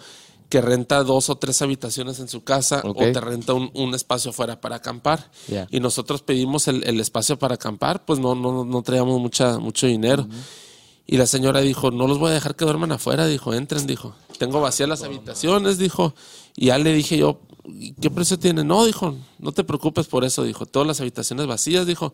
que 0.47 0.61
renta 0.61 1.03
dos 1.03 1.31
o 1.31 1.37
tres 1.37 1.59
habitaciones 1.63 2.19
en 2.19 2.27
su 2.27 2.43
casa 2.43 2.83
o 2.85 2.93
te 2.93 3.19
renta 3.19 3.55
un, 3.55 3.71
un 3.73 3.95
espacio 3.95 4.29
afuera 4.29 4.61
para 4.61 4.75
acampar. 4.75 5.31
Y 5.71 5.79
nosotros 5.79 6.21
pedimos 6.21 6.67
el, 6.67 6.83
el 6.83 6.99
espacio 6.99 7.39
para 7.39 7.55
acampar, 7.55 8.05
pues 8.05 8.19
no, 8.19 8.35
no, 8.35 8.63
no 8.63 8.81
traíamos 8.83 9.19
mucha, 9.19 9.57
mucho 9.57 9.87
dinero. 9.87 10.27
Y 11.07 11.17
la 11.17 11.25
señora 11.25 11.61
dijo, 11.61 11.89
no 11.89 12.05
los 12.05 12.19
voy 12.19 12.31
a 12.31 12.33
dejar 12.33 12.55
que 12.55 12.65
duerman 12.65 12.91
afuera, 12.91 13.25
dijo, 13.25 13.53
entren, 13.53 13.87
dijo. 13.87 14.13
Tengo 14.37 14.59
vacías 14.59 14.89
las 14.89 15.03
habitaciones, 15.03 15.77
dijo. 15.77 16.13
Y 16.55 16.65
ya 16.67 16.77
le 16.77 16.93
dije 16.93 17.17
yo, 17.17 17.39
"¿Y 17.65 17.93
¿qué 17.93 18.11
precio 18.11 18.37
tiene? 18.37 18.63
No, 18.65 18.83
dijo, 18.85 19.15
no 19.39 19.53
te 19.53 19.63
preocupes 19.63 20.07
por 20.07 20.25
eso, 20.25 20.43
dijo. 20.43 20.65
Todas 20.65 20.85
las 20.87 20.99
habitaciones 20.99 21.47
vacías, 21.47 21.87
dijo. 21.87 22.13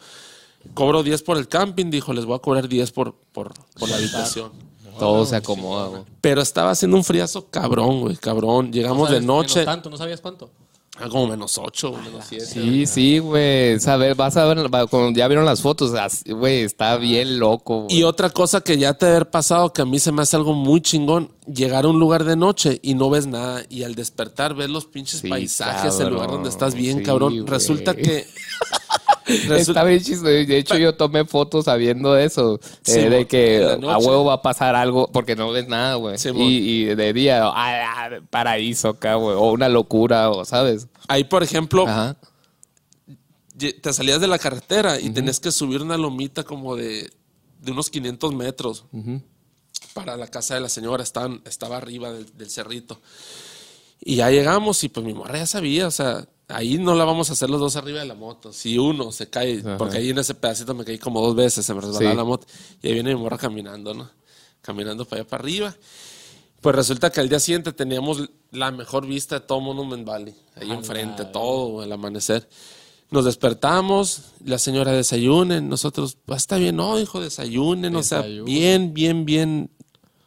Cobro 0.76 1.02
10 1.04 1.24
por 1.24 1.38
el 1.38 1.48
camping, 1.48 1.90
dijo, 1.90 2.14
les 2.14 2.26
voy 2.26 2.36
a 2.36 2.40
cobrar 2.40 2.68
10 2.70 2.92
por, 2.92 3.16
por, 3.34 3.52
por 3.78 3.90
la 3.90 3.98
habitación. 3.98 4.52
Todo 5.00 5.26
se 5.26 5.36
acomoda, 5.36 5.88
güey. 5.88 6.04
Pero 6.22 6.42
estaba 6.42 6.70
haciendo 6.70 6.96
un 6.96 7.04
friazo 7.04 7.50
cabrón, 7.50 8.02
güey, 8.02 8.16
cabrón. 8.16 8.72
Llegamos 8.72 9.10
de 9.10 9.16
¿Sabes? 9.16 9.26
noche, 9.28 9.60
Menos 9.62 9.74
tanto, 9.74 9.90
¿no 9.90 9.98
sabías 9.98 10.22
cuánto? 10.22 10.52
A 11.00 11.10
como 11.10 11.26
menos 11.28 11.58
8, 11.58 11.92
menos 12.06 12.26
7. 12.30 12.46
Sí, 12.46 12.86
sí, 12.86 13.20
güey. 13.20 13.80
Saber, 13.80 14.14
vas 14.14 14.38
a 14.38 14.46
ver, 14.46 14.70
cuando 14.90 15.12
ya 15.18 15.28
vieron 15.28 15.44
las 15.44 15.62
fotos, 15.62 15.92
güey, 16.26 16.62
está 16.62 16.98
bien 16.98 17.40
loco. 17.40 17.88
Y 17.90 18.04
otra 18.04 18.30
cosa 18.30 18.62
que 18.62 18.78
ya 18.78 18.94
te 18.94 19.08
haber 19.08 19.30
pasado, 19.32 19.74
que 19.74 19.82
a 19.82 19.86
mí 19.86 19.98
se 19.98 20.12
me 20.12 20.22
hace 20.22 20.36
algo 20.36 20.54
muy 20.54 20.82
chingón, 20.82 21.32
llegar 21.52 21.86
a 21.86 21.88
un 21.88 22.00
lugar 22.00 22.26
de 22.26 22.36
noche 22.36 22.80
y 22.84 22.94
no 22.94 23.10
ves 23.10 23.26
nada. 23.26 23.64
Y 23.70 23.84
al 23.84 23.96
despertar 23.96 24.54
ves 24.54 24.70
los 24.70 24.86
pinches 24.86 25.22
Sí, 25.22 25.30
paisajes, 25.30 26.00
el 26.00 26.10
lugar 26.10 26.30
donde 26.30 26.50
estás 26.50 26.76
bien, 26.76 27.00
sí, 27.00 27.04
cabrón. 27.04 27.48
Resulta 27.48 27.96
que 27.96 28.28
Está 29.58 29.84
bien 29.84 30.00
chistoso. 30.00 30.26
De 30.26 30.58
hecho, 30.58 30.78
yo 30.78 30.96
tomé 30.96 31.26
fotos 31.26 31.66
sabiendo 31.66 32.18
eso. 32.18 32.60
Sí, 32.82 33.00
eh, 33.00 33.10
de 33.10 33.28
que 33.28 33.64
a 33.64 33.98
huevo 33.98 34.26
va 34.26 34.34
a 34.36 34.42
pasar 34.42 34.76
algo 34.76 35.10
porque 35.12 35.36
no 35.36 35.52
ves 35.52 35.68
nada, 35.68 35.96
güey. 35.96 36.18
Sí, 36.18 36.30
y, 36.36 36.82
y 36.92 36.96
de 36.96 37.14
día, 37.14 37.46
ah, 37.46 37.54
ah, 37.56 38.10
paraíso 38.30 38.90
acá, 38.90 39.16
güey. 39.16 39.36
O 39.36 39.52
una 39.52 39.70
locura, 39.70 40.30
o 40.30 40.46
sabes. 40.46 40.88
Ahí, 41.08 41.24
por 41.24 41.44
ejemplo, 41.44 41.88
Ajá. 41.88 42.18
te 43.58 43.94
salías 43.94 44.22
de 44.22 44.28
la 44.28 44.40
carretera 44.40 45.00
y 45.00 45.10
tenías 45.10 45.40
que 45.40 45.52
subir 45.52 45.82
una 45.82 45.98
lomita 45.98 46.44
como 46.44 46.76
de, 46.76 47.12
de 47.60 47.72
unos 47.72 47.90
500 47.90 48.34
metros 48.34 48.86
para 49.94 50.18
la 50.18 50.28
casa 50.28 50.56
de 50.56 50.62
la 50.62 50.70
señora. 50.70 51.04
Estaban, 51.04 51.42
estaba 51.46 51.78
arriba 51.78 52.12
del, 52.12 52.36
del 52.38 52.50
cerrito. 52.50 53.02
Y 54.06 54.18
ya 54.18 54.30
llegamos 54.30 54.84
y 54.84 54.90
pues 54.90 55.06
mi 55.06 55.14
morra 55.14 55.38
ya 55.38 55.46
sabía, 55.46 55.88
o 55.88 55.92
sea, 55.92 56.28
ahí 56.54 56.78
no 56.78 56.96
la 56.96 57.04
vamos 57.06 57.30
a 57.30 57.34
hacer 57.34 57.50
los 57.50 57.60
dos 57.60 57.76
arriba 57.76 58.00
de 58.00 58.06
la 58.06 58.16
moto. 58.16 58.54
Si 58.54 58.78
uno 58.78 59.12
se 59.12 59.30
cae, 59.30 59.64
porque 59.78 59.98
ahí 59.98 60.10
en 60.12 60.20
ese 60.20 60.34
pedacito 60.36 60.74
me 60.74 60.86
caí 60.86 60.98
como 60.98 61.22
dos 61.22 61.36
veces, 61.36 61.66
se 61.66 61.74
me 61.74 61.82
resbalaba 61.82 62.12
Sí. 62.12 62.18
la 62.18 62.24
moto. 62.24 62.48
Y 62.82 62.88
ahí 62.88 62.94
viene 62.94 63.14
mi 63.16 63.22
morra 63.22 63.38
caminando, 63.38 63.94
¿no? 63.94 64.10
Caminando 64.62 65.06
para 65.06 65.22
allá 65.22 65.30
para 65.30 65.44
arriba. 65.44 65.76
Pues 66.62 66.76
resulta 66.76 67.12
que 67.12 67.20
al 67.20 67.28
día 67.28 67.40
siguiente 67.40 67.74
teníamos 67.74 68.30
la 68.52 68.72
mejor 68.72 69.06
vista 69.06 69.40
de 69.40 69.46
todo 69.46 69.60
Monument 69.60 70.06
Valley. 70.08 70.34
Ahí 70.56 70.72
enfrente, 70.72 71.26
todo, 71.26 71.84
el 71.84 71.92
amanecer. 71.92 72.48
Nos 73.12 73.26
despertamos, 73.26 74.22
la 74.46 74.58
señora 74.58 74.92
desayunen, 74.92 75.68
nosotros, 75.68 76.18
pues 76.26 76.38
está 76.44 76.58
bien, 76.58 76.78
no, 76.78 76.98
hijo, 77.00 77.20
desayunen, 77.20 77.96
o 77.96 78.02
sea, 78.02 78.22
bien, 78.22 78.94
bien, 78.94 79.26
bien, 79.26 79.70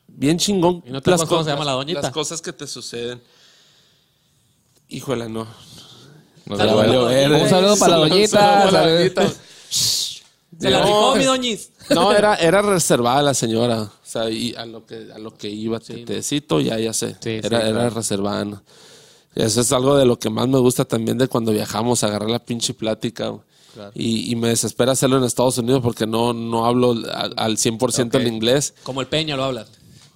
bien 0.06 0.38
chingón. 0.38 0.84
¿Y 0.86 0.90
no 0.90 1.00
te 1.00 1.10
cómo 1.10 1.42
se 1.42 1.50
llama 1.50 1.64
la 1.64 1.72
doñita? 1.72 2.02
Las 2.02 2.12
cosas 2.12 2.40
que 2.42 2.52
te 2.52 2.66
suceden. 2.66 3.22
Híjole, 4.88 5.28
no. 5.28 5.46
Para 6.48 6.64
la 6.66 6.74
verga. 6.74 6.98
doñita. 6.98 7.42
Un 7.42 7.48
saludo 7.50 7.76
para 7.78 7.96
doñita. 7.96 8.70
Se 9.70 10.70
la 10.70 10.80
No. 10.80 11.14
mi 11.16 11.24
doñis. 11.24 11.70
No, 11.90 12.12
era, 12.12 12.34
era 12.36 12.62
reservada 12.62 13.22
la 13.22 13.34
señora. 13.34 13.82
O 13.82 13.90
sea, 14.02 14.30
y 14.30 14.54
a 14.54 14.64
lo 14.66 14.86
que, 14.86 15.08
a 15.14 15.18
lo 15.18 15.34
que 15.36 15.48
iba, 15.48 15.78
te, 15.78 16.04
te 16.04 16.22
cito, 16.22 16.60
ya, 16.60 16.78
ya 16.78 16.92
sé. 16.92 17.16
Sí, 17.20 17.30
era, 17.30 17.40
sí, 17.48 17.54
era 17.66 17.70
claro. 17.72 17.90
reservada. 17.90 18.44
¿no? 18.44 18.62
Eso 19.34 19.60
es 19.60 19.72
algo 19.72 19.96
de 19.96 20.04
lo 20.06 20.18
que 20.18 20.30
más 20.30 20.48
me 20.48 20.58
gusta 20.58 20.84
también 20.84 21.18
de 21.18 21.28
cuando 21.28 21.52
viajamos, 21.52 22.02
agarrar 22.04 22.30
la 22.30 22.38
pinche 22.38 22.74
plática. 22.74 23.34
Y, 23.94 24.32
y 24.32 24.36
me 24.36 24.48
desespera 24.48 24.92
hacerlo 24.92 25.18
en 25.18 25.24
Estados 25.24 25.58
Unidos 25.58 25.82
porque 25.82 26.06
no, 26.06 26.32
no 26.32 26.64
hablo 26.64 26.92
al, 26.92 27.34
al 27.36 27.56
100% 27.58 28.14
el 28.14 28.26
inglés. 28.26 28.72
Como 28.82 29.02
el 29.02 29.06
Peña 29.06 29.36
lo 29.36 29.44
hablas. 29.44 29.68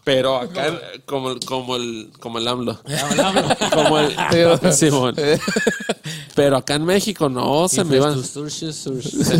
Pero 0.05 0.37
acá, 0.41 0.81
como, 1.07 1.31
el- 1.31 1.41
como, 1.41 1.77
el, 1.77 2.11
como 2.19 2.39
el 2.39 2.49
AMLO. 2.49 2.81
Como 3.75 3.99
el, 3.99 4.13
Simón. 4.73 5.15
Pero 6.35 6.57
acá 6.57 6.75
en 6.77 6.85
México 6.85 7.29
no, 7.29 7.69
se 7.69 7.85
me 7.85 7.97
iban, 7.97 8.23
se 8.25 8.41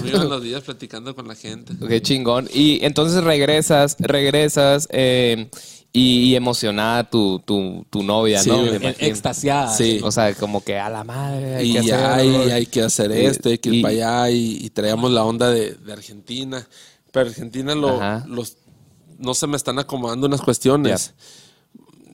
me 0.03 0.09
iban 0.11 0.29
los 0.29 0.43
días 0.43 0.63
platicando 0.63 1.15
con 1.15 1.29
la 1.29 1.35
gente. 1.35 1.73
Qué 1.89 2.03
chingón. 2.03 2.49
Y 2.53 2.85
entonces 2.85 3.23
regresas, 3.25 3.97
regresas 3.99 4.87
eh, 4.91 5.49
y, 5.93 6.31
y 6.31 6.37
emocionada 6.37 7.09
tu, 7.09 7.39
tu, 7.41 7.87
tu 7.91 8.03
novia, 8.03 8.43
Sí, 8.43 8.51
¿no? 8.51 8.63
Me. 8.63 8.95
Extasiada. 8.99 9.73
Sí. 9.75 10.01
O 10.03 10.11
sea, 10.13 10.35
como 10.35 10.63
que 10.63 10.79
a 10.79 10.91
la 10.91 11.05
madre. 11.05 11.57
Hay 11.57 11.71
y 11.71 11.75
que 11.81 11.83
ya 11.87 12.15
hacerlo. 12.15 12.43
hay, 12.43 12.51
hay 12.51 12.67
que 12.67 12.83
hacer 12.83 13.11
Y- 13.13 13.25
esto, 13.27 13.49
hay 13.49 13.59
que 13.59 13.69
ir 13.71 13.75
y- 13.77 13.83
para 13.83 13.95
allá 13.95 14.31
y, 14.31 14.59
y 14.67 14.71
traíamos 14.71 15.11
la 15.11 15.25
onda 15.25 15.49
de, 15.51 15.73
de 15.75 15.93
Argentina. 15.93 16.67
Pero 17.13 17.29
Argentina 17.29 17.75
lo, 17.75 17.99
los, 18.29 18.57
no 19.21 19.35
se 19.35 19.47
me 19.47 19.57
están 19.57 19.79
acomodando 19.79 20.27
unas 20.27 20.41
cuestiones. 20.41 21.15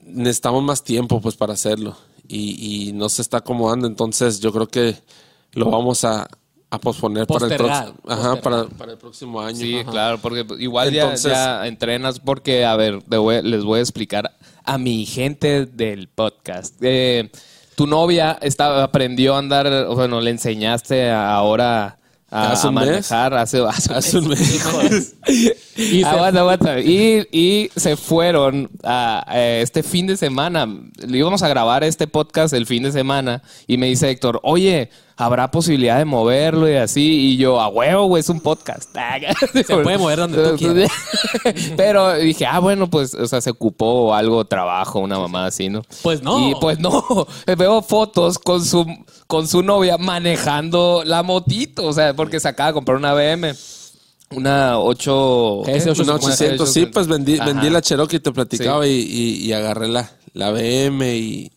Necesitamos 0.05 0.63
más 0.63 0.83
tiempo 0.83 1.19
pues 1.19 1.35
para 1.35 1.53
hacerlo 1.53 1.95
y, 2.27 2.87
y 2.89 2.93
no 2.93 3.09
se 3.09 3.21
está 3.21 3.37
acomodando. 3.37 3.87
Entonces 3.87 4.39
yo 4.39 4.51
creo 4.53 4.67
que 4.67 4.95
lo 5.53 5.69
vamos 5.69 6.03
a, 6.05 6.27
a 6.69 6.79
posponer 6.79 7.25
para 7.27 7.45
el, 7.45 7.51
Postergar, 7.57 7.93
ajá, 8.07 8.35
para, 8.41 8.65
para 8.65 8.91
el 8.93 8.97
próximo 8.97 9.41
año. 9.41 9.57
Sí, 9.57 9.79
Ajá. 9.79 9.91
claro, 9.91 10.17
porque 10.19 10.45
igual 10.59 10.91
ya- 10.91 11.03
Entonces- 11.03 11.31
ya, 11.31 11.65
entrenas 11.67 12.19
porque, 12.19 12.65
a 12.65 12.75
ver, 12.75 13.01
te 13.03 13.17
voy- 13.17 13.41
les 13.41 13.63
voy 13.63 13.79
a 13.79 13.81
explicar 13.81 14.33
a 14.63 14.77
mi 14.77 15.05
gente 15.05 15.65
del 15.65 16.07
podcast. 16.09 16.75
Eh, 16.81 17.29
tu 17.75 17.85
novia 17.87 18.37
estaba, 18.41 18.83
aprendió 18.83 19.35
a 19.35 19.39
andar, 19.39 19.87
bueno, 19.87 20.19
le 20.21 20.31
enseñaste 20.31 21.09
a- 21.09 21.33
ahora 21.35 21.99
a, 22.29 22.51
¿Hace 22.51 22.67
a 22.67 22.71
mes? 22.71 22.85
manejar 22.87 23.33
hace, 23.35 23.61
hace, 23.65 23.93
Hace 23.93 24.17
un 24.19 24.27
mes. 24.29 25.15
Y 25.77 26.03
aguanta, 26.03 26.39
aguanta. 26.41 26.79
Y, 26.79 27.27
y 27.31 27.69
se 27.75 27.95
fueron 27.95 28.69
a, 28.83 29.23
a 29.27 29.39
este 29.39 29.83
fin 29.83 30.07
de 30.07 30.17
semana. 30.17 30.67
Le 31.05 31.17
íbamos 31.17 31.43
a 31.43 31.47
grabar 31.47 31.83
este 31.83 32.07
podcast 32.07 32.53
el 32.53 32.65
fin 32.65 32.83
de 32.83 32.91
semana. 32.91 33.43
Y 33.67 33.77
me 33.77 33.87
dice 33.87 34.09
Héctor, 34.09 34.39
oye, 34.43 34.89
¿habrá 35.17 35.49
posibilidad 35.49 35.97
de 35.97 36.05
moverlo 36.05 36.69
y 36.69 36.75
así? 36.75 37.31
Y 37.31 37.37
yo, 37.37 37.59
a 37.59 37.67
huevo, 37.67 38.05
güey, 38.05 38.21
es 38.21 38.29
un 38.29 38.39
podcast. 38.39 38.95
Se 39.53 39.63
puede 39.63 39.97
mover 39.97 40.19
donde 40.19 40.49
tú 40.49 40.55
quieras. 40.55 40.91
Pero 41.77 42.13
dije, 42.13 42.45
ah, 42.45 42.59
bueno, 42.59 42.89
pues, 42.89 43.13
o 43.15 43.27
sea, 43.27 43.41
se 43.41 43.49
ocupó 43.49 44.13
algo, 44.13 44.45
trabajo, 44.45 44.99
una 44.99 45.19
mamá 45.19 45.47
así, 45.47 45.69
¿no? 45.69 45.81
Pues 46.03 46.21
no. 46.21 46.49
Y 46.49 46.55
pues 46.55 46.79
no, 46.79 47.27
veo 47.57 47.81
fotos 47.81 48.37
con 48.39 48.63
su, 48.63 48.85
con 49.25 49.47
su 49.47 49.63
novia 49.63 49.97
manejando 49.97 51.03
la 51.03 51.23
motito, 51.23 51.85
o 51.85 51.93
sea, 51.93 52.13
porque 52.13 52.39
se 52.39 52.47
acaba 52.47 52.69
de 52.69 52.73
comprar 52.73 52.97
una 52.97 53.13
BM. 53.13 53.53
Una 54.31 54.79
8... 54.79 55.61
Ese 55.67 55.85
¿qué? 55.85 55.91
850, 55.91 56.03
Una 56.03 56.13
800, 56.15 56.73
sí, 56.73 56.85
pues 56.87 57.07
vendí, 57.07 57.35
Ajá. 57.35 57.45
vendí 57.45 57.69
la 57.69 57.81
Cherokee, 57.81 58.19
te 58.19 58.31
platicaba 58.31 58.85
y, 58.87 58.91
y- 58.91 59.45
y 59.47 59.53
agarré 59.53 59.87
la, 59.87 60.11
la 60.33 60.51
BM 60.51 61.15
y, 61.17 61.51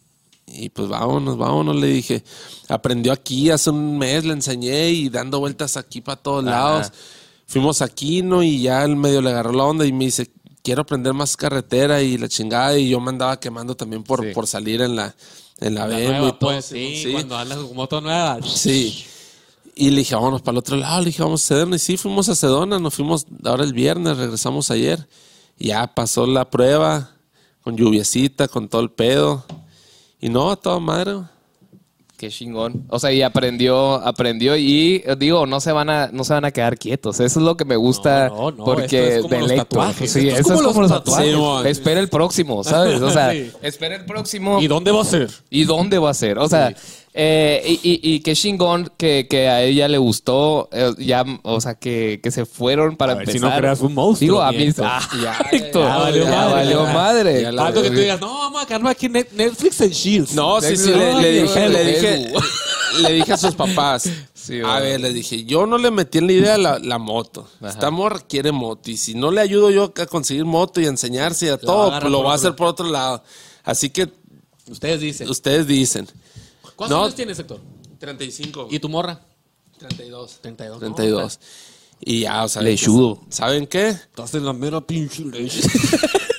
y 0.47 0.69
pues 0.69 0.89
vámonos, 0.89 1.37
vámonos, 1.37 1.75
le 1.77 1.89
dije. 1.89 2.23
Aprendió 2.69 3.13
aquí 3.13 3.51
hace 3.51 3.71
un 3.71 3.99
mes, 3.99 4.25
le 4.25 4.33
enseñé 4.35 4.91
y 4.91 5.09
dando 5.09 5.41
vueltas 5.41 5.77
aquí 5.77 6.01
para 6.01 6.21
todos 6.23 6.47
Ajá. 6.47 6.51
lados. 6.51 6.93
Fuimos 7.47 7.83
aquí, 7.83 8.23
¿no? 8.23 8.45
Y 8.45 8.63
ya 8.63 8.85
el 8.85 8.95
medio 8.95 9.21
le 9.21 9.31
agarró 9.31 9.53
la 9.53 9.65
onda 9.65 9.85
y 9.85 9.93
me 9.93 10.05
dice, 10.05 10.31
quiero 10.63 10.83
aprender 10.83 11.13
más 11.13 11.37
carretera 11.37 12.01
y 12.03 12.17
la 12.19 12.29
chingada. 12.29 12.79
Y 12.79 12.89
yo 12.91 13.01
me 13.01 13.09
andaba 13.11 13.41
quemando 13.41 13.75
también 13.75 14.05
por, 14.05 14.25
Sí. 14.25 14.33
por 14.33 14.47
salir 14.47 14.81
en 14.83 14.95
la, 14.95 15.13
en 15.59 15.75
la, 15.75 15.89
La 15.89 15.97
BM 15.97 16.19
y 16.29 16.31
todo. 16.35 16.39
pues 16.39 16.67
sí, 16.67 17.09
cuando 17.11 17.37
andas 17.37 17.59
con 17.59 17.75
moto 17.75 18.01
nueva. 18.01 18.39
Sí. 18.47 19.05
Y 19.81 19.89
le 19.91 19.97
dije, 20.01 20.15
vámonos 20.15 20.43
para 20.43 20.53
el 20.53 20.59
otro 20.59 20.77
lado. 20.77 21.01
Le 21.01 21.07
dije, 21.07 21.23
vamos 21.23 21.43
a 21.43 21.47
Sedona. 21.47 21.77
Y 21.77 21.79
sí, 21.79 21.97
fuimos 21.97 22.29
a 22.29 22.35
Sedona. 22.35 22.79
Nos 22.79 22.95
fuimos 22.95 23.27
ahora 23.45 23.65
el 23.65 23.73
viernes, 23.73 24.17
regresamos 24.19 24.71
ayer. 24.71 25.09
Y 25.59 25.69
ya 25.69 25.87
pasó 25.95 26.27
la 26.27 26.51
prueba 26.51 27.13
con 27.63 27.77
lluviecita, 27.77 28.47
con 28.47 28.69
todo 28.69 28.83
el 28.83 28.91
pedo. 28.91 29.43
Y 30.21 30.29
no, 30.29 30.51
a 30.51 30.57
toda 30.57 30.79
madre. 30.81 31.15
Qué 32.19 32.29
chingón. 32.29 32.85
O 32.91 32.99
sea, 32.99 33.11
y 33.11 33.23
aprendió, 33.23 33.95
aprendió 33.95 34.55
y 34.55 35.03
eh, 35.07 35.17
digo, 35.19 35.47
no 35.47 35.59
se 35.59 35.73
van 35.73 35.89
a, 35.89 36.11
no 36.13 36.23
se 36.23 36.35
van 36.35 36.45
a 36.45 36.51
quedar 36.51 36.77
quietos. 36.77 37.19
Eso 37.19 37.41
es 37.41 37.47
lo 37.47 37.57
que 37.57 37.65
me 37.65 37.77
gusta 37.77 38.29
No, 38.29 38.51
no, 38.51 38.59
no, 38.59 38.65
porque 38.65 38.85
esto 38.85 38.99
es 39.17 39.23
como 39.23 39.35
del 39.35 39.41
los 39.41 39.57
tatuajes. 39.57 40.13
Sí, 40.13 40.29
Esto 40.29 40.35
es 40.35 40.41
eso 40.41 40.49
como 40.55 40.61
es 40.61 40.67
como 40.75 40.83
los 40.83 40.91
tatuajes. 40.91 41.33
tatuajes. 41.33 41.63
Sí, 41.65 41.71
espera 41.71 42.01
el 42.01 42.11
próximo, 42.11 42.63
¿sabes? 42.63 43.01
O 43.01 43.11
sea, 43.11 43.31
Sí. 43.33 43.51
espera 43.63 43.97
el 43.97 44.05
próximo. 44.05 44.61
¿Y 44.61 44.67
dónde 44.67 44.91
va 44.91 45.01
a 45.01 45.05
ser? 45.07 45.31
¿Y 45.49 45.65
dónde 45.65 45.99
va 45.99 46.11
a 46.11 46.15
ser? 46.15 46.39
O 46.39 46.47
sea, 46.47 46.75
eh, 47.13 47.63
y, 47.67 47.91
y, 47.91 48.15
y 48.15 48.21
qué 48.21 48.35
chingón 48.35 48.93
que, 48.97 49.27
que 49.29 49.49
a 49.49 49.63
ella 49.63 49.89
le 49.89 49.99
gustó, 49.99 50.69
eh, 50.73 50.93
ya, 50.99 51.25
o 51.43 51.61
sea, 51.61 51.75
que, 51.75 52.21
que 52.23 52.31
se 52.31 52.47
fueron 52.47 52.97
para 52.97 53.13
A 53.13 53.17
ver 53.17 53.27
si 53.27 53.39
empezar. 53.39 53.55
no 53.55 53.59
creas 53.61 53.81
un 53.81 53.95
monstruo, 53.95 54.27
Digo, 54.27 54.43
a 54.43 54.53
mí, 54.53 54.71
ah, 54.79 55.09
Ya, 55.23 55.39
Héctor, 55.53 55.87
ya 55.87 55.97
valió 55.99 56.25
ya 56.25 56.31
madre, 56.31 56.55
valió 56.55 56.85
madre. 56.87 57.43
Ya 57.43 57.49
Algo 57.49 57.83
que 57.83 57.91
tú 57.91 57.97
digas, 57.97 58.21
no, 58.21 58.29
vamos 58.39 58.63
a 58.63 58.67
quedarnos 58.67 58.93
aquí 58.93 59.09
Netflix 59.09 59.81
en 59.81 59.91
Shields. 59.91 60.35
No, 60.35 60.61
sí, 60.61 60.77
sí, 60.77 60.91
le, 60.91 61.15
le 61.15 61.43
dije, 61.43 61.69
le 61.69 61.85
dije, 61.85 62.33
le 63.03 63.13
dije 63.13 63.33
a 63.33 63.37
sus 63.37 63.55
papás. 63.55 64.09
Sí, 64.33 64.61
a 64.65 64.79
ver, 64.81 65.01
les 65.01 65.13
dije, 65.13 65.45
yo 65.45 65.67
no 65.67 65.79
le 65.79 65.91
metí 65.91 66.19
en 66.19 66.27
la 66.29 66.33
idea 66.33 66.59
la, 66.59 66.79
la 66.79 66.99
moto. 66.99 67.49
Esta 67.67 67.91
morra 67.91 68.21
quiere 68.27 68.53
moto. 68.53 68.91
Y 68.91 68.97
si 68.97 69.15
no 69.15 69.31
le 69.31 69.41
ayudo 69.41 69.71
yo 69.71 69.93
a 70.01 70.07
conseguir 70.07 70.45
moto 70.45 70.81
y 70.81 70.87
a 70.87 70.89
enseñarse 70.89 71.47
y 71.47 71.49
a 71.51 71.59
todo, 71.59 72.01
lo 72.09 72.23
va 72.23 72.33
a 72.33 72.35
hacer 72.37 72.55
por 72.55 72.69
otro 72.69 72.89
lado. 72.89 73.23
Así 73.65 73.91
que 73.91 74.09
Ustedes 74.69 75.01
dicen. 75.01 75.29
ustedes 75.29 75.67
dicen. 75.67 76.09
¿Cuántos 76.81 76.97
No. 76.97 77.05
años 77.05 77.15
tienes, 77.15 77.39
Héctor? 77.39 77.61
35. 77.99 78.69
¿Y 78.71 78.79
tu 78.79 78.89
morra? 78.89 79.21
32. 79.79 80.39
32. 80.41 80.79
32. 80.79 81.41
Y 82.01 82.21
ya, 82.21 82.43
o 82.45 82.49
sea, 82.49 82.63
Lechudo. 82.63 83.21
¿saben 83.29 83.67
qué? 83.67 83.89
Estás 83.91 84.33
en 84.35 84.47
la 84.47 84.55
mera 84.55 84.81
pinche 84.81 85.23
leche. 85.27 85.61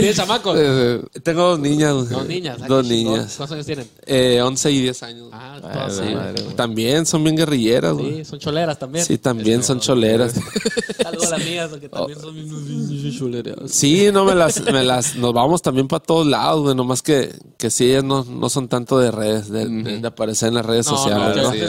¿Tienes 0.00 0.16
chamacos? 0.16 0.56
Eh, 0.58 1.00
Tengo 1.22 1.42
dos 1.50 1.58
niñas. 1.60 2.08
Dos 2.08 2.26
niñas. 2.26 2.58
Dos 2.66 2.86
niñas. 2.86 3.34
¿Cuántos 3.36 3.52
años 3.54 3.66
tienen? 3.66 3.88
Eh, 4.06 4.40
11 4.42 4.70
y 4.72 4.80
10 4.82 5.02
años. 5.02 5.28
Ah, 5.32 5.56
Ah, 5.56 5.60
todas 5.60 5.96
sí. 5.96 6.14
madre. 6.14 6.42
También 6.56 7.06
son 7.06 7.22
bien 7.22 7.36
guerrilleras, 7.36 7.92
güey. 7.94 8.16
Sí, 8.18 8.24
son 8.24 8.38
choleras 8.38 8.78
también. 8.78 9.04
Sí, 9.04 9.18
también 9.18 9.62
son 9.62 9.78
choleras. 9.80 10.34
Saludos 11.02 11.26
a 11.32 11.38
las 11.38 11.44
mías, 11.46 11.70
que 11.80 11.88
también 11.88 12.18
son 12.20 12.34
bien 12.34 13.12
choleras. 13.18 13.56
Sí, 13.70 14.08
no 14.12 14.24
me 14.24 14.34
las, 14.34 14.60
me 14.64 14.82
las, 14.84 15.16
nos 15.16 15.32
vamos 15.32 15.60
también 15.62 15.86
para 15.88 16.02
todos 16.02 16.26
lados, 16.26 16.62
güey. 16.62 16.74
Nomás 16.74 17.02
que, 17.02 17.32
que 17.58 17.70
sí, 17.70 17.90
ellas 17.90 18.04
no, 18.04 18.24
no 18.24 18.48
son 18.48 18.68
tanto 18.68 18.98
de 18.98 19.10
redes, 19.10 19.48
de, 19.50 19.66
de 19.68 20.06
aparecer 20.06 20.48
en 20.48 20.54
las 20.54 20.66
redes 20.66 20.86
No, 20.86 20.96
sociales, 20.96 21.36
ya 21.36 21.42
¿no? 21.42 21.54
Ya 21.54 21.64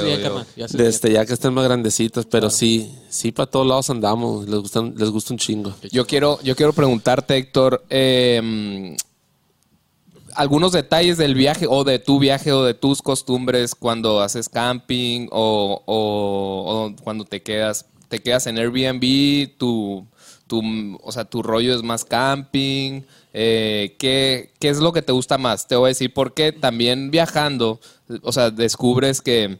estés 0.65 0.71
De 0.71 0.77
bien. 0.77 0.89
este, 0.89 1.11
ya 1.11 1.25
que 1.25 1.33
estén 1.33 1.53
más 1.53 1.63
grandecitas, 1.65 2.25
pero 2.25 2.49
sí, 2.49 2.91
sí, 3.09 3.31
para 3.31 3.49
todos 3.49 3.67
lados 3.67 3.89
andamos. 3.89 4.47
Les 4.47 4.59
gustan, 4.59 4.93
les 4.97 5.09
gusta 5.09 5.33
un 5.33 5.37
chingo. 5.39 5.73
Yo 5.91 6.05
quiero, 6.05 6.39
yo 6.43 6.55
quiero 6.55 6.71
preguntarte, 6.73 7.35
Héctor, 7.35 7.83
eh, 7.89 8.20
algunos 10.35 10.71
detalles 10.71 11.17
del 11.17 11.35
viaje 11.35 11.65
o 11.69 11.83
de 11.83 11.99
tu 11.99 12.19
viaje 12.19 12.51
o 12.51 12.63
de 12.63 12.73
tus 12.73 13.01
costumbres 13.01 13.75
cuando 13.75 14.21
haces 14.21 14.49
camping 14.49 15.27
o 15.31 16.93
cuando 17.03 17.25
te 17.25 17.41
quedas, 17.41 17.85
te 18.07 18.19
quedas 18.19 18.45
en 18.47 18.57
Airbnb, 18.57 19.57
tu, 19.57 20.05
tu, 20.47 20.61
o 21.01 21.11
sea, 21.13 21.23
tu 21.23 21.41
rollo 21.41 21.73
es 21.73 21.81
más 21.81 22.03
camping. 22.03 23.03
eh, 23.33 23.95
¿qué, 23.97 24.51
¿Qué 24.59 24.67
es 24.67 24.79
lo 24.79 24.91
que 24.91 25.01
te 25.01 25.13
gusta 25.13 25.37
más? 25.37 25.65
Te 25.65 25.77
voy 25.77 25.87
a 25.87 25.95
decir 25.95 26.13
porque 26.13 26.51
también 26.51 27.09
viajando, 27.09 27.79
o 28.21 28.33
sea, 28.33 28.51
descubres 28.51 29.21
que 29.21 29.59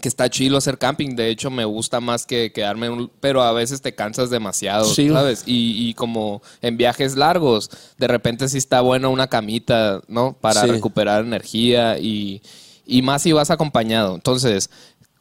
que 0.00 0.08
está 0.08 0.28
chilo 0.28 0.58
hacer 0.58 0.78
camping. 0.78 1.16
De 1.16 1.30
hecho, 1.30 1.50
me 1.50 1.64
gusta 1.64 2.00
más 2.00 2.26
que 2.26 2.52
quedarme 2.52 2.86
en 2.86 2.92
un... 2.92 3.10
Pero 3.20 3.42
a 3.42 3.52
veces 3.52 3.80
te 3.82 3.94
cansas 3.94 4.30
demasiado, 4.30 4.84
Sí. 4.84 5.08
¿sabes? 5.08 5.42
Y, 5.46 5.88
y 5.88 5.94
como 5.94 6.42
en 6.62 6.76
viajes 6.76 7.16
largos, 7.16 7.70
de 7.98 8.06
repente 8.08 8.48
sí 8.48 8.58
está 8.58 8.80
bueno 8.82 9.10
una 9.10 9.26
camita, 9.28 10.00
¿no? 10.08 10.34
Para 10.40 10.62
Sí. 10.62 10.66
recuperar 10.68 11.24
energía 11.24 11.98
y, 11.98 12.42
y 12.86 13.02
más 13.02 13.22
si 13.22 13.32
vas 13.32 13.50
acompañado. 13.50 14.14
Entonces, 14.14 14.70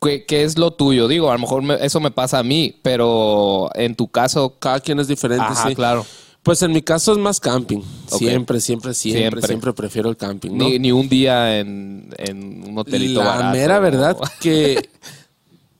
¿qué, 0.02 0.26
qué 0.26 0.44
es 0.44 0.58
lo 0.58 0.72
tuyo? 0.72 1.08
Digo, 1.08 1.30
a 1.30 1.34
lo 1.34 1.40
mejor 1.40 1.62
me- 1.64 1.84
eso 1.86 2.00
me 2.00 2.12
pasa 2.12 2.40
a 2.40 2.44
mí, 2.44 2.78
pero 2.82 3.70
en 3.76 3.96
tu 3.96 4.08
caso... 4.10 4.58
Cada 4.60 4.80
quien 4.82 5.00
es 5.00 5.08
diferente, 5.08 5.46
Ajá, 5.46 5.70
sí. 5.70 5.76
claro. 5.76 6.06
Pues 6.46 6.62
en 6.62 6.72
mi 6.74 6.84
caso 6.84 7.12
es 7.12 7.18
más 7.18 7.40
camping. 7.40 7.82
Siempre, 8.06 8.62
siempre, 8.62 8.94
siempre, 8.94 9.20
Siempre. 9.20 9.42
siempre, 9.42 9.74
prefiero 9.74 10.10
el 10.12 10.16
camping, 10.16 10.52
¿no? 10.52 10.70
Ni, 10.70 10.78
ni 10.78 10.92
un 10.92 11.10
día 11.10 11.60
en, 11.60 12.14
en 12.20 12.64
un 12.70 12.78
hotelito 12.78 13.20
la 13.24 13.30
barato. 13.30 13.58
mera 13.58 13.80
verdad 13.80 14.16
que, 14.40 14.90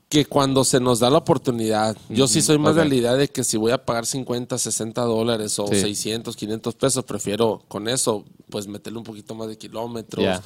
que 0.08 0.24
cuando 0.26 0.64
se 0.64 0.80
nos 0.80 0.98
da 0.98 1.08
la 1.08 1.18
oportunidad, 1.18 1.96
yo 2.08 2.26
sí 2.26 2.42
soy 2.42 2.58
más 2.58 2.72
ok. 2.72 2.78
de 2.78 2.88
la 2.88 2.94
idea 2.96 3.14
de 3.14 3.28
que 3.28 3.44
si 3.44 3.56
voy 3.56 3.70
a 3.70 3.84
pagar 3.84 4.06
50, 4.06 4.58
60 4.58 5.02
dólares 5.02 5.56
o 5.60 5.68
Sí. 5.68 5.80
600, 5.80 6.34
500 6.34 6.74
pesos, 6.74 7.04
prefiero 7.04 7.62
con 7.68 7.86
eso 7.86 8.24
pues 8.50 8.66
meterle 8.66 8.98
un 8.98 9.04
poquito 9.04 9.36
más 9.36 9.46
de 9.46 9.56
kilómetros. 9.58 10.40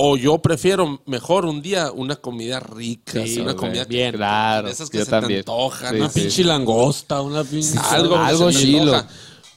O 0.00 0.16
yo 0.16 0.38
prefiero 0.38 1.00
mejor 1.06 1.44
un 1.44 1.60
día 1.60 1.90
una 1.90 2.14
comida 2.14 2.60
rica, 2.60 3.24
Sí, 3.26 3.40
una 3.40 3.54
comida 3.56 3.82
que- 3.84 3.96
Bien, 3.96 4.14
claro, 4.14 4.66
de 4.68 4.72
esas 4.72 4.88
que 4.90 4.98
yo 4.98 5.04
se 5.04 5.10
también. 5.10 5.42
te 5.42 5.50
Sí, 5.50 5.96
una 5.96 6.08
sí. 6.08 6.20
pinche 6.20 6.44
langosta, 6.44 7.20
una 7.20 7.42
pinche... 7.42 7.76
algo, 7.90 8.14
que 8.14 8.20
Algo 8.20 8.50
chilo. 8.52 9.02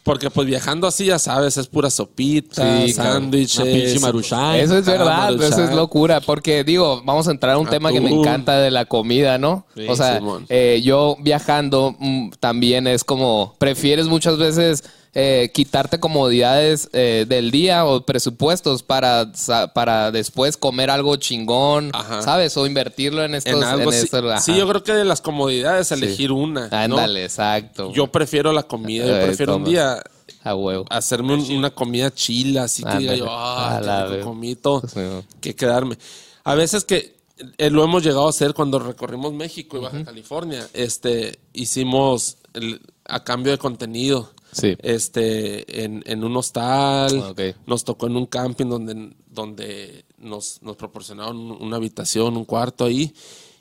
Porque 0.03 0.31
pues 0.31 0.47
viajando 0.47 0.87
así, 0.87 1.05
ya 1.05 1.19
sabes, 1.19 1.57
es 1.57 1.67
pura 1.67 1.91
sopita, 1.91 2.85
Sí, 2.87 2.93
claro. 2.95 3.13
sándwiches. 3.13 4.01
Maruchan. 4.01 4.55
Eso 4.55 4.79
es 4.79 4.87
Ah, 4.87 4.91
verdad, 4.93 5.43
eso 5.43 5.63
es 5.63 5.75
locura, 5.75 6.21
porque 6.21 6.63
digo, 6.63 7.03
vamos 7.05 7.27
a 7.27 7.31
entrar 7.31 7.53
a 7.53 7.57
un 7.59 7.67
tema 7.67 7.91
que 7.91 8.01
me 8.01 8.09
encanta 8.09 8.57
de 8.59 8.71
la 8.71 8.85
comida, 8.85 9.37
¿no? 9.37 9.67
Sí, 9.75 9.85
o 9.87 9.95
sea, 9.95 10.19
eh, 10.49 10.81
yo 10.83 11.17
viajando 11.21 11.95
mm, 11.99 12.31
también 12.39 12.87
es 12.87 13.03
como, 13.03 13.53
prefieres 13.59 14.07
muchas 14.07 14.39
veces 14.39 14.83
eh, 15.13 15.51
quitarte 15.53 15.99
comodidades 15.99 16.89
eh, 16.93 17.25
del 17.27 17.51
día 17.51 17.83
o 17.85 18.05
presupuestos 18.05 18.81
para, 18.81 19.29
para 19.73 20.09
después 20.11 20.55
comer 20.55 20.89
algo 20.89 21.17
chingón, 21.17 21.89
Ajá. 21.93 22.21
¿sabes? 22.21 22.55
O 22.55 22.65
invertirlo 22.65 23.23
en 23.25 23.35
estos... 23.35 23.53
En 23.53 23.63
algo, 23.63 23.91
en 23.91 23.97
sí, 23.99 24.05
estos- 24.05 24.23
ajá. 24.31 24.39
sí, 24.41 24.55
yo 24.55 24.67
creo 24.69 24.83
que 24.83 24.93
de 24.93 25.03
las 25.03 25.19
comodidades 25.19 25.91
elegir 25.91 26.31
una. 26.31 26.69
¿no? 26.69 26.77
Ándale, 26.77 27.25
exacto. 27.25 27.91
Yo 27.91 28.07
prefiero 28.07 28.53
la 28.53 28.63
comida, 28.63 29.05
yo 29.05 29.25
prefiero 29.25 29.57
un 29.57 29.65
día 29.65 30.01
A 30.43 30.55
huevo. 30.55 30.85
hacerme 30.89 31.33
un- 31.33 31.51
una 31.57 31.71
comida 31.71 32.09
chila, 32.13 32.63
así 32.63 32.83
que 32.83 32.97
diga 32.97 33.15
yo, 33.15 33.25
ah, 33.29 34.07
comí 34.23 34.55
todo", 34.55 34.81
Sí, 34.87 34.99
que 35.41 35.55
quedarme. 35.55 35.97
A 36.45 36.55
veces 36.55 36.85
que 36.85 37.19
eh, 37.57 37.69
lo 37.69 37.83
hemos 37.83 38.01
llegado 38.03 38.27
a 38.27 38.29
hacer 38.29 38.53
cuando 38.53 38.79
recorrimos 38.79 39.33
México 39.33 39.75
y 39.77 39.81
Baja 39.81 40.03
California, 40.05 40.65
este, 40.73 41.37
hicimos 41.53 42.37
el- 42.53 42.79
a 43.05 43.23
cambio 43.25 43.51
de 43.51 43.57
contenido. 43.57 44.31
Sí. 44.51 44.75
Este, 44.79 45.83
en, 45.83 46.03
en 46.05 46.23
un 46.23 46.35
hostal, 46.35 47.17
Ok. 47.19 47.41
nos 47.65 47.83
tocó 47.83 48.07
en 48.07 48.15
un 48.17 48.25
camping 48.25 48.65
donde, 48.67 49.13
donde 49.27 50.05
nos, 50.17 50.61
nos 50.61 50.75
proporcionaron 50.75 51.37
un- 51.37 51.61
una 51.61 51.77
habitación, 51.77 52.35
un 52.37 52.45
cuarto 52.45 52.85
ahí, 52.85 53.13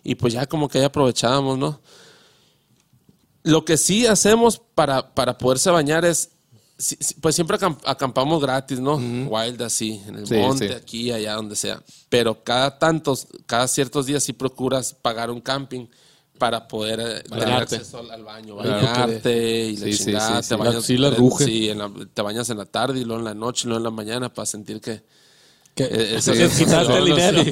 y 0.03 0.15
pues 0.17 0.33
ya 0.33 0.47
como 0.47 0.69
que 0.69 0.79
ahí 0.79 0.85
aprovechábamos, 0.85 1.59
¿no? 1.59 1.81
Lo 3.43 3.65
que 3.65 3.77
sí 3.77 4.07
hacemos 4.07 4.61
para, 4.75 5.15
para 5.15 5.39
poderse 5.39 5.71
bañar 5.71 6.05
es, 6.05 6.31
pues 7.21 7.35
siempre 7.35 7.59
acamp- 7.59 7.81
acampamos 7.87 8.41
gratis, 8.43 8.81
¿no? 8.81 8.97
Wild 8.97 9.63
así, 9.63 10.01
en 10.07 10.17
el 10.17 10.27
Sí, 10.27 10.35
monte, 10.35 10.69
sí. 10.69 10.75
aquí, 10.75 11.11
allá, 11.13 11.35
donde 11.35 11.57
sea. 11.57 11.83
Pero 12.09 12.43
cada 12.45 12.79
tantos, 12.79 13.29
cada 13.47 13.67
ciertos 13.69 14.07
días 14.07 14.23
sí 14.25 14.33
procuras 14.35 14.93
pagar 14.95 15.31
un 15.31 15.41
camping 15.41 15.87
para 16.41 16.67
poder 16.67 16.99
eh, 17.01 17.21
tener 17.23 17.45
Bañarte. 17.45 17.77
acceso 17.77 17.99
al, 17.99 18.11
al 18.11 18.25
baño, 18.25 18.57
bañarte 18.57 19.67
y 19.67 19.77
la 19.77 19.87
Sí, 19.87 20.05
chingada, 20.05 20.43
sí, 20.43 20.49
te 20.49 20.55
sí. 20.57 20.61
bañas, 20.61 20.89
La 20.91 21.09
eh, 21.09 21.11
ruge. 21.13 21.71
en 21.71 21.79
la- 21.79 21.93
te 22.13 22.23
bañas 22.23 22.49
en 22.51 22.57
la 22.59 22.65
tarde 22.65 22.99
y 22.99 23.05
luego 23.05 23.19
en 23.21 23.27
la 23.27 23.35
noche 23.35 23.65
y 23.65 23.69
luego 23.69 23.79
en 23.79 23.85
la 23.85 23.91
mañana 23.91 24.33
para 24.33 24.47
sentir 24.47 24.81
que... 24.81 25.03
Que- 25.75 25.85
eh, 25.85 26.21
Sí, 26.23 26.31
ese- 26.33 26.49
sí, 26.49 26.65
quitaste 26.65 26.97
el 26.97 27.05
sí, 27.05 27.11
dinero. 27.11 27.43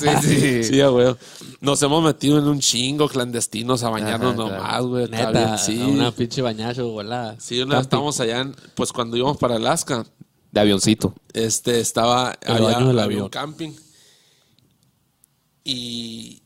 Sí, 0.00 0.06
sí, 0.20 0.36
sí. 0.40 0.64
Sí, 0.64 0.82
güey. 0.82 1.16
Nos 1.60 1.80
hemos 1.82 2.02
metido 2.04 2.38
en 2.38 2.48
un 2.48 2.58
chingo 2.60 3.08
clandestinos 3.08 3.82
a 3.84 3.88
bañarnos 3.90 4.34
Ajá, 4.34 4.56
nomás, 4.56 4.82
güey. 4.82 5.08
Neta, 5.08 5.30
bien, 5.30 5.58
sí. 5.58 5.80
una 5.80 6.10
pinche 6.10 6.42
bañazo, 6.42 6.88
volada. 6.88 7.36
Sí, 7.40 7.62
una 7.62 7.78
estábamos 7.80 8.18
allá, 8.20 8.40
en- 8.40 8.54
pues 8.74 8.92
cuando 8.92 9.16
íbamos 9.16 9.38
para 9.38 9.56
Alaska, 9.56 10.04
De 10.52 10.60
avioncito. 10.60 11.14
este, 11.32 11.78
estaba, 11.80 12.36
El 12.42 12.62
baño 12.64 12.88
del 12.88 12.98
avión. 12.98 13.22
un 13.22 13.28
camping. 13.30 13.72
Y, 15.64 16.42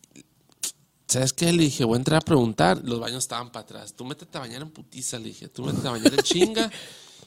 ¿sabes 1.08 1.32
qué? 1.32 1.52
Le 1.52 1.64
dije, 1.64 1.84
voy 1.84 1.94
a 1.94 1.98
entrar 1.98 2.18
a 2.18 2.24
preguntar. 2.24 2.80
Los 2.84 3.00
baños 3.00 3.24
estaban 3.24 3.50
para 3.50 3.64
atrás. 3.64 3.94
Tú 3.94 4.04
métete 4.04 4.36
a 4.38 4.42
bañar 4.42 4.62
en 4.62 4.70
putiza, 4.70 5.18
le 5.18 5.24
dije. 5.24 5.48
Tú 5.48 5.64
métete 5.64 5.88
a 5.88 5.92
bañar 5.92 6.12
en 6.12 6.22
chinga. 6.22 6.70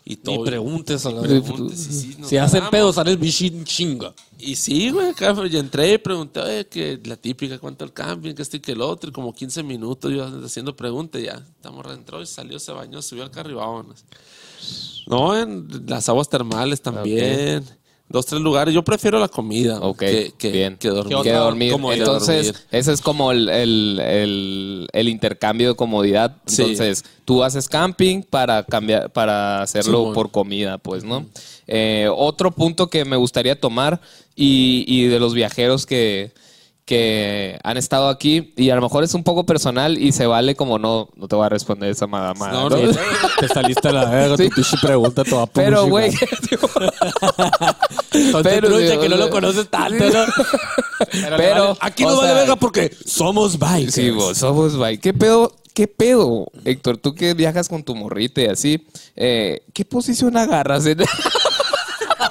Y 0.03 0.15
todo. 0.15 0.37
Ni 0.37 0.45
preguntes 0.45 1.05
a 1.05 1.11
la 1.11 1.21
preguntes, 1.21 1.87
y 1.87 1.93
sí, 1.93 2.17
Si 2.23 2.37
hacen 2.37 2.63
pedo, 2.71 2.91
sales 2.91 3.19
bichín 3.19 3.63
chinga. 3.63 4.15
Y 4.39 4.55
sí, 4.55 4.89
güey, 4.89 5.13
yo 5.49 5.59
entré 5.59 5.93
y 5.93 5.97
pregunté, 5.99 6.39
oye, 6.39 6.65
que 6.65 6.99
la 7.05 7.15
típica, 7.15 7.59
¿cuánto 7.59 7.85
el 7.85 7.93
camping? 7.93 8.33
Que 8.33 8.41
esto 8.41 8.57
y 8.57 8.61
que 8.61 8.71
el 8.71 8.81
otro. 8.81 9.11
Y 9.11 9.13
como 9.13 9.31
15 9.31 9.61
minutos 9.61 10.11
yo 10.11 10.25
haciendo 10.43 10.75
preguntas, 10.75 11.21
ya. 11.21 11.33
Estamos 11.55 11.85
entró 11.91 12.19
y 12.19 12.25
salió, 12.25 12.57
se 12.57 12.71
bañó, 12.71 12.99
subió 13.01 13.23
al 13.23 13.29
carro 13.29 13.51
y 13.51 13.53
vámonos. 13.53 14.03
No, 15.05 15.37
en 15.37 15.67
las 15.85 16.09
aguas 16.09 16.29
termales 16.29 16.81
también. 16.81 17.63
Dos, 18.11 18.25
tres 18.25 18.41
lugares. 18.41 18.73
Yo 18.73 18.83
prefiero 18.83 19.19
la 19.19 19.27
comida 19.27 19.79
Ok, 19.79 19.99
que, 19.99 20.33
que, 20.37 20.51
bien. 20.51 20.77
que 20.77 20.89
dormir. 20.89 21.17
Que 21.23 21.31
dormir. 21.31 21.73
Entonces, 21.93 22.47
dormir. 22.47 22.61
ese 22.71 22.91
es 22.93 23.01
como 23.01 23.31
el, 23.31 23.49
el- 23.49 23.99
el- 23.99 24.87
el 24.91 25.09
intercambio 25.09 25.69
de 25.69 25.75
comodidad. 25.75 26.35
Sí. 26.45 26.61
Entonces, 26.61 27.03
tú 27.25 27.43
haces 27.43 27.67
camping 27.69 28.21
para 28.23 28.63
cambiar, 28.63 29.11
para 29.11 29.61
hacerlo 29.61 30.11
por 30.13 30.31
comida, 30.31 30.77
pues, 30.77 31.03
¿no? 31.03 31.25
Eh, 31.67 32.09
otro 32.13 32.51
punto 32.51 32.87
que 32.87 33.05
me 33.05 33.15
gustaría 33.15 33.59
tomar 33.59 34.01
y, 34.35 34.83
y 34.87 35.05
de 35.07 35.19
los 35.19 35.33
viajeros 35.33 35.85
que, 35.85 36.31
que 36.85 37.57
han 37.63 37.77
estado 37.77 38.09
aquí, 38.09 38.53
y 38.57 38.69
a 38.69 38.75
lo 38.75 38.81
mejor 38.81 39.03
es 39.03 39.13
un 39.13 39.23
poco 39.23 39.45
personal 39.45 39.97
y 39.97 40.11
se 40.11 40.25
vale 40.25 40.55
como 40.55 40.79
no, 40.79 41.09
no 41.15 41.27
te 41.27 41.35
voy 41.35 41.45
a 41.45 41.49
responder 41.49 41.89
esa 41.91 42.07
madama. 42.07 42.49
No, 42.51 42.69
¿no? 42.69 42.77
no, 42.77 42.91
Te 43.39 43.47
saliste 43.47 43.87
a 43.87 43.91
la 43.93 44.05
verga, 44.05 44.37
Sí. 44.37 44.49
tu 44.49 44.61
pregunta 44.81 45.23
toda 45.23 45.45
Pero, 45.47 45.87
güey, 45.87 46.11
pero, 48.43 48.69
trucha, 48.69 48.99
que 48.99 49.09
no 49.09 49.15
lo 49.15 49.29
conoces 49.29 49.69
tanto, 49.69 50.03
¿no? 50.09 50.25
pero, 51.37 51.77
Aquí 51.79 52.03
o 52.03 52.09
nos 52.09 52.17
vale 52.19 52.33
verga 52.33 52.55
porque 52.55 52.91
somos 53.05 53.57
bikers. 53.57 53.93
Sí, 53.93 54.09
vos 54.09 54.37
somos 54.37 54.77
bye. 54.77 54.99
¿Qué 54.99 55.13
pedo? 55.13 55.55
¿Qué 55.73 55.87
pedo, 55.87 56.47
Héctor? 56.65 56.97
Tú 56.97 57.15
que 57.15 57.33
viajas 57.33 57.69
con 57.69 57.83
tu 57.83 57.95
morrita 57.95 58.41
y 58.41 58.45
así, 58.47 58.85
eh, 59.15 59.61
¿qué 59.73 59.85
posición 59.85 60.35
agarras? 60.35 60.85
en- 60.85 60.99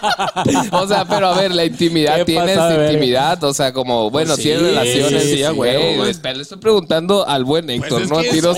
o 0.73 0.87
sea, 0.87 1.05
pero 1.05 1.29
a 1.29 1.37
ver, 1.37 1.55
la 1.55 1.65
intimidad, 1.65 2.17
¿Qué 2.17 2.25
tienes 2.27 2.57
pasa, 2.57 2.85
intimidad, 2.87 3.43
o 3.45 3.55
sea, 3.55 3.73
como, 3.73 4.11
bueno, 4.11 4.37
sí, 4.37 4.43
tienes 4.43 4.63
relaciones. 4.63 5.23
sí, 5.23 5.37
sí, 5.37 5.45
güey. 5.55 6.11
espera, 6.11 6.35
le 6.35 6.43
estoy 6.43 6.59
preguntando 6.59 7.27
al 7.27 7.45
buen 7.45 7.69
Héctor, 7.71 8.03
es 8.03 8.11
¿no? 8.11 8.19
A 8.19 8.23
ti 8.23 8.29
es 8.39 8.43
no 8.43 8.55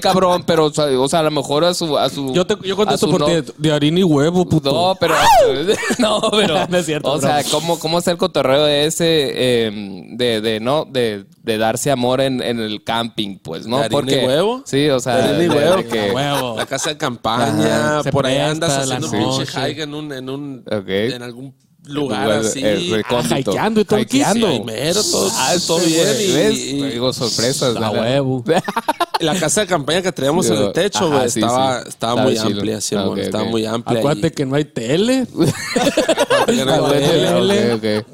cabrón, 0.00 0.44
pero, 0.46 0.66
o 0.66 0.72
sea, 0.72 0.86
o 0.98 1.08
sea, 1.08 1.20
a 1.20 1.22
lo 1.24 1.30
mejor 1.30 1.64
a 1.64 1.74
su, 1.74 1.96
a 1.98 2.08
su. 2.08 2.32
Yo, 2.34 2.46
te, 2.46 2.56
yo 2.66 2.74
a 2.74 2.76
contesto 2.76 3.06
su 3.06 3.12
por 3.12 3.20
no- 3.20 3.26
ti, 3.42 3.52
de 3.56 3.72
harina 3.72 4.00
y 4.00 4.04
huevo, 4.04 4.46
puto. 4.48 4.72
no, 4.72 4.96
pero. 4.98 5.14
no, 5.98 6.20
pero. 6.30 6.66
No 6.68 6.78
es 6.78 6.86
cierto, 6.86 7.10
O 7.12 7.20
sea, 7.20 7.42
¿cómo, 7.50 7.78
¿cómo 7.78 7.98
está 7.98 8.10
el 8.10 8.16
cotorreo 8.18 8.66
ese 8.66 9.32
eh, 9.34 10.02
de, 10.12 10.40
de, 10.40 10.60
no, 10.60 10.84
de, 10.84 11.24
de 11.42 11.58
darse 11.58 11.90
amor 11.90 12.20
en, 12.20 12.42
en 12.42 12.60
el 12.60 12.82
camping, 12.84 13.38
pues, 13.38 13.66
¿no? 13.66 13.78
¿De 13.78 13.84
harina 13.84 14.12
y 14.12 14.26
huevo? 14.26 14.62
Sí, 14.64 14.88
o 14.88 15.00
sea. 15.00 15.16
De 15.16 15.22
harina 15.22 15.44
y 15.44 15.48
de- 15.48 15.56
huevo. 15.56 15.82
que-. 15.88 16.56
La 16.56 16.66
casa 16.66 16.90
de 16.90 16.96
campaña, 16.96 18.00
Ajá. 18.00 18.10
Por 18.10 18.26
ahí 18.26 18.38
andas 18.38 18.76
haciendo 18.78 19.08
un 19.10 19.12
pinche 19.36 19.46
hike 19.46 19.80
en 19.80 19.94
un, 19.94 20.12
en 20.12 20.28
un, 20.30 20.55
En 21.14 21.22
algún 21.22 21.54
lugar 21.84 22.26
lugar, 22.26 22.40
así. 22.40 22.60
eh, 22.64 22.88
recóndito. 22.90 23.34
Ah, 23.34 23.38
hikeando 23.40 23.80
y 23.80 23.84
todo. 23.84 23.98
Sí, 25.04 25.10
todo, 25.12 25.30
Ah, 25.34 25.54
todo 25.66 25.78
sí, 25.80 25.86
bien. 25.92 26.06
y- 26.20 26.32
¿ves? 26.32 26.58
y- 26.58 26.80
Te 26.80 26.90
digo 26.90 27.12
sorpresas. 27.12 27.76
A 27.76 27.90
¿verdad? 27.90 28.00
huevo. 28.02 28.44
la 29.20 29.34
casa 29.38 29.60
de 29.60 29.66
campaña 29.68 30.02
que 30.02 30.10
traíamos 30.12 30.46
en 30.50 30.56
el 30.56 30.72
techo, 30.72 31.08
güey, 31.10 31.30
sí, 31.30 31.38
estaba, 31.40 31.82
sí. 31.82 31.88
muy 32.24 32.36
amplia, 32.38 32.80
ok, 33.12 33.18
estaba 33.18 33.44
muy 33.44 33.66
amplia. 33.66 33.98
Acuérdate 34.00 34.26
y- 34.26 34.30
que 34.32 34.46
no 34.46 34.56
hay 34.56 34.64
tele. 34.64 35.26
no 36.64 36.86
hay 36.86 37.00
tele. 37.78 38.04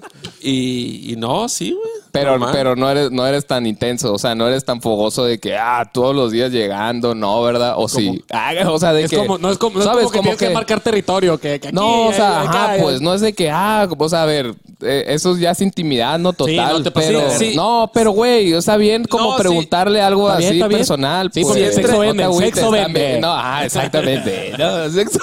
Y, 0.40 1.12
y 1.12 1.16
no, 1.16 1.48
sí, 1.48 1.72
güey. 1.72 2.01
Pero, 2.12 2.32
Normal. 2.32 2.50
pero 2.52 2.76
no 2.76 2.90
eres, 2.90 3.10
no 3.10 3.26
eres 3.26 3.46
tan 3.46 3.66
intenso, 3.66 4.12
o 4.12 4.18
sea, 4.18 4.34
no 4.34 4.46
eres 4.46 4.66
tan 4.66 4.82
fogoso 4.82 5.24
de 5.24 5.40
que, 5.40 5.56
ah, 5.56 5.88
todos 5.90 6.14
los 6.14 6.30
días 6.30 6.52
llegando, 6.52 7.14
no, 7.14 7.40
¿verdad? 7.42 7.72
O 7.78 7.88
sí. 7.88 8.22
Ah, 8.30 8.52
o 8.68 8.78
sea, 8.78 8.92
de 8.92 9.04
Es 9.04 9.10
que. 9.10 9.16
como, 9.16 9.38
no 9.38 9.50
es 9.50 9.56
como, 9.56 9.76
no 9.76 9.80
es 9.80 9.86
¿sabes? 9.86 10.02
como 10.04 10.12
que 10.12 10.18
Como 10.18 10.22
tienes 10.24 10.38
que, 10.38 10.48
que- 10.48 10.54
marcar 10.54 10.80
territorio, 10.80 11.38
que, 11.38 11.58
que 11.58 11.68
aquí, 11.68 11.74
No, 11.74 12.08
o 12.08 12.12
sea, 12.12 12.44
eh, 12.44 12.48
acá, 12.48 12.64
ajá, 12.64 12.76
eh. 12.76 12.80
pues 12.82 13.00
no 13.00 13.14
es 13.14 13.22
de 13.22 13.32
que, 13.32 13.50
ah, 13.50 13.88
o 13.96 14.08
sea, 14.10 14.24
a 14.24 14.26
ver, 14.26 14.54
eh, 14.82 15.04
eso 15.08 15.38
ya 15.38 15.52
es 15.52 15.60
intimidad, 15.62 16.18
no 16.18 16.34
total, 16.34 16.82
no 16.84 16.92
pero, 16.92 17.22
no, 17.54 17.90
pero 17.94 18.10
güey, 18.10 18.52
está 18.52 18.76
bien 18.76 19.04
como 19.04 19.30
No, 19.32 19.36
preguntarle 19.38 20.02
algo 20.02 20.28
así 20.28 20.52
bien. 20.52 20.68
personal. 20.68 21.30
Sí, 21.32 21.40
pues, 21.42 21.54
porque 21.54 21.72
sexo 21.72 21.92
no 21.92 21.98
vende, 22.00 22.32
sexo 22.34 22.70
vende. 22.70 23.20
No, 23.20 23.32
ajá, 23.32 23.64
exactamente. 23.64 24.52
No, 24.58 24.86
sexo- 24.90 25.18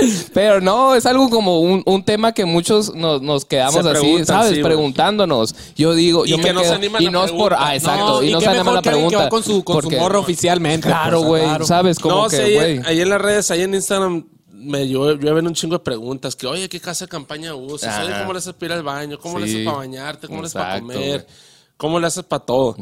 pero 0.34 0.60
no, 0.60 0.94
es 0.94 1.06
algo 1.06 1.28
como 1.30 1.60
un, 1.60 1.82
un 1.86 2.04
tema 2.04 2.32
que 2.32 2.44
muchos 2.44 2.94
nos, 2.94 3.20
nos 3.22 3.44
quedamos 3.44 3.84
Se 3.84 3.90
así, 3.90 4.24
¿sabes? 4.24 4.56
sí, 4.56 4.62
preguntándonos. 4.62 5.54
Yo 5.76 5.94
digo, 5.94 6.24
Y 6.26 6.30
yo 6.30 6.36
que 6.36 6.42
me 6.44 6.52
no 6.54 6.60
se 6.60 6.66
quedo- 6.66 6.74
animan 6.76 7.02
y 7.02 7.08
no 7.10 7.24
es 7.24 7.32
por, 7.32 7.54
ah, 7.58 7.74
exacto, 7.74 8.22
y, 8.22 8.28
y 8.28 8.32
no 8.32 8.40
se 8.40 8.48
animan 8.48 8.76
a 8.76 8.82
que 8.82 8.88
alguien 8.90 9.10
que 9.10 9.16
va 9.16 9.28
con 9.28 9.42
su, 9.42 9.62
con 9.64 9.76
su 9.76 9.82
porque- 9.82 9.98
morro 9.98 10.20
oficialmente. 10.20 10.88
Claro, 10.88 11.18
pues, 11.18 11.28
güey, 11.28 11.42
claro. 11.44 11.66
¿sabes? 11.66 11.98
Como 11.98 12.22
no, 12.22 12.28
que, 12.28 12.54
güey. 12.54 12.80
ahí 12.84 13.00
en 13.00 13.08
las 13.10 13.20
redes, 13.20 13.50
ahí 13.50 13.62
en 13.62 13.74
Instagram, 13.74 14.26
me 14.52 14.86
llueve- 14.86 15.18
llueven 15.22 15.46
un 15.46 15.54
chingo 15.54 15.74
de 15.76 15.80
preguntas. 15.84 16.36
Que, 16.36 16.46
oye, 16.46 16.68
¿qué 16.68 16.80
casa 16.80 17.06
de 17.06 17.08
campaña 17.08 17.54
usas? 17.54 18.04
Oye. 18.06 18.14
¿cómo 18.20 18.32
le 18.32 18.38
haces 18.38 18.52
para 18.54 18.66
ir 18.66 18.72
al 18.72 18.82
baño? 18.82 19.18
¿Cómo 19.18 19.38
le 19.38 19.46
Sí. 19.46 19.52
haces 19.54 19.64
para 19.66 19.76
bañarte? 19.78 20.26
¿Cómo 20.28 20.40
le 20.40 20.46
haces 20.46 20.60
para 20.60 20.80
comer? 20.80 20.96
güey. 20.98 21.20
¿Cómo 21.76 21.98
le 22.00 22.06
haces 22.06 22.24
para 22.24 22.44
todo? 22.44 22.76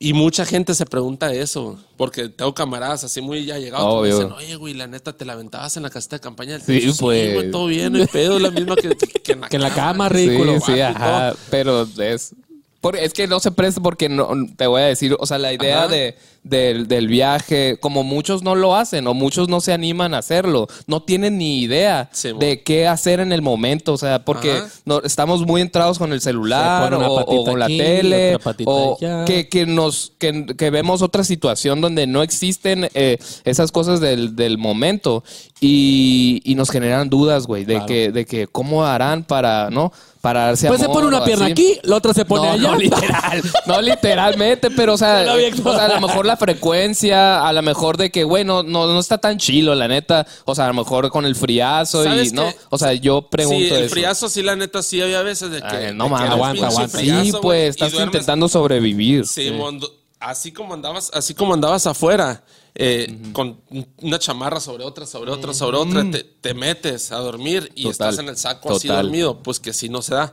Y 0.00 0.12
mucha 0.12 0.44
gente 0.44 0.74
se 0.74 0.86
pregunta 0.86 1.32
eso, 1.32 1.76
porque 1.96 2.28
tengo 2.28 2.54
camaradas 2.54 3.02
así 3.02 3.20
muy 3.20 3.44
ya 3.44 3.58
llegados 3.58 3.96
que 4.02 4.08
me 4.08 4.14
dicen, 4.14 4.30
oye, 4.32 4.54
güey, 4.54 4.74
la 4.74 4.86
neta, 4.86 5.12
te 5.12 5.24
la 5.24 5.32
aventabas 5.32 5.76
en 5.76 5.82
la 5.82 5.90
casita 5.90 6.16
de 6.16 6.20
campaña 6.20 6.52
del 6.52 6.62
Sí, 6.62 6.66
techo?" 6.86 6.94
pues. 7.00 7.34
güey, 7.34 7.50
todo 7.50 7.66
bien, 7.66 7.96
el 7.96 8.06
pedo 8.06 8.36
es 8.36 8.42
la 8.42 8.52
misma 8.52 8.76
que, 8.76 8.90
que 8.96 9.32
en 9.32 9.40
la 9.40 9.48
Que 9.50 9.56
en 9.56 9.62
la 9.62 9.74
cama, 9.74 10.08
Sí, 10.08 10.14
ridículo. 10.14 10.60
sí, 10.60 10.72
y 10.74 10.80
ajá. 10.80 11.34
Pero 11.50 11.82
es. 11.98 12.32
por- 12.80 12.94
es 12.96 13.12
que 13.12 13.26
no 13.26 13.40
se 13.40 13.50
presta 13.50 13.80
porque 13.80 14.08
no, 14.08 14.28
te 14.56 14.68
voy 14.68 14.82
a 14.82 14.84
decir, 14.84 15.16
o 15.18 15.26
sea, 15.26 15.36
la 15.38 15.52
idea 15.52 15.78
Ajá. 15.84 15.88
de, 15.88 16.16
del, 16.48 16.88
del 16.88 17.06
viaje, 17.08 17.76
como 17.80 18.02
muchos 18.04 18.42
no 18.42 18.54
lo 18.54 18.74
hacen 18.76 19.06
o 19.06 19.14
muchos 19.14 19.48
no 19.48 19.60
se 19.60 19.72
animan 19.72 20.14
a 20.14 20.18
hacerlo, 20.18 20.66
no 20.86 21.02
tienen 21.02 21.38
ni 21.38 21.60
idea 21.60 22.08
Sí, 22.12 22.32
de 22.38 22.62
qué 22.62 22.86
hacer 22.86 23.20
en 23.20 23.32
el 23.32 23.42
momento, 23.42 23.92
o 23.92 23.98
sea, 23.98 24.24
porque 24.24 24.62
no, 24.84 25.00
estamos 25.02 25.46
muy 25.46 25.60
entrados 25.60 25.98
con 25.98 26.12
el 26.12 26.20
celular 26.20 26.92
o, 26.94 27.12
o 27.12 27.16
patita 27.24 27.50
con 27.50 27.58
la 27.58 27.66
aquí, 27.66 27.78
tele 27.78 28.38
o 28.64 28.98
que, 29.26 29.48
que 29.48 29.66
nos 29.66 30.12
que, 30.18 30.46
que 30.56 30.70
vemos 30.70 31.02
otra 31.02 31.24
situación 31.24 31.80
donde 31.80 32.06
no 32.06 32.22
existen 32.22 32.88
eh, 32.94 33.18
esas 33.44 33.72
cosas 33.72 34.00
del, 34.00 34.34
del 34.36 34.58
momento 34.58 35.22
y, 35.60 36.40
y 36.44 36.54
nos 36.54 36.70
generan 36.70 37.08
dudas, 37.08 37.46
güey, 37.46 37.64
de 37.64 37.74
Claro. 37.74 37.86
que 37.86 38.12
de 38.12 38.24
que 38.26 38.46
cómo 38.46 38.84
harán 38.84 39.24
para, 39.24 39.70
¿no? 39.70 39.92
Para 40.20 40.46
darse 40.46 40.66
Pues 40.68 40.80
se 40.80 40.88
pone 40.88 41.06
una 41.06 41.24
pierna 41.24 41.44
así. 41.44 41.52
aquí, 41.52 41.78
la 41.84 41.96
otra 41.96 42.12
se 42.12 42.24
pone 42.24 42.46
no, 42.48 42.52
allá. 42.54 42.70
no 42.72 42.76
literal, 42.76 43.42
no 43.66 43.80
literalmente, 43.80 44.70
pero 44.70 44.96
sea, 44.98 45.24
o 45.64 45.72
sea, 45.74 45.84
a 45.84 46.00
lo 46.00 46.06
mejor 46.06 46.26
la 46.26 46.36
frecuencia, 46.38 47.46
a 47.46 47.52
lo 47.52 47.62
mejor 47.62 47.96
de 47.96 48.10
que, 48.10 48.24
bueno, 48.24 48.62
no, 48.62 48.86
no 48.86 48.98
está 48.98 49.18
tan 49.18 49.38
chilo, 49.38 49.74
la 49.74 49.88
neta, 49.88 50.26
o 50.44 50.54
sea, 50.54 50.64
a 50.64 50.68
lo 50.68 50.74
mejor 50.74 51.10
con 51.10 51.26
el 51.26 51.34
friazo 51.36 52.02
y, 52.02 52.06
¿Sabes 52.06 52.32
¿no? 52.32 52.52
O 52.70 52.78
sea, 52.78 52.92
yo 52.94 53.22
pregunto 53.28 53.58
Sí, 53.58 53.74
el 53.74 53.84
eso. 53.84 53.94
friazo, 53.94 54.28
sí, 54.28 54.42
la 54.42 54.56
neta, 54.56 54.82
sí, 54.82 55.00
había 55.02 55.22
veces 55.22 55.50
de 55.50 55.60
que. 55.60 55.66
Ay, 55.66 55.94
no 55.94 56.08
mames, 56.08 56.30
aguanta, 56.30 56.66
aguanta. 56.68 56.98
friazo, 56.98 57.22
Sí, 57.24 57.30
güey, 57.32 57.42
pues, 57.42 57.68
estás 57.70 57.92
duermes- 57.92 58.06
intentando 58.06 58.48
sobrevivir. 58.48 59.26
Sí, 59.26 59.50
mondo- 59.50 59.92
así 60.20 60.52
como 60.52 60.74
andabas, 60.74 61.10
así 61.12 61.34
como 61.34 61.54
andabas 61.54 61.86
afuera, 61.86 62.44
eh, 62.74 63.18
con 63.32 63.60
una 64.00 64.18
chamarra 64.20 64.60
sobre 64.60 64.84
otra, 64.84 65.04
sobre 65.06 65.30
otra, 65.32 65.52
sobre 65.52 65.76
otra, 65.78 66.08
te, 66.10 66.22
te 66.22 66.54
metes 66.54 67.10
a 67.12 67.16
dormir 67.18 67.72
y 67.74 67.82
Total, 67.84 67.90
estás 68.10 68.18
en 68.20 68.28
el 68.28 68.36
saco 68.36 68.76
así 68.76 68.86
dormido, 68.88 69.38
pues 69.42 69.58
que 69.58 69.72
sí 69.72 69.88
no 69.88 70.00
se 70.00 70.14
da. 70.14 70.32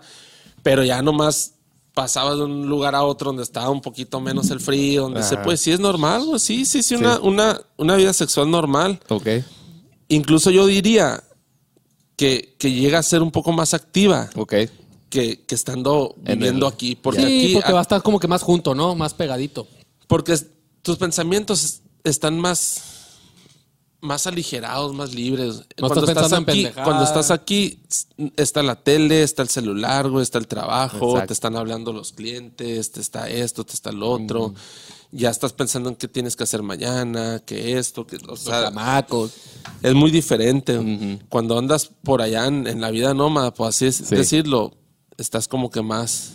Pero 0.62 0.84
ya 0.84 1.01
nomás 1.01 1.55
pasabas 1.95 2.37
de 2.37 2.43
un 2.43 2.67
lugar 2.67 2.93
a 2.93 3.03
otro 3.03 3.29
donde 3.29 3.41
estaba 3.41 3.69
un 3.71 3.81
poquito 3.81 4.19
menos 4.21 4.51
el 4.51 4.59
frío, 4.59 5.03
donde 5.03 5.23
se 5.23 5.37
pues 5.37 5.59
sí 5.61 5.71
es 5.71 5.79
normal, 5.79 6.23
güey, 6.25 6.39
sí, 6.39 6.63
sí, 6.65 6.83
sí, 6.83 6.93
Una, 6.95 7.19
una, 7.19 7.59
una 7.77 7.95
vida 7.95 8.13
sexual 8.13 8.51
normal. 8.51 8.99
Ok. 9.09 9.27
Incluso 10.09 10.51
yo 10.51 10.67
diría 10.67 11.23
que, 12.15 12.55
que 12.59 12.71
llega 12.71 12.99
a 12.99 13.03
ser 13.03 13.21
un 13.23 13.31
poco 13.31 13.51
más 13.51 13.73
activa 13.73 14.29
Ok. 14.35 14.53
que, 15.09 15.43
que 15.45 15.55
estando 15.55 16.15
En 16.25 16.37
viviendo 16.39 16.67
el- 16.67 16.73
aquí. 16.73 16.95
Porque 16.95 17.21
Sí, 17.25 17.25
aquí, 17.45 17.53
porque 17.55 17.73
va 17.73 17.79
a 17.79 17.81
estar 17.83 18.01
como 18.03 18.19
que 18.19 18.27
más 18.27 18.41
junto, 18.43 18.75
¿no? 18.75 18.95
Más 18.95 19.13
pegadito. 19.13 19.67
porque 20.07 20.33
es- 20.33 20.45
tus 20.83 20.97
pensamientos 20.97 21.81
están 22.03 22.37
más, 22.39 22.94
más 24.06 24.28
aligerados, 24.28 24.93
más 24.95 25.14
libres. 25.14 25.64
No 25.78 25.88
estás 25.93 26.32
en 26.32 26.43
aquí, 26.49 26.68
cuando 26.84 27.03
estás 27.03 27.32
aquí, 27.32 27.80
está 28.38 28.64
la 28.64 28.76
tele, 28.76 29.24
está 29.24 29.41
el 29.41 29.49
celular, 29.49 30.10
güey, 30.10 30.24
está 30.24 30.38
el 30.38 30.47
trabajo, 30.47 31.10
Exacto. 31.12 31.28
te 31.28 31.34
están 31.34 31.56
hablando 31.58 31.91
los 31.91 32.14
clientes, 32.14 32.91
te 32.91 33.01
está 33.01 33.30
esto, 33.30 33.66
te 33.66 33.74
está 33.74 33.91
lo 33.91 34.10
otro. 34.12 34.53
Ya 35.12 35.30
estás 35.30 35.53
pensando 35.53 35.89
en 35.89 35.95
qué 35.95 36.08
tienes 36.08 36.36
que 36.36 36.43
hacer 36.43 36.62
mañana, 36.62 37.41
que 37.45 37.78
esto, 37.78 38.06
que, 38.06 38.18
o 38.18 38.20
Los 38.28 38.43
chamacos. 38.45 39.32
es 39.82 39.93
muy 39.93 40.12
diferente. 40.12 41.20
Cuando 41.30 41.58
andas 41.58 41.89
por 42.03 42.22
allá 42.22 42.47
en, 42.47 42.68
en 42.68 42.82
la 42.82 42.91
vida 42.91 43.14
nómada, 43.14 43.53
pues 43.53 43.70
así 43.76 43.86
es 43.86 43.95
Sí. 43.97 44.16
decirlo, 44.16 44.74
estás 45.18 45.47
como 45.47 45.70
que 45.70 45.82
más... 45.82 46.32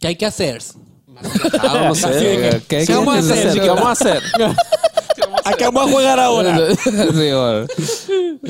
¿Qué 0.00 0.08
hay 0.08 0.16
que 0.16 0.26
hacer? 0.26 0.62
No 1.06 1.94
sé. 1.94 2.08
¿Qué- 2.10 2.62
¿qué 2.80 2.84
qué 2.86 2.94
vamos 2.94 3.14
a 3.14 3.18
hacer? 3.20 3.52
¿Qué 3.60 3.68
vamos 3.68 3.86
a 3.86 3.90
hacer? 3.92 4.22
Acá 5.46 5.70
vamos 5.70 5.88
a 5.88 5.92
jugar 5.92 6.20
ahora. 6.20 6.58
Sí, 6.84 7.30
bueno. 7.32 7.66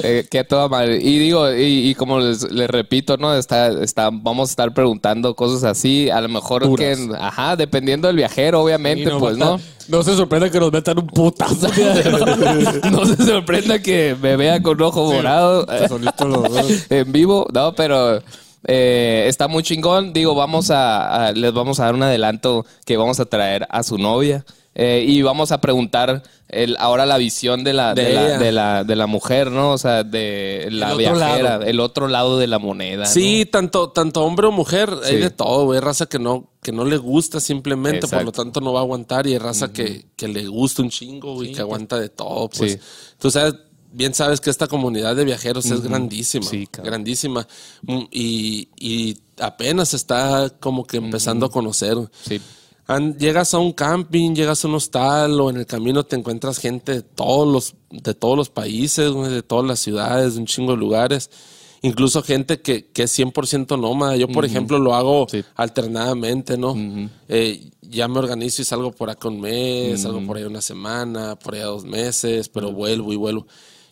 Eh, 0.02 0.26
que 0.30 0.44
toda 0.44 0.68
madre. 0.68 0.98
Y 1.00 1.18
digo, 1.18 1.50
y, 1.52 1.88
y 1.90 1.94
como 1.94 2.18
les, 2.20 2.50
les 2.50 2.68
repito, 2.68 3.16
¿no? 3.16 3.34
Está, 3.34 3.68
está, 3.82 4.10
vamos 4.12 4.50
a 4.50 4.52
estar 4.52 4.74
preguntando 4.74 5.34
cosas 5.34 5.64
así. 5.64 6.10
A 6.10 6.20
lo 6.20 6.28
mejor 6.28 6.64
Duras. 6.66 6.98
que, 6.98 7.14
ajá, 7.18 7.56
dependiendo 7.56 8.06
del 8.08 8.16
viajero, 8.16 8.62
obviamente, 8.62 9.10
Sí, 9.10 9.16
pues, 9.18 9.36
a 9.36 9.38
¿no? 9.38 9.60
No 9.88 10.02
se 10.02 10.16
sorprenda 10.16 10.50
que 10.50 10.58
nos 10.58 10.72
metan 10.72 10.98
un 10.98 11.06
putazo. 11.06 11.68
no 12.90 13.06
se 13.06 13.24
sorprenda 13.24 13.78
que 13.80 14.16
me 14.20 14.36
vea 14.36 14.60
con 14.62 14.80
ojo 14.82 15.12
morado 15.12 15.64
en 16.90 17.12
vivo, 17.12 17.46
no, 17.52 17.72
pero 17.74 18.20
eh, 18.66 19.24
está 19.28 19.48
muy 19.48 19.62
chingón. 19.62 20.12
Digo, 20.12 20.34
vamos 20.34 20.70
a, 20.70 21.26
a- 21.28 21.32
les 21.32 21.52
vamos 21.52 21.78
a 21.80 21.84
dar 21.84 21.94
un 21.94 22.02
adelanto 22.02 22.66
que 22.84 22.96
vamos 22.96 23.20
a 23.20 23.26
traer 23.26 23.66
a 23.70 23.82
su 23.82 23.96
novia 23.98 24.44
eh, 24.78 25.02
y 25.08 25.22
vamos 25.22 25.52
a 25.52 25.60
preguntar 25.62 26.22
el, 26.48 26.76
ahora 26.78 27.06
la 27.06 27.16
visión 27.16 27.64
de 27.64 27.72
la, 27.72 27.94
de, 27.94 28.04
De 28.04 28.12
la, 28.12 28.38
de, 28.38 28.52
la, 28.52 28.84
de 28.84 28.94
la 28.96 29.06
mujer, 29.06 29.50
¿no? 29.50 29.72
O 29.72 29.78
sea, 29.78 30.04
de 30.04 30.68
la 30.70 30.88
otro 30.88 30.98
viajera, 30.98 31.42
lado. 31.42 31.62
el 31.64 31.80
otro 31.80 32.08
lado 32.08 32.38
de 32.38 32.46
la 32.46 32.58
moneda. 32.58 33.06
Sí, 33.06 33.46
tanto, 33.50 33.88
tanto 33.90 34.22
hombre 34.22 34.46
o 34.46 34.52
mujer, 34.52 34.90
hay 35.04 35.16
de 35.16 35.30
todo, 35.30 35.64
güey. 35.64 35.80
Raza 35.80 36.04
que 36.06 36.18
no, 36.18 36.50
que 36.62 36.72
no 36.72 36.84
le 36.84 36.98
gusta 36.98 37.40
simplemente, 37.40 38.06
por 38.06 38.22
lo 38.22 38.32
tanto 38.32 38.60
no 38.60 38.74
va 38.74 38.80
a 38.80 38.82
aguantar. 38.82 39.26
Y 39.26 39.32
hay 39.32 39.38
raza 39.38 39.72
que, 39.72 40.06
que 40.14 40.28
le 40.28 40.46
gusta 40.46 40.82
un 40.82 40.90
chingo, 40.90 41.34
güey, 41.34 41.52
que 41.52 41.60
aguanta 41.62 41.98
de 41.98 42.10
todo. 42.10 42.48
Pues 42.50 42.72
Sí. 42.72 42.78
tú 43.18 43.30
sabes, 43.30 43.54
bien 43.92 44.12
sabes 44.12 44.42
que 44.42 44.50
esta 44.50 44.66
comunidad 44.66 45.16
de 45.16 45.24
viajeros 45.24 45.64
es 45.66 45.80
grandísima. 45.80 46.44
Sí, 46.46 46.68
grandísima. 46.84 47.48
Mm, 47.82 48.02
Y, 48.10 48.68
y 48.78 49.16
apenas 49.40 49.94
está 49.94 50.50
como 50.60 50.86
que 50.86 50.98
empezando 50.98 51.46
a 51.46 51.50
conocer. 51.50 51.96
¿no? 51.96 52.10
Sí. 52.22 52.40
Llegas 53.18 53.52
a 53.52 53.58
un 53.58 53.72
camping, 53.72 54.34
llegas 54.34 54.64
a 54.64 54.68
un 54.68 54.74
hostal 54.76 55.40
o 55.40 55.50
en 55.50 55.56
el 55.56 55.66
camino 55.66 56.04
te 56.04 56.14
encuentras 56.14 56.58
gente 56.58 56.92
de 56.92 57.02
todos 57.02 57.46
los, 57.52 57.74
de 57.90 58.14
todos 58.14 58.36
los 58.36 58.48
países, 58.48 59.12
de 59.12 59.42
todas 59.42 59.66
las 59.66 59.80
ciudades, 59.80 60.34
de 60.34 60.40
un 60.40 60.46
chingo 60.46 60.72
de 60.72 60.78
lugares. 60.78 61.28
Incluso 61.82 62.22
gente 62.22 62.60
que, 62.60 62.86
que 62.92 63.02
es 63.04 63.18
100% 63.18 63.78
nómada. 63.80 64.16
Yo, 64.16 64.28
por 64.28 64.44
ejemplo, 64.44 64.78
lo 64.78 64.94
hago 64.94 65.26
Sí. 65.28 65.44
alternadamente, 65.56 66.56
¿no? 66.56 66.74
Eh, 67.28 67.70
ya 67.82 68.06
me 68.08 68.18
organizo 68.20 68.62
y 68.62 68.64
salgo 68.64 68.92
por 68.92 69.10
acá 69.10 69.28
un 69.28 69.40
mes, 69.40 70.02
salgo 70.02 70.24
por 70.24 70.36
ahí 70.36 70.44
una 70.44 70.60
semana, 70.62 71.36
por 71.36 71.54
ahí 71.54 71.60
dos 71.62 71.84
meses, 71.84 72.48
pero 72.48 72.72
vuelvo 72.72 73.12
y 73.12 73.16
vuelvo. 73.16 73.46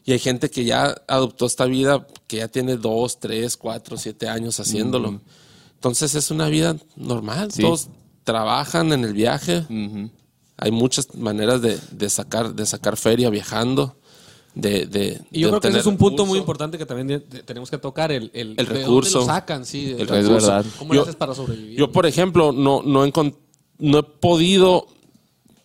Y 0.05 0.13
hay 0.13 0.19
gente 0.19 0.51
que 0.51 0.65
ya 0.65 0.95
adoptó 1.09 1.47
esta 1.47 1.65
vida, 1.67 2.07
que 2.27 2.39
ya 2.39 2.49
tiene 2.49 2.77
dos, 2.77 3.19
tres, 3.19 3.57
cuatro, 3.57 3.97
siete 3.97 4.29
años 4.29 4.61
haciéndolo. 4.61 5.21
Entonces 5.75 6.15
es 6.15 6.31
una 6.31 6.49
vida 6.49 6.77
normal. 6.97 7.51
Sí. 7.53 7.63
Todos 7.63 7.89
trabajan 8.25 8.93
en 8.93 9.05
el 9.05 9.13
viaje. 9.13 9.65
Hay 10.57 10.71
muchas 10.71 11.15
maneras 11.15 11.61
de, 11.63 11.79
de 11.91 12.11
sacar, 12.11 12.55
de 12.55 12.67
sacar 12.67 12.97
feria 12.97 13.31
viajando. 13.31 13.97
De, 14.55 14.87
de, 14.87 15.21
Y 15.33 15.41
yo 15.41 15.49
de 15.49 15.51
creo 15.53 15.61
que 15.61 15.69
ese 15.69 15.79
es 15.81 15.87
un 15.87 15.97
punto 15.97 16.19
recurso. 16.19 16.27
muy 16.31 16.39
importante 16.39 16.79
que 16.79 16.87
también 16.87 17.25
tenemos 17.45 17.71
que 17.71 17.79
tocar, 17.79 18.13
el, 18.13 18.31
el, 18.35 18.51
El 18.51 18.57
de 18.57 18.65
dónde 18.65 18.81
recurso. 18.83 19.19
lo 19.21 19.27
sacan, 19.27 19.67
sí. 19.67 19.97
El 19.99 20.07
recurso. 20.07 20.33
verdad. 20.47 20.65
¿Cómo 20.79 20.93
Yo- 20.95 20.99
lo 20.99 21.03
haces 21.03 21.17
para 21.17 21.35
sobrevivir? 21.35 21.77
Yo, 21.77 21.91
por 21.91 22.07
ejemplo, 22.07 22.53
no, 22.53 22.81
no, 22.85 23.05
encon- 23.05 23.35
no 23.79 23.99
he 23.99 24.03
podido, 24.05 24.87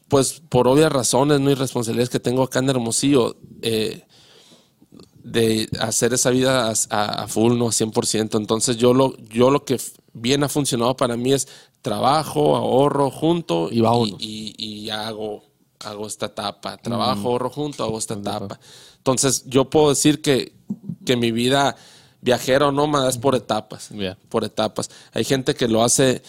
pues 0.07 0.41
por 0.49 0.68
obvias 0.68 0.91
razones, 0.91 1.39
no 1.39 1.51
y 1.51 1.53
responsabilidades 1.53 2.10
que 2.10 2.20
tengo 2.20 2.41
acá 2.41 2.57
en 2.60 2.70
Hermosillo, 2.70 3.36
eh, 3.62 4.05
de 5.24 5.70
hacer 5.80 6.14
esa 6.16 6.32
vida 6.32 6.68
a, 6.72 6.74
a- 6.89 7.24
a 7.24 7.28
full, 7.28 7.57
no 7.60 7.68
a 7.68 7.72
100%. 7.72 8.38
Entonces, 8.39 8.78
yo 8.78 8.95
lo, 8.95 9.16
yo 9.28 9.51
lo 9.51 9.66
que 9.66 9.80
bien 10.14 10.43
ha 10.43 10.49
funcionado 10.49 10.95
para 10.95 11.18
mí 11.18 11.34
es 11.34 11.47
trabajo, 11.82 12.55
ahorro 12.55 13.10
junto 13.10 13.70
Y 13.72 13.82
vámonos. 13.82 14.18
y, 14.20 14.55
y 14.57 14.89
hago, 14.89 15.43
hago 15.80 16.07
esta 16.07 16.28
etapa. 16.28 16.78
Trabajo, 16.78 17.30
ahorro 17.30 17.49
junto, 17.49 17.84
hago 17.84 17.97
esta 17.97 18.16
etapa. 18.16 18.60
Entonces, 18.97 19.45
yo 19.47 19.70
puedo 19.70 19.89
decir 19.89 20.22
que, 20.22 20.53
que 21.05 21.16
mi 21.16 21.32
vida 21.32 21.76
viajero 22.22 22.72
nómada 22.72 23.10
es 23.10 23.18
por 23.18 23.36
etapas. 23.36 23.89
Por 24.30 24.43
etapas. 24.43 24.89
Hay 25.14 25.24
gente 25.24 25.55
que 25.55 25.68
lo 25.68 25.84
hace 25.84 26.22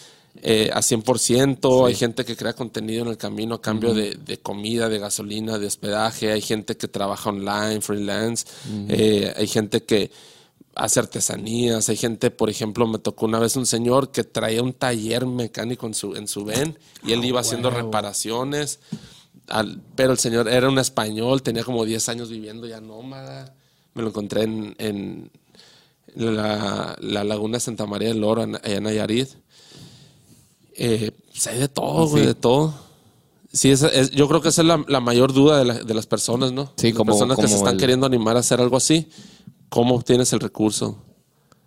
eh, 0.43 0.71
a 0.73 0.81
100%, 0.81 1.89
hay 1.89 1.95
gente 1.95 2.25
que 2.25 2.37
crea 2.37 2.53
contenido 2.53 3.03
en 3.03 3.09
el 3.09 3.17
camino 3.17 3.57
a 3.57 3.61
cambio 3.61 3.93
de, 3.93 4.15
de 4.15 4.39
comida, 4.39 4.89
de 4.89 4.99
gasolina, 4.99 5.59
de 5.59 5.67
hospedaje, 5.67 6.31
hay 6.31 6.41
gente 6.41 6.77
que 6.77 6.87
trabaja 6.87 7.31
online, 7.31 7.81
freelance, 7.81 8.47
eh, 8.89 9.35
hay 9.37 9.49
gente 9.49 9.83
que 9.83 10.11
hace 10.83 10.99
artesanías, 11.01 11.89
hay 11.89 11.97
gente, 11.97 12.31
por 12.31 12.49
ejemplo, 12.51 12.87
me 12.87 12.99
tocó 12.99 13.27
una 13.27 13.39
vez 13.39 13.55
un 13.57 13.67
señor 13.67 14.11
que 14.13 14.25
traía 14.25 14.63
un 14.63 14.73
taller 14.73 15.27
mecánico 15.27 15.87
en 15.87 15.95
su, 15.95 16.15
en 16.17 16.27
su 16.27 16.45
ven 16.45 16.79
y 17.05 17.13
él 17.13 17.25
iba 17.25 17.41
haciendo 17.41 17.69
reparaciones, 17.71 18.81
al- 19.49 19.83
pero 19.95 20.13
el 20.13 20.19
señor 20.19 20.49
era 20.49 20.69
un 20.69 20.79
español, 20.79 21.43
tenía 21.43 21.65
como 21.65 21.85
10 21.85 22.09
años 22.09 22.31
viviendo 22.31 22.67
ya 22.67 22.81
nómada, 22.81 23.55
me 23.95 24.03
lo 24.03 24.09
encontré 24.09 24.45
en, 24.45 24.75
en 24.79 25.31
la, 26.15 26.97
la 27.01 27.25
laguna 27.25 27.57
de 27.59 27.61
Santa 27.61 27.87
María 27.87 28.09
del 28.09 28.25
Oro, 28.25 28.43
en- 28.45 28.57
allá 28.57 28.77
en 28.77 28.83
Nayarit. 28.85 29.29
Eh, 30.77 31.11
pues 31.31 31.47
hay 31.47 31.59
de 31.59 31.69
todo, 31.69 32.07
güey, 32.09 32.25
de 32.27 32.35
todo. 32.35 32.75
Sí, 33.53 33.71
es- 33.71 34.11
yo 34.13 34.29
creo 34.29 34.41
que 34.41 34.49
esa 34.49 34.63
es 34.63 34.67
la, 34.69 34.85
la 34.89 35.01
mayor 35.01 35.33
duda 35.33 35.59
de, 35.59 35.65
la- 35.65 35.79
de 35.83 35.95
las 35.95 36.07
personas, 36.07 36.53
¿no? 36.53 36.73
Sí, 36.77 36.89
las 36.89 36.97
como- 36.97 37.13
personas 37.13 37.37
que 37.39 37.49
se 37.49 37.57
están 37.57 37.75
el- 37.75 37.81
queriendo 37.81 38.07
animar 38.07 38.37
a 38.37 38.41
hacer 38.41 38.61
algo 38.61 38.77
así. 38.77 39.09
¿Cómo 39.71 39.95
obtienes 39.95 40.33
el 40.35 40.41
recurso? 40.41 40.99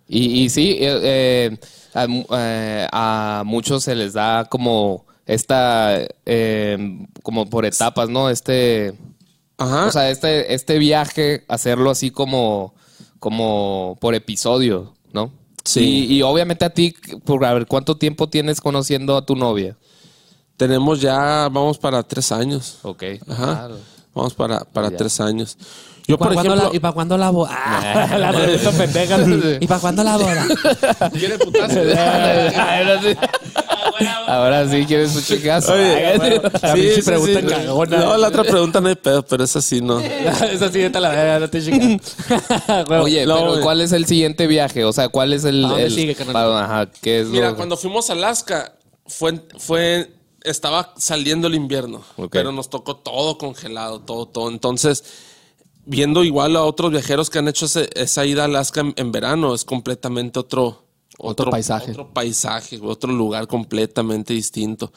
Y, 0.06 0.42
y 0.44 0.50
sí, 0.50 0.76
eh, 0.80 1.00
eh, 1.02 1.58
a, 1.94 2.06
eh, 2.38 2.86
a 2.92 3.42
muchos 3.44 3.82
se 3.84 3.94
les 3.96 4.12
da 4.12 4.44
como 4.44 5.06
esta, 5.26 5.98
eh, 6.26 7.06
como 7.22 7.48
por 7.48 7.64
etapas, 7.64 8.10
¿no? 8.10 8.28
Este, 8.28 8.94
Ajá. 9.56 9.86
o 9.86 9.90
sea, 9.90 10.10
este, 10.10 10.52
este 10.54 10.78
viaje, 10.78 11.44
hacerlo 11.48 11.90
así 11.90 12.10
como, 12.10 12.74
como 13.18 13.96
por 14.00 14.14
episodio, 14.14 14.94
¿no? 15.12 15.32
Sí. 15.64 16.06
Y, 16.10 16.16
y 16.18 16.22
obviamente 16.22 16.66
a 16.66 16.70
ti, 16.70 16.94
por 17.24 17.42
a 17.44 17.54
ver, 17.54 17.66
¿cuánto 17.66 17.96
tiempo 17.96 18.28
tienes 18.28 18.60
conociendo 18.60 19.16
a 19.16 19.24
tu 19.24 19.34
novia? 19.34 19.78
Tenemos 20.58 21.00
ya, 21.00 21.48
vamos 21.50 21.78
para 21.78 22.02
tres 22.02 22.30
años. 22.30 22.78
Ok. 22.82 23.02
Ajá. 23.26 23.44
Claro. 23.54 23.78
Vamos 24.14 24.34
para, 24.34 24.60
para 24.64 24.90
Ya. 24.90 24.96
tres 24.98 25.18
años. 25.20 25.56
Yo, 26.06 26.18
por 26.18 26.28
¿Para 26.28 26.34
cuándo 26.34 26.52
ejemplo, 26.54 26.70
la- 26.70 26.76
¿Y 26.76 26.80
para 26.80 26.92
cuándo 26.92 27.16
la 27.18 27.30
boda? 27.30 27.50
Ah, 27.52 28.18
la. 28.18 29.58
¿Y 29.60 29.66
para 29.66 29.80
cuándo 29.80 30.04
la 30.04 30.16
boda? 30.18 30.46
¿Quiere 31.12 31.38
putazo? 31.38 31.80
Ahora 32.56 33.00
sí. 33.02 33.16
Ahora 34.26 34.68
sí 34.68 34.84
quieres 34.86 35.14
un 35.16 35.22
chicazo. 35.22 35.72
Oye, 35.72 36.18
La 36.62 36.74
pinche 36.74 37.02
pregunta 37.02 37.42
cagona. 37.46 37.96
No, 37.98 38.16
la 38.18 38.28
otra 38.28 38.44
pregunta 38.44 38.80
no 38.80 38.88
hay 38.88 38.96
pedo, 38.96 39.24
pero 39.24 39.44
esa 39.44 39.62
sí 39.62 39.80
no. 39.80 39.98
Esa 40.00 40.70
sí, 40.70 40.78
vete 40.78 40.98
a 40.98 41.00
la 41.00 41.08
verga, 41.10 41.38
no 41.40 41.48
te 41.50 41.62
chingas. 41.62 42.16
Oye, 43.00 43.24
No, 43.24 43.36
pero 43.36 43.50
güey. 43.52 43.62
¿cuál 43.62 43.80
es 43.80 43.92
el 43.92 44.04
siguiente 44.06 44.46
viaje? 44.46 44.84
O 44.84 44.92
sea, 44.92 45.08
¿cuál 45.08 45.32
es 45.32 45.44
el... 45.44 45.64
¿A 45.64 45.68
dónde 45.68 45.84
el- 45.84 45.94
sigue, 45.94 46.16
ajá, 46.34 46.86
¿qué 47.00 47.20
es 47.20 47.28
Mira, 47.28 47.50
lo- 47.50 47.56
cuando 47.56 47.76
fuimos 47.76 48.10
a 48.10 48.14
Alaska, 48.14 48.74
fue, 49.06 49.40
fue, 49.58 50.10
estaba 50.42 50.92
saliendo 50.96 51.46
el 51.48 51.54
invierno, 51.54 52.02
pero 52.30 52.52
nos 52.52 52.68
tocó 52.68 52.96
todo 52.96 53.38
congelado, 53.38 54.00
todo, 54.00 54.26
todo. 54.26 54.48
Entonces, 54.50 55.04
viendo 55.86 56.24
igual 56.24 56.56
a 56.56 56.62
otros 56.64 56.90
viajeros 56.90 57.30
que 57.30 57.38
han 57.38 57.48
hecho 57.48 57.66
ese- 57.66 57.90
esa 57.94 58.24
ida 58.26 58.42
a 58.42 58.44
Alaska 58.46 58.80
en, 58.80 58.94
en 58.96 59.12
verano, 59.12 59.54
es 59.54 59.64
completamente 59.64 60.38
otro, 60.38 60.84
Otro 61.18 61.50
paisaje. 61.50 61.92
Otro 61.92 62.12
paisaje, 62.12 62.78
otro 62.82 63.12
lugar 63.12 63.46
completamente 63.46 64.34
distinto. 64.34 64.92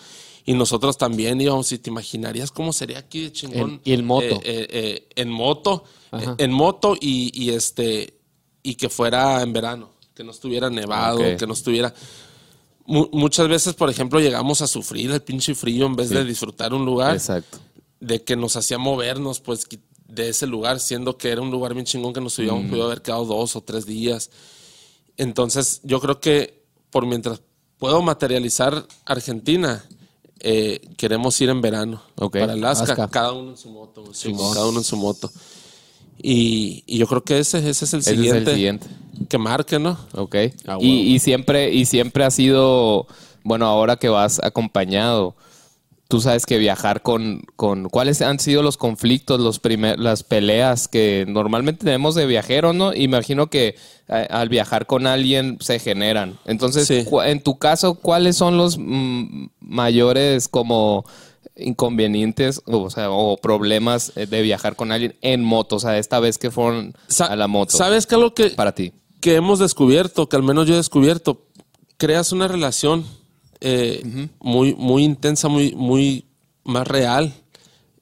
Y 0.45 0.53
nosotros 0.53 0.97
también 0.97 1.39
íbamos, 1.41 1.71
y 1.73 1.77
te 1.77 1.89
imaginarías 1.89 2.51
cómo 2.51 2.71
sería 2.71 2.99
aquí 2.99 3.21
de 3.23 3.31
chingón. 3.33 3.81
Y 3.83 3.93
en 3.93 4.05
moto. 4.05 4.25
Eh, 4.25 4.39
eh, 4.43 4.67
eh, 4.71 5.07
en 5.15 5.29
moto, 5.29 5.83
en 6.38 6.51
moto 6.53 6.95
y, 6.99 7.31
y 7.33 7.49
este, 7.51 8.13
y 8.63 8.75
que 8.75 8.88
fuera 8.89 9.41
en 9.41 9.51
verano, 9.51 9.89
que 10.15 10.23
no 10.23 10.31
estuviera 10.31 10.69
nevado, 10.69 11.19
que 11.38 11.45
no 11.45 11.53
estuviera... 11.53 11.93
Mu- 12.85 13.09
muchas 13.11 13.49
veces, 13.49 13.73
por 13.73 13.89
ejemplo, 13.89 14.21
llegamos 14.21 14.61
a 14.61 14.67
sufrir 14.67 15.11
el 15.11 15.21
pinche 15.21 15.53
frío 15.53 15.85
en 15.85 15.97
vez 15.97 16.09
de 16.09 16.23
disfrutar 16.23 16.73
un 16.73 16.85
lugar 16.85 17.13
Exacto. 17.15 17.59
de 17.99 18.23
que 18.23 18.38
nos 18.38 18.55
hacía 18.55 18.77
movernos 18.77 19.41
pues 19.41 19.65
de 20.08 20.30
ese 20.30 20.47
lugar, 20.47 20.80
siendo 20.80 21.18
que 21.18 21.30
era 21.30 21.41
un 21.41 21.51
lugar 21.51 21.74
bien 21.74 21.86
chingón 21.86 22.14
que 22.14 22.22
nos 22.22 22.38
hubiéramos 22.39 22.68
podido 22.70 22.86
haber 22.86 23.01
quedado 23.01 23.26
dos 23.26 23.55
o 23.55 23.62
tres 23.62 23.86
días. 23.86 24.30
Entonces, 25.18 25.82
yo 25.84 25.99
creo 25.99 26.20
que 26.20 26.64
por 26.89 27.05
mientras 27.05 27.41
puedo 27.78 28.01
materializar 28.01 28.86
Argentina, 29.05 29.84
eh, 30.39 30.82
queremos 30.97 31.39
ir 31.41 31.49
en 31.49 31.62
verano 31.62 32.01
Ok. 32.16 32.38
para 32.39 32.53
Alaska, 32.53 32.86
Alaska. 32.86 33.08
cada 33.10 33.34
uno 33.34 33.51
en 33.51 33.58
su 33.58 33.70
moto, 33.70 34.03
sí, 34.14 34.32
cada 34.34 34.68
uno 34.68 34.80
en 34.80 34.84
su 34.84 34.95
moto. 34.97 35.32
Y, 36.22 36.84
y 36.88 36.97
yo 36.97 37.08
creo 37.08 37.24
que 37.24 37.39
ese, 37.39 37.58
ese 37.70 37.86
es 37.86 37.93
el 37.93 37.99
Ese 37.99 38.12
es 38.12 38.18
el 38.18 38.24
siguiente, 38.26 38.53
siguiente. 38.53 38.88
que 39.30 39.38
marque, 39.38 39.78
¿no? 39.80 39.97
Ok. 40.14 40.36
Ah, 40.66 40.78
y, 40.80 41.14
y 41.14 41.20
siempre, 41.20 41.72
y 41.74 41.86
siempre 41.86 42.24
ha 42.24 42.32
sido, 42.32 43.08
bueno, 43.43 43.66
ahora 43.68 43.97
que 43.97 44.10
vas 44.10 44.39
acompañado, 44.43 45.36
tú 46.08 46.22
sabes 46.22 46.45
que 46.45 46.58
viajar 46.58 47.01
con, 47.01 47.41
con 47.55 47.89
¿cuáles 47.89 48.22
han 48.22 48.39
sido 48.39 48.64
los 48.64 48.78
conflictos, 48.78 49.39
los 49.41 49.60
primer, 49.60 49.99
las 49.99 50.24
peleas 50.24 50.88
que 50.88 51.26
normalmente 51.28 51.84
tenemos 51.86 52.16
de 52.16 52.26
viajeros, 52.26 52.74
¿no? 52.76 52.93
Imagino 52.93 53.47
que 53.47 53.76
eh, 54.08 54.28
al 54.30 54.47
viajar 54.49 54.86
con 54.86 55.05
alguien 55.08 55.58
se 55.60 55.80
generan. 55.80 56.39
Entonces, 56.45 56.88
Sí. 56.88 57.05
en 57.26 57.41
tu 57.43 57.58
caso, 57.58 57.95
¿cuáles 57.95 58.38
son 58.38 58.55
los 58.58 58.78
mm, 58.78 59.47
mayores 59.60 60.47
como 60.47 61.03
inconvenientes, 61.68 62.62
o 62.66 62.89
sea, 62.89 63.10
o 63.12 63.38
problemas 63.38 64.12
eh, 64.16 64.26
de 64.26 64.41
viajar 64.41 64.76
con 64.76 64.91
alguien 64.91 65.16
en 65.22 65.43
moto? 65.43 65.76
O 65.76 65.80
sea, 65.80 65.97
esta 65.97 66.20
vez 66.20 66.38
que 66.38 66.51
fueron 66.51 66.93
Sa- 67.08 67.26
a 67.26 67.36
la 67.36 67.47
moto. 67.47 67.76
¿Sabes 67.78 68.05
qué 68.05 68.16
es 68.16 68.22
lo 68.22 68.34
que, 68.34 68.49
Para 68.51 68.74
ti. 68.74 68.93
que 69.20 69.36
hemos 69.36 69.60
descubierto, 69.60 70.30
que 70.30 70.36
al 70.36 70.43
menos 70.43 70.68
yo 70.68 70.74
he 70.74 70.78
descubierto, 70.78 71.41
creas 71.97 72.32
una 72.32 72.47
relación 72.47 73.05
eh, 73.62 74.30
muy, 74.39 74.74
muy 74.76 75.03
intensa, 75.03 75.47
muy, 75.47 75.74
muy 75.76 76.26
más 76.64 76.88
real, 76.88 77.34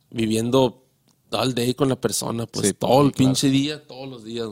viviendo 0.10 0.84
all 1.32 1.54
day 1.54 1.74
con 1.74 1.90
la 1.90 2.00
persona, 2.00 2.46
pues 2.46 2.68
Sí, 2.68 2.74
todo 2.74 3.02
el 3.06 3.12
claro. 3.12 3.30
pinche 3.30 3.50
día, 3.50 3.86
todos 3.86 4.08
los 4.08 4.24
días. 4.24 4.50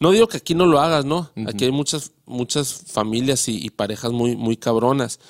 No 0.00 0.10
digo 0.10 0.26
que 0.26 0.38
aquí 0.38 0.54
no 0.54 0.66
lo 0.66 0.80
hagas, 0.80 1.04
¿no? 1.04 1.30
Aquí 1.46 1.64
hay 1.64 1.70
muchas, 1.72 2.12
muchas 2.26 2.72
familias 2.86 3.48
y, 3.48 3.64
y 3.64 3.70
parejas 3.70 4.10
muy, 4.12 4.36
muy 4.36 4.56
cabronas, 4.56 5.20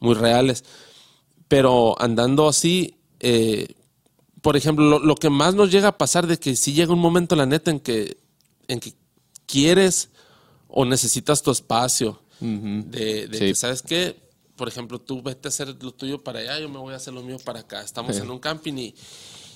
muy 0.00 0.14
reales. 0.14 0.64
Pero 1.48 1.94
andando 2.00 2.48
así, 2.48 2.96
eh, 3.20 3.74
por 4.40 4.56
ejemplo, 4.56 4.84
lo, 4.88 4.98
lo 4.98 5.14
que 5.14 5.30
más 5.30 5.54
nos 5.54 5.70
llega 5.70 5.88
a 5.88 5.98
pasar 5.98 6.26
de 6.26 6.38
que 6.38 6.56
si 6.56 6.72
llega 6.72 6.92
un 6.92 6.98
momento, 6.98 7.36
la 7.36 7.46
neta, 7.46 7.70
en 7.70 7.78
que, 7.80 8.16
en 8.68 8.80
que 8.80 8.94
quieres 9.46 10.08
o 10.68 10.84
necesitas 10.84 11.42
tu 11.42 11.50
espacio. 11.50 12.20
De, 12.40 13.28
de 13.28 13.38
Sí. 13.38 13.44
que, 13.46 13.54
¿sabes 13.54 13.82
qué? 13.82 14.16
Por 14.56 14.68
ejemplo, 14.68 14.98
tú 15.00 15.22
vete 15.22 15.48
a 15.48 15.50
hacer 15.50 15.76
lo 15.82 15.92
tuyo 15.92 16.22
para 16.24 16.40
allá, 16.40 16.58
yo 16.58 16.68
me 16.68 16.78
voy 16.78 16.94
a 16.94 16.96
hacer 16.96 17.12
lo 17.14 17.22
mío 17.22 17.36
para 17.44 17.60
acá. 17.60 17.82
Estamos 17.82 18.16
en 18.16 18.30
un 18.30 18.38
camping 18.38 18.74
y, 18.78 18.94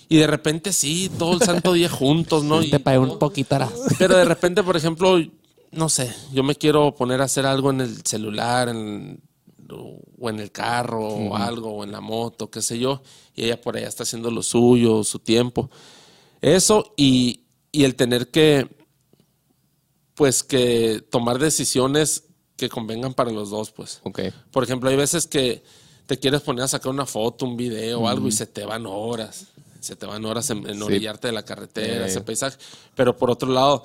y 0.08 0.16
de 0.18 0.26
repente 0.26 0.72
sí, 0.72 1.10
todo 1.18 1.34
el 1.34 1.40
santo 1.42 1.72
día 1.72 1.88
juntos, 1.88 2.44
¿no? 2.44 2.62
Y- 2.62 2.70
Te 2.70 2.80
pagué 2.80 2.98
un 2.98 3.18
poquito. 3.18 3.48
pero 3.98 4.16
de 4.16 4.24
repente, 4.26 4.62
por 4.62 4.76
ejemplo, 4.76 5.18
no 5.72 5.88
sé, 5.88 6.14
yo 6.32 6.42
me 6.42 6.54
quiero 6.54 6.94
poner 6.94 7.20
a 7.22 7.24
hacer 7.24 7.46
algo 7.46 7.70
en 7.70 7.80
el 7.80 8.02
celular 8.04 8.68
en- 8.68 9.20
o 10.18 10.28
en 10.28 10.40
el 10.40 10.50
carro 10.50 11.06
o 11.06 11.36
algo, 11.36 11.70
o 11.76 11.84
en 11.84 11.92
la 11.92 12.00
moto, 12.00 12.50
qué 12.50 12.60
sé 12.60 12.76
yo, 12.78 13.02
y 13.36 13.44
ella 13.44 13.60
por 13.60 13.76
allá 13.76 13.86
está 13.88 14.02
haciendo 14.02 14.30
lo 14.30 14.42
suyo, 14.42 15.02
su 15.04 15.20
tiempo. 15.20 15.70
Eso 16.42 16.92
y, 16.96 17.44
y 17.70 17.84
el 17.84 17.94
tener 17.94 18.30
que, 18.32 18.68
pues 20.14 20.42
que 20.42 21.04
tomar 21.10 21.38
decisiones 21.38 22.24
que 22.60 22.68
convengan 22.68 23.14
para 23.14 23.30
los 23.30 23.48
dos, 23.50 23.70
pues. 23.72 24.00
Ok. 24.04 24.20
Por 24.52 24.62
ejemplo, 24.62 24.90
hay 24.90 24.96
veces 24.96 25.26
que 25.26 25.62
te 26.06 26.18
quieres 26.18 26.42
poner 26.42 26.64
a 26.64 26.68
sacar 26.68 26.92
una 26.92 27.06
foto, 27.06 27.46
un 27.46 27.56
video 27.56 28.00
o 28.00 28.08
algo 28.08 28.28
y 28.28 28.32
se 28.32 28.46
te 28.46 28.64
van 28.64 28.84
horas. 28.86 29.46
Se 29.80 29.96
te 29.96 30.04
van 30.04 30.24
horas 30.26 30.50
en, 30.50 30.68
en 30.68 30.82
orillarte 30.82 31.28
de 31.28 31.32
la 31.32 31.42
carretera, 31.42 32.04
Eh. 32.04 32.08
ese 32.08 32.20
paisaje. 32.20 32.58
Pero 32.94 33.16
por 33.16 33.30
otro 33.30 33.50
lado, 33.50 33.82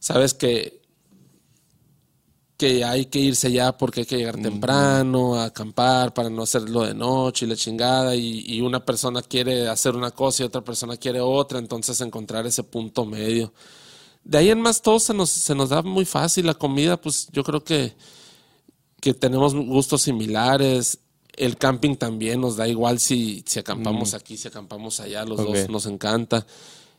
sabes 0.00 0.34
que, 0.34 0.80
que 2.56 2.84
hay 2.84 3.06
que 3.06 3.18
irse 3.20 3.52
ya 3.52 3.76
porque 3.76 4.00
hay 4.00 4.06
que 4.06 4.16
llegar 4.16 4.36
temprano 4.40 5.36
a 5.36 5.44
acampar 5.44 6.14
para 6.14 6.30
no 6.30 6.42
hacerlo 6.42 6.82
de 6.82 6.94
noche 6.94 7.44
y 7.44 7.48
la 7.48 7.54
chingada. 7.56 8.16
Y, 8.16 8.42
y 8.46 8.60
una 8.62 8.84
persona 8.84 9.22
quiere 9.22 9.68
hacer 9.68 9.94
una 9.94 10.10
cosa 10.10 10.42
y 10.42 10.46
otra 10.46 10.62
persona 10.62 10.96
quiere 10.96 11.20
otra. 11.20 11.58
Entonces 11.58 12.00
encontrar 12.00 12.46
ese 12.46 12.64
punto 12.64 13.04
medio. 13.04 13.52
De 14.28 14.38
ahí 14.38 14.50
en 14.50 14.60
más 14.60 14.82
todo 14.82 14.98
se 14.98 15.14
nos, 15.14 15.30
se 15.30 15.54
nos 15.54 15.68
da 15.68 15.82
muy 15.82 16.04
fácil. 16.04 16.46
La 16.46 16.54
comida, 16.54 17.00
pues 17.00 17.28
yo 17.32 17.44
creo 17.44 17.62
que 17.62 17.94
que 19.00 19.14
tenemos 19.14 19.54
gustos 19.54 20.02
similares. 20.02 20.98
El 21.36 21.56
camping 21.58 21.94
también 21.96 22.40
nos 22.40 22.56
da 22.56 22.66
igual 22.66 22.98
si, 22.98 23.44
si 23.46 23.58
acampamos 23.60 24.14
aquí, 24.14 24.36
si 24.36 24.48
acampamos 24.48 24.98
allá, 25.00 25.24
los 25.24 25.36
dos 25.36 25.68
nos 25.68 25.86
encanta. 25.86 26.46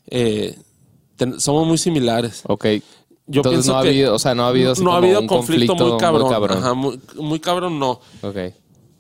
Eh, 0.06 0.56
ten- 1.18 1.40
somos 1.42 1.68
muy 1.68 1.78
similares. 1.78 2.44
Ok. 2.48 2.66
Yo 3.30 3.40
Entonces 3.42 3.52
pienso 3.66 3.72
no 3.74 3.80
ha 3.80 3.82
que 3.84 3.90
habido, 3.90 4.16
o 4.16 4.20
sea, 4.20 4.36
no 4.36 4.44
ha 4.44 4.48
habido 4.50 4.74
no 4.76 4.94
ha 4.94 4.98
habido 4.98 5.26
conflicto, 5.28 5.76
muy 5.76 5.98
cabrón. 5.98 6.22
Muy 6.28 6.32
cabrón. 6.32 6.58
Ajá, 6.60 6.74
muy, 6.76 7.00
muy 7.16 7.40
cabrón 7.42 7.78
no. 7.80 8.00
Ok. 8.22 8.38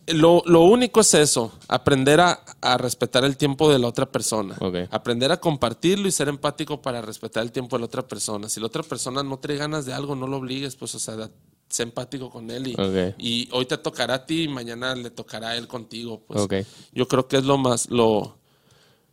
Lo, 0.07 0.41
lo 0.45 0.61
único 0.61 1.01
es 1.01 1.13
eso, 1.13 1.51
aprender 1.67 2.21
a, 2.21 2.39
a 2.61 2.77
respetar 2.77 3.25
el 3.25 3.35
tiempo 3.35 3.69
de 3.71 3.77
la 3.77 3.87
otra 3.87 4.05
persona. 4.05 4.55
Ok. 4.61 4.75
Aprender 4.89 5.31
a 5.31 5.37
compartirlo 5.39 6.07
y 6.07 6.11
ser 6.11 6.29
empático 6.29 6.81
para 6.81 7.01
respetar 7.01 7.43
el 7.43 7.51
tiempo 7.51 7.75
de 7.75 7.81
la 7.81 7.85
otra 7.87 8.07
persona. 8.07 8.47
Si 8.47 8.59
la 8.61 8.67
otra 8.67 8.83
persona 8.83 9.21
no 9.23 9.37
trae 9.39 9.57
ganas 9.57 9.85
de 9.85 9.93
algo, 9.93 10.15
no 10.15 10.25
lo 10.27 10.37
obligues, 10.37 10.75
pues, 10.77 10.95
o 10.95 10.99
sea, 10.99 11.15
da- 11.17 11.31
sé 11.69 11.83
empático 11.83 12.29
con 12.29 12.49
él. 12.49 12.67
Y, 12.67 12.75
y 13.17 13.49
hoy 13.51 13.65
te 13.65 13.77
tocará 13.77 14.13
a 14.13 14.25
ti 14.25 14.43
y 14.43 14.47
mañana 14.47 14.95
le 14.95 15.09
tocará 15.09 15.49
a 15.49 15.55
él 15.57 15.67
contigo. 15.67 16.23
Pues. 16.25 16.65
Yo 16.93 17.07
creo 17.09 17.27
que 17.27 17.35
es 17.37 17.43
lo 17.43 17.57
más, 17.57 17.89
lo, 17.89 18.37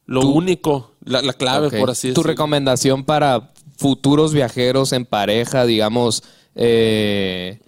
lo 0.06 0.20
único, 0.28 0.92
la, 1.04 1.22
la 1.22 1.32
clave, 1.32 1.70
por 1.76 1.90
así 1.90 2.08
Tu 2.08 2.20
decirlo. 2.20 2.28
recomendación 2.28 3.02
para 3.04 3.52
futuros 3.76 4.32
viajeros 4.32 4.92
en 4.92 5.04
pareja, 5.06 5.66
digamos, 5.66 6.22
eh, 6.54 7.58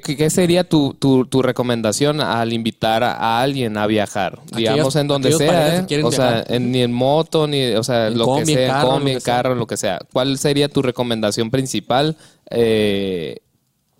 ¿qué, 0.00 0.30
sería 0.30 0.68
tu, 0.68 0.94
tu- 0.94 1.26
tu 1.26 1.42
recomendación 1.42 2.20
al 2.20 2.52
invitar 2.52 3.02
a, 3.04 3.40
alguien 3.40 3.76
a 3.76 3.86
viajar? 3.86 4.40
digamos, 4.54 4.96
en 4.96 5.08
donde 5.08 5.30
sea, 5.32 5.78
¿eh? 5.78 5.86
O 6.02 6.10
sea, 6.12 6.44
en- 6.48 6.72
ni 6.72 6.82
en 6.82 6.92
moto, 6.92 7.46
ni, 7.46 7.66
o 7.74 7.82
sea, 7.82 8.08
En 8.08 8.18
lo 8.18 8.24
combi, 8.24 8.54
que 8.54 8.66
sea, 8.66 8.68
carro, 8.68 8.88
combi, 8.90 9.04
lo 9.04 9.10
en 9.10 9.14
que 9.16 9.20
sea. 9.20 9.34
carro, 9.34 9.54
lo 9.54 9.66
que 9.66 9.76
sea. 9.76 9.98
¿Cuál 10.12 10.38
sería 10.38 10.68
tu 10.68 10.82
recomendación 10.82 11.50
principal 11.50 12.16
eh, 12.50 13.38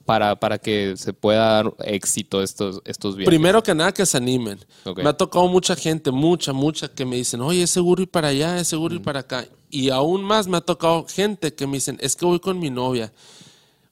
para, 0.05 0.37
para 0.37 0.59
que 0.59 0.95
se 0.97 1.13
pueda 1.13 1.63
dar 1.63 1.73
éxito 1.85 2.43
estos, 2.43 2.81
estos 2.85 3.17
viajes? 3.17 3.29
Primero 3.31 3.63
que 3.63 3.75
nada, 3.75 3.93
que 3.93 4.07
se 4.07 4.17
animen. 4.17 4.59
Me 4.97 5.09
ha 5.09 5.13
tocado 5.13 5.49
mucha 5.49 5.75
gente, 5.77 6.11
mucha, 6.11 6.53
mucha, 6.53 6.89
que 6.89 7.05
me 7.05 7.17
dicen, 7.17 7.41
oye, 7.41 7.63
es 7.65 7.71
seguro 7.71 8.03
ir 8.03 8.09
para 8.11 8.29
allá, 8.29 8.59
es 8.59 8.69
seguro 8.69 8.95
ir 8.95 9.03
para 9.03 9.21
acá. 9.21 9.45
Y 9.71 9.91
aún 9.91 10.23
más 10.23 10.47
me 10.47 10.57
ha 10.59 10.61
tocado 10.61 11.07
gente 11.09 11.55
que 11.55 11.67
me 11.67 11.75
dicen, 11.75 11.99
es 12.01 12.15
que 12.15 12.25
voy 12.25 12.39
con 12.41 12.59
mi 12.59 12.71
novia. 12.71 13.13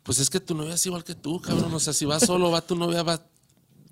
Pues 0.05 0.19
es 0.21 0.31
que 0.31 0.39
tu 0.39 0.55
novia 0.55 0.75
es 0.75 0.87
igual 0.87 1.03
que 1.03 1.15
tú, 1.15 1.41
cabrón. 1.41 1.75
O 1.75 1.81
sea, 1.81 1.93
si 1.93 2.05
vas 2.05 2.25
solo, 2.25 2.51
va 2.51 2.61
tu 2.61 2.77
novia, 2.77 3.03
va, 3.03 3.21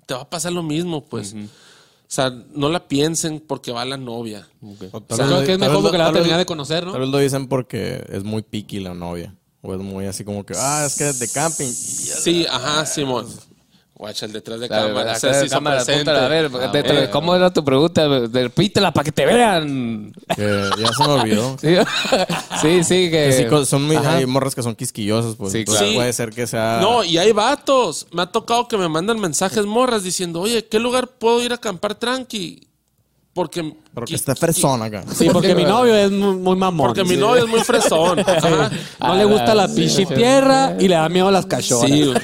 te 0.05 0.13
va 0.13 0.21
a 0.21 0.29
pasar 0.29 0.53
lo 0.53 0.63
mismo, 0.63 1.03
pues. 1.03 1.33
O 1.33 2.15
sea, 2.15 2.29
no 2.29 2.69
la 2.69 2.87
piensen 2.87 3.39
porque 3.39 3.71
va 3.71 3.83
la 3.83 3.97
novia. 3.97 4.47
O 4.61 5.03
sea, 5.15 5.25
creo 5.25 5.43
que 5.43 5.53
es 5.53 5.59
mejor 5.59 5.81
porque 5.81 5.97
la 5.97 6.05
va 6.05 6.09
a 6.11 6.13
terminar 6.13 6.37
de 6.37 6.45
conocer, 6.45 6.85
¿no? 6.85 6.91
Tal 6.91 7.01
vez 7.01 7.09
lo 7.09 7.17
dicen 7.17 7.47
porque 7.47 8.05
es 8.09 8.23
muy 8.23 8.43
piqui 8.43 8.79
la 8.79 8.93
novia. 8.93 9.35
O 9.63 9.73
es 9.73 9.79
muy 9.79 10.05
así 10.05 10.23
como 10.23 10.45
que, 10.45 10.53
ah, 10.55 10.85
es 10.85 10.95
que 10.95 11.09
es 11.09 11.19
de 11.19 11.27
camping. 11.29 11.71
Sí, 11.71 12.45
ajá, 12.47 12.85
Simón. 12.85 13.27
Guacha, 13.95 14.25
el 14.25 14.33
detrás 14.33 14.59
de 14.59 14.67
Claro, 14.67 14.87
cámara. 14.87 15.13
apúntala, 15.13 16.25
a 16.25 16.27
ver, 16.27 16.45
Ah, 16.51 16.69
bueno. 16.71 17.11
¿cómo 17.11 17.35
era 17.35 17.53
tu 17.53 17.63
pregunta? 17.63 18.07
Repítela 18.31 18.91
para 18.91 19.03
que 19.03 19.11
te 19.11 19.25
vean. 19.25 20.11
Que 20.35 20.69
ya 20.79 20.87
se 20.93 21.03
me 21.07 21.13
olvidó. 21.13 21.55
Sí, 21.61 21.75
sí, 22.61 22.83
sí, 22.83 22.95
que... 23.11 23.25
Que 23.27 23.33
sí, 23.33 23.45
co- 23.45 23.65
son 23.65 23.83
muy, 23.85 23.95
hay 23.97 24.25
morras 24.25 24.55
que 24.55 24.63
son 24.63 24.75
quisquillosas, 24.75 25.35
pues. 25.35 25.51
Sí, 25.53 25.63
claro. 25.63 25.85
puede 25.93 26.11
ser 26.11 26.31
que 26.31 26.47
sea. 26.47 26.79
No, 26.81 27.03
y 27.03 27.17
hay 27.19 27.31
vatos. 27.33 28.07
Me 28.11 28.23
ha 28.23 28.25
tocado 28.25 28.67
que 28.67 28.77
me 28.77 28.89
mandan 28.89 29.19
mensajes 29.19 29.65
morras 29.65 30.03
diciendo, 30.03 30.41
oye, 30.41 30.65
¿qué 30.65 30.79
lugar 30.79 31.07
puedo 31.07 31.41
ir 31.43 31.51
a 31.51 31.55
acampar 31.55 31.93
tranqui? 31.95 32.67
Porque, 33.33 33.73
Porque 33.93 34.15
esta 34.15 34.35
persona 34.35 34.85
acá. 34.85 35.03
Sí, 35.13 35.27
porque 35.31 35.55
mi 35.55 35.63
novio 35.65 35.95
es 35.95 36.11
muy, 36.11 36.35
muy 36.35 36.55
mamón. 36.55 36.87
porque 36.87 37.03
mi 37.03 37.15
novio 37.15 37.43
es 37.45 37.49
muy 37.49 37.61
fresón. 37.61 38.19
Ajá. 38.27 38.69
No 38.99 39.15
le 39.15 39.25
gusta 39.25 39.53
la 39.55 39.67
pinche 39.67 40.05
tierra 40.05 40.75
y 40.79 40.87
le 40.87 40.95
da 40.95 41.07
miedo 41.09 41.27
a 41.27 41.31
las 41.31 41.45
cachoras. 41.45 41.89
Sí, 41.89 42.05
güey. 42.05 42.17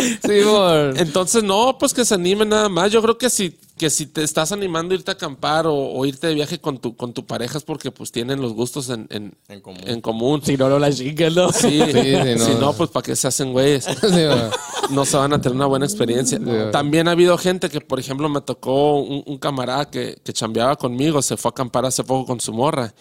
Sí, 0.00 0.40
por- 0.44 0.98
Entonces, 0.98 1.42
no, 1.42 1.76
pues 1.78 1.92
que 1.94 2.04
se 2.04 2.14
animen 2.14 2.48
nada 2.48 2.68
más. 2.68 2.90
Yo 2.92 3.00
creo 3.02 3.18
que 3.18 3.30
si, 3.30 3.58
que 3.78 3.90
si 3.90 4.06
te 4.06 4.22
estás 4.22 4.52
animando 4.52 4.94
a 4.94 4.98
irte 4.98 5.10
a 5.10 5.14
acampar 5.14 5.66
o, 5.66 5.74
o 5.74 6.06
irte 6.06 6.26
de 6.28 6.34
viaje 6.34 6.58
con 6.60 6.78
tu, 6.78 6.96
con 6.96 7.12
tu 7.12 7.24
pareja 7.26 7.58
es 7.58 7.64
porque 7.64 7.90
pues 7.90 8.12
tienen 8.12 8.40
los 8.40 8.52
gustos 8.52 8.88
en, 8.90 9.06
en, 9.10 9.34
En 9.48 9.60
común. 9.60 9.80
en 9.86 10.00
común. 10.00 10.42
Si 10.44 10.56
no, 10.56 10.68
no 10.68 10.78
la 10.78 10.92
chinguen, 10.92 11.34
¿no? 11.34 11.52
Sí, 11.52 11.80
sí, 11.92 12.12
no. 12.38 12.44
si 12.46 12.54
no, 12.60 12.72
pues 12.72 12.90
para 12.90 13.02
qué 13.04 13.16
se 13.16 13.28
hacen 13.28 13.52
güeyes. 13.52 13.84
Sí, 14.00 14.94
no 14.94 15.04
se 15.04 15.16
van 15.16 15.32
a 15.32 15.40
tener 15.40 15.54
una 15.56 15.66
buena 15.66 15.86
experiencia. 15.86 16.40
También 16.72 17.06
ha 17.08 17.12
habido 17.12 17.38
gente 17.38 17.68
que, 17.70 17.80
por 17.80 18.00
ejemplo, 18.00 18.28
me 18.28 18.40
tocó 18.40 18.98
un, 19.00 19.22
un 19.24 19.38
camarada 19.38 19.88
que, 19.90 20.16
que 20.24 20.32
chambeaba 20.32 20.74
conmigo, 20.76 21.22
se 21.22 21.36
fue 21.36 21.48
a 21.48 21.52
acampar 21.52 21.84
hace 21.86 22.02
poco 22.02 22.26
con 22.26 22.40
su 22.40 22.52
morra. 22.52 22.92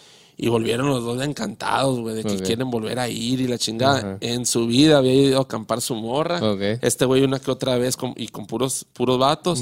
Y 0.41 0.47
volvieron 0.47 0.87
los 0.87 1.03
dos 1.03 1.21
encantados, 1.21 1.99
güey, 1.99 2.15
de 2.15 2.23
que 2.23 2.37
quieren 2.43 2.71
volver 2.71 2.97
a 2.97 3.09
ir 3.09 3.41
y 3.41 3.47
la 3.47 3.57
chingada. 3.57 4.17
En 4.21 4.45
su 4.45 4.67
vida 4.67 4.97
había 4.99 5.13
ido 5.13 5.39
a 5.39 5.41
acampar 5.41 5.81
su 5.81 5.95
morra. 5.95 6.37
Ok. 6.41 6.61
Este 6.81 7.03
güey 7.03 7.23
una 7.23 7.39
que 7.39 7.51
otra 7.51 7.77
vez 7.77 7.97
con- 7.97 8.13
y 8.15 8.29
con 8.29 8.45
puros, 8.47 8.85
puros 8.93 9.19
vatos. 9.19 9.61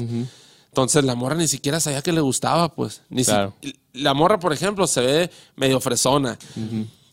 Entonces 0.68 1.02
la 1.04 1.16
morra 1.16 1.34
ni 1.34 1.48
siquiera 1.48 1.80
sabía 1.80 2.00
que 2.00 2.12
le 2.12 2.20
gustaba, 2.20 2.68
pues. 2.72 3.02
Ni 3.10 3.24
si- 3.24 3.32
la 3.94 4.14
morra, 4.14 4.38
por 4.38 4.52
ejemplo, 4.52 4.86
se 4.86 5.00
ve 5.00 5.30
medio 5.56 5.80
fresona. 5.80 6.38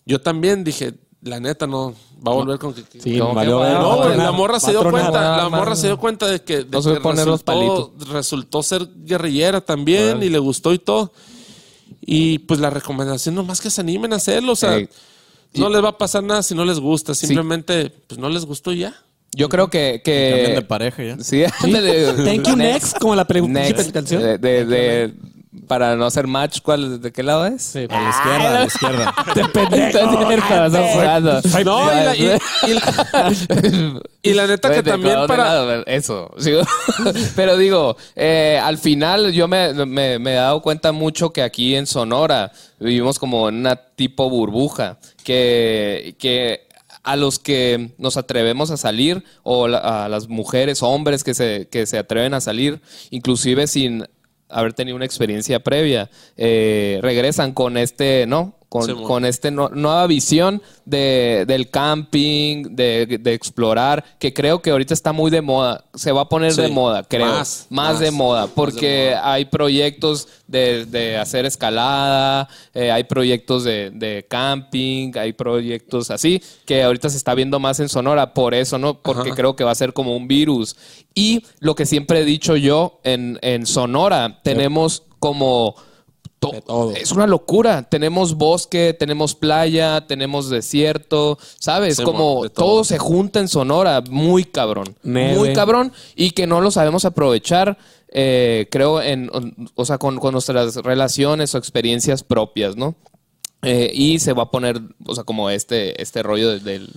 Yo 0.05 0.21
también 0.21 0.63
dije, 0.63 0.93
la 1.23 1.39
neta, 1.39 1.65
no, 1.65 1.95
va 2.25 2.31
a 2.33 2.35
volver 2.35 2.59
con 2.59 2.71
que... 2.75 2.83
Sí, 2.99 3.17
valió 3.33 3.59
que 3.61 3.65
No, 3.69 3.79
va 3.87 3.93
a 3.93 3.95
güey, 3.95 4.07
tronar, 4.09 4.25
la 4.27 4.31
morra 4.31 4.59
se 4.59 4.69
dio 4.69 4.81
cuenta, 4.91 5.11
la 5.11 5.21
nada 5.21 5.49
morra 5.49 5.75
se 5.75 5.87
dio 5.87 5.97
cuenta 5.97 6.27
de 6.27 6.43
que, 6.43 6.57
de 6.57 6.77
que 6.93 6.99
resultó, 7.33 7.93
resultó 8.11 8.61
ser 8.61 8.87
guerrillera 8.95 9.59
también 9.61 10.21
y 10.21 10.29
le 10.29 10.37
gustó 10.37 10.71
y 10.71 10.77
todo. 10.77 11.11
Y 12.07 12.39
pues 12.39 12.59
la 12.59 12.69
recomendación 12.69 13.33
nomás 13.35 13.59
que 13.61 13.69
se 13.71 13.81
animen 13.81 14.13
a 14.13 14.17
hacerlo, 14.17 14.51
o 14.51 14.55
sea, 14.55 14.77
Ey. 14.77 14.87
no 15.55 15.69
les 15.69 15.83
va 15.83 15.89
a 15.89 15.97
pasar 15.97 16.23
nada 16.23 16.43
si 16.43 16.53
no 16.53 16.63
les 16.63 16.79
gusta, 16.79 17.15
simplemente 17.15 17.89
pues 18.07 18.19
no 18.19 18.29
les 18.29 18.45
gustó 18.45 18.71
y 18.73 18.79
ya. 18.79 18.93
Yo 19.35 19.49
creo 19.49 19.69
que... 19.69 20.01
Cambien 20.05 20.45
de 20.49 20.55
que 20.55 20.61
pareja 20.61 21.03
ya. 21.03 21.17
sí, 21.19 21.43
ándale. 21.59 22.13
Thank 22.13 22.47
you 22.47 22.55
next, 22.55 22.97
como 22.99 23.15
la 23.15 23.25
pregunta 23.25 23.59
Next. 23.59 23.91
canción. 23.91 24.21
De, 24.21 24.37
de- 24.37 24.65
de- 24.65 25.13
para 25.67 25.95
no 25.95 26.05
hacer 26.05 26.27
match, 26.27 26.59
¿cuál, 26.61 27.01
¿de 27.01 27.11
qué 27.11 27.23
lado 27.23 27.45
es? 27.45 27.63
Sí. 27.63 27.87
A 27.89 28.01
la 28.01 28.09
izquierda, 28.09 28.49
a 28.55 28.59
la 28.59 28.65
izquierda. 28.65 29.15
De 29.35 29.45
pendejo. 29.49 29.99
No, 31.63 31.91
y 31.91 32.03
la, 32.05 32.15
y- 32.15 32.37
y 32.67 32.73
la- 32.73 33.99
y 34.21 34.33
la 34.33 34.47
neta 34.47 34.69
que 34.69 34.75
Vete, 34.77 34.91
también 34.91 35.15
¿a 35.15 35.19
dónde 35.19 35.35
para... 35.35 35.43
lado? 35.45 35.85
Eso. 35.85 36.31
sí. 36.37 36.51
Pero 37.35 37.57
digo, 37.57 37.95
eh, 38.15 38.59
al 38.63 38.77
final 38.77 39.31
yo 39.33 39.47
me, 39.47 39.73
me- 39.85 40.19
me 40.19 40.31
he 40.31 40.35
dado 40.35 40.61
cuenta 40.61 40.91
mucho 40.91 41.31
que 41.31 41.41
aquí 41.41 41.75
en 41.75 41.87
Sonora 41.87 42.51
vivimos 42.79 43.19
como 43.19 43.49
en 43.49 43.55
una 43.55 43.75
tipo 43.75 44.29
burbuja, 44.29 44.97
que, 45.23 46.15
que 46.19 46.65
a 47.03 47.15
los 47.15 47.37
que 47.39 47.91
nos 47.99 48.17
atrevemos 48.17 48.71
a 48.71 48.77
salir, 48.77 49.23
o 49.43 49.67
la- 49.67 50.05
a 50.05 50.09
las 50.09 50.27
mujeres, 50.27 50.81
hombres 50.81 51.23
que 51.23 51.33
se, 51.33 51.67
que 51.71 51.85
se 51.85 51.97
atreven 51.99 52.33
a 52.33 52.41
salir, 52.41 52.81
inclusive 53.11 53.67
sin 53.67 54.05
haber 54.49 54.73
tenido 54.73 54.95
una 54.95 55.05
experiencia 55.05 55.59
previa, 55.59 56.09
eh, 56.37 56.99
regresan 57.01 57.53
con 57.53 57.77
este, 57.77 58.25
¿no? 58.27 58.55
Con, 58.75 58.85
Sí, 58.87 58.93
mo. 58.93 59.03
con 59.07 59.23
esta 59.25 59.49
nueva 59.51 60.05
visión 60.07 60.61
de, 60.83 61.45
del 61.47 61.69
camping, 61.69 62.75
de, 62.75 63.19
de 63.21 63.33
explorar, 63.33 64.03
que 64.19 64.33
creo 64.33 64.61
que 64.61 64.69
ahorita 64.71 64.93
está 64.93 65.13
muy 65.13 65.31
de 65.31 65.41
moda. 65.41 65.85
Se 65.93 66.11
va 66.11 66.21
a 66.21 66.29
poner 66.29 66.51
Sí. 66.53 66.61
de 66.61 66.67
moda, 66.67 67.03
creo. 67.03 67.25
Más, 67.27 67.67
Más, 67.69 67.91
más, 67.93 67.99
de 68.01 68.11
moda, 68.11 68.47
de 68.47 68.51
porque 68.53 69.11
moda. 69.11 69.31
hay 69.31 69.45
proyectos 69.45 70.27
de, 70.47 70.85
de 70.85 71.17
hacer 71.17 71.45
escalada, 71.45 72.49
eh, 72.73 72.91
hay 72.91 73.05
proyectos 73.05 73.63
de, 73.63 73.91
de 73.91 74.25
camping, 74.29 75.11
hay 75.15 75.31
proyectos 75.33 76.11
así, 76.11 76.41
que 76.65 76.83
ahorita 76.83 77.09
se 77.09 77.17
está 77.17 77.33
viendo 77.33 77.59
más 77.59 77.79
en 77.79 77.87
Sonora, 77.87 78.33
por 78.33 78.53
eso, 78.53 78.77
¿no? 78.77 79.01
Porque 79.01 79.29
Ajá. 79.29 79.35
creo 79.37 79.55
que 79.55 79.63
va 79.63 79.71
a 79.71 79.75
ser 79.75 79.93
como 79.93 80.15
un 80.17 80.27
virus. 80.27 80.75
Y 81.13 81.43
lo 81.59 81.75
que 81.75 81.85
siempre 81.85 82.19
he 82.19 82.25
dicho 82.25 82.57
yo, 82.57 82.99
en, 83.05 83.39
en 83.41 83.65
Sonora 83.65 84.41
tenemos 84.43 85.03
como... 85.19 85.75
to- 86.39 86.51
De 86.51 86.61
todo. 86.61 86.91
Es 86.95 87.11
una 87.11 87.27
locura. 87.27 87.83
Tenemos 87.89 88.35
bosque, 88.35 88.95
tenemos 88.97 89.35
playa, 89.35 90.05
tenemos 90.07 90.49
desierto, 90.49 91.37
¿sabes? 91.59 91.99
Como 92.01 92.41
todo. 92.41 92.49
todo 92.49 92.83
se 92.83 92.97
junta 92.97 93.39
en 93.39 93.47
Sonora, 93.47 94.01
muy 94.09 94.43
cabrón. 94.45 94.95
Neve. 95.03 95.37
Muy 95.37 95.53
cabrón. 95.53 95.91
Y 96.15 96.31
que 96.31 96.47
no 96.47 96.61
lo 96.61 96.71
sabemos 96.71 97.05
aprovechar, 97.05 97.77
eh, 98.09 98.67
creo, 98.71 99.01
en, 99.01 99.29
o 99.75 99.85
sea, 99.85 99.97
con, 99.97 100.19
con 100.19 100.33
nuestras 100.33 100.75
relaciones 100.77 101.53
o 101.55 101.57
experiencias 101.57 102.23
propias, 102.23 102.75
¿no? 102.75 102.95
Eh, 103.63 103.91
y 103.93 104.19
se 104.19 104.33
va 104.33 104.43
a 104.43 104.51
poner, 104.51 104.79
o 105.07 105.15
sea, 105.15 105.23
como 105.23 105.49
este, 105.49 105.99
este 106.01 106.21
rollo 106.21 106.49
de, 106.51 106.59
del- 106.59 106.89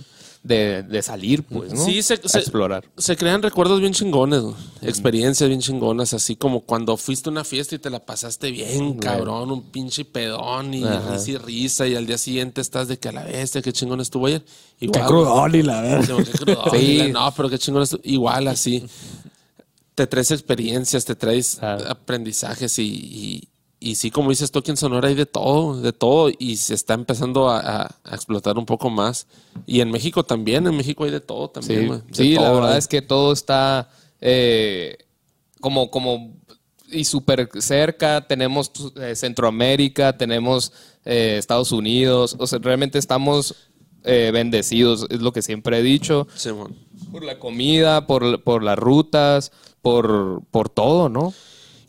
de- 0.43 0.83
de 0.83 1.01
salir, 1.01 1.43
pues, 1.43 1.73
¿no? 1.73 1.83
Sí, 1.85 2.01
se, 2.01 2.13
A 2.13 2.27
se- 2.29 2.39
explorar. 2.39 2.85
se 2.97 3.17
crean 3.17 3.41
recuerdos 3.41 3.81
bien 3.81 3.93
chingones, 3.93 4.41
güey. 4.41 4.55
experiencias 4.81 5.47
bien 5.49 5.59
chingonas, 5.59 6.13
así 6.13 6.35
como 6.37 6.61
cuando 6.61 6.95
fuiste 6.95 7.29
a 7.29 7.31
una 7.33 7.43
fiesta 7.43 7.75
y 7.75 7.79
te 7.79 7.89
la 7.89 8.05
pasaste 8.05 8.49
bien, 8.51 8.97
cabrón, 8.99 9.51
un 9.51 9.63
pinche 9.63 10.05
pedón 10.05 10.73
y 10.73 10.83
Ajá. 10.85 11.11
risa 11.17 11.31
y 11.31 11.37
risa, 11.37 11.87
y 11.87 11.95
al 11.95 12.07
día 12.07 12.17
siguiente 12.17 12.61
estás 12.61 12.87
de 12.87 12.97
que 12.97 13.09
a 13.09 13.11
la 13.11 13.25
bestia, 13.25 13.61
qué 13.61 13.73
chingón 13.73 13.99
estuvo 13.99 14.27
ayer. 14.27 14.43
Igual, 14.79 15.01
Qué 15.01 15.07
crudón 15.07 15.55
y 15.55 15.61
la 15.63 15.81
verdad. 15.81 16.17
Sí, 16.23 16.31
qué 16.31 16.37
crudón, 16.37 16.71
Sí. 16.79 16.97
la- 16.99 17.07
No, 17.09 17.33
pero 17.35 17.49
qué 17.49 17.59
chingón 17.59 17.83
estuvo. 17.83 18.01
Igual 18.05 18.47
así. 18.47 18.85
Te 19.95 20.07
traes 20.07 20.31
experiencias, 20.31 21.03
te 21.03 21.15
traes 21.15 21.57
Claro. 21.59 21.85
aprendizajes 21.89 22.79
y, 22.79 22.83
y, 22.87 23.47
y 23.79 23.95
sí, 23.95 24.11
como 24.11 24.29
dices 24.29 24.51
tú, 24.51 24.59
aquí 24.59 24.71
en 24.71 24.77
Sonora 24.77 25.07
hay 25.07 25.15
de 25.15 25.25
todo, 25.25 25.79
de 25.81 25.93
todo, 25.93 26.29
y 26.37 26.57
se 26.57 26.73
está 26.73 26.93
empezando 26.95 27.49
a, 27.49 27.59
a- 27.59 27.95
a 28.03 28.15
explotar 28.15 28.57
un 28.57 28.65
poco 28.65 28.89
más. 28.89 29.25
Y 29.65 29.79
en 29.81 29.89
México 29.91 30.23
también, 30.23 30.67
en 30.67 30.75
México 30.75 31.03
hay 31.05 31.11
de 31.11 31.21
todo 31.21 31.49
también. 31.49 31.87
Sí, 31.87 32.03
de 32.07 32.13
sí, 32.15 32.33
la 32.35 32.51
verdad 32.51 32.77
es 32.77 32.87
que 32.87 33.01
todo 33.01 33.31
está 33.31 33.89
eh, 34.21 34.97
como, 35.61 35.89
como 35.91 36.33
y 36.91 37.05
súper 37.05 37.49
cerca. 37.59 38.25
Tenemos 38.27 38.71
eh, 38.97 39.15
Centroamérica, 39.15 40.17
tenemos 40.17 40.73
eh, 41.05 41.35
Estados 41.37 41.71
Unidos. 41.71 42.35
O 42.39 42.47
sea, 42.47 42.59
realmente 42.59 42.97
estamos 42.99 43.55
eh, 44.03 44.31
bendecidos, 44.33 45.05
es 45.09 45.21
lo 45.21 45.31
que 45.31 45.41
siempre 45.41 45.79
he 45.79 45.83
dicho. 45.83 46.27
Simón. 46.35 46.75
Por 47.11 47.23
la 47.23 47.39
comida, 47.39 48.07
por, 48.07 48.43
por 48.43 48.63
las 48.63 48.77
rutas, 48.77 49.51
por, 49.81 50.41
por 50.51 50.69
todo, 50.69 51.09
¿no? 51.09 51.33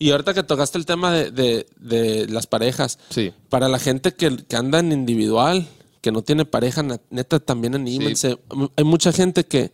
Y 0.00 0.10
ahorita 0.10 0.34
que 0.34 0.42
tocaste 0.42 0.78
el 0.78 0.86
tema 0.86 1.12
de, 1.12 1.30
de- 1.30 1.66
de 1.78 2.26
las 2.26 2.46
parejas, 2.48 2.98
Sí. 3.10 3.32
para 3.50 3.68
la 3.68 3.78
gente 3.78 4.14
que, 4.14 4.34
que 4.48 4.56
anda 4.56 4.78
en 4.80 4.90
individual, 4.92 5.68
que 6.00 6.10
no 6.10 6.22
tiene 6.22 6.44
pareja, 6.46 6.82
neta, 7.10 7.38
también 7.38 7.74
anímense. 7.76 8.38
Hay 8.76 8.84
mucha 8.84 9.12
gente 9.12 9.44
que... 9.44 9.70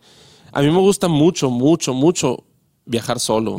A 0.51 0.61
mí 0.61 0.69
me 0.69 0.79
gusta 0.79 1.07
mucho, 1.07 1.49
mucho, 1.49 1.93
mucho 1.93 2.43
viajar 2.85 3.19
solo. 3.21 3.57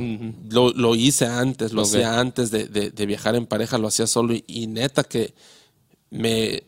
lo, 0.50 0.70
lo 0.72 0.94
hice 0.94 1.24
antes, 1.26 1.72
lo 1.72 1.82
hacía 1.82 2.20
antes 2.20 2.50
de, 2.50 2.66
de- 2.68 2.90
de 2.90 3.06
viajar 3.06 3.34
en 3.34 3.46
pareja, 3.46 3.78
lo 3.78 3.88
hacía 3.88 4.06
solo. 4.06 4.34
Y, 4.34 4.44
y 4.46 4.66
neta 4.66 5.04
que 5.04 5.32
me, 6.10 6.64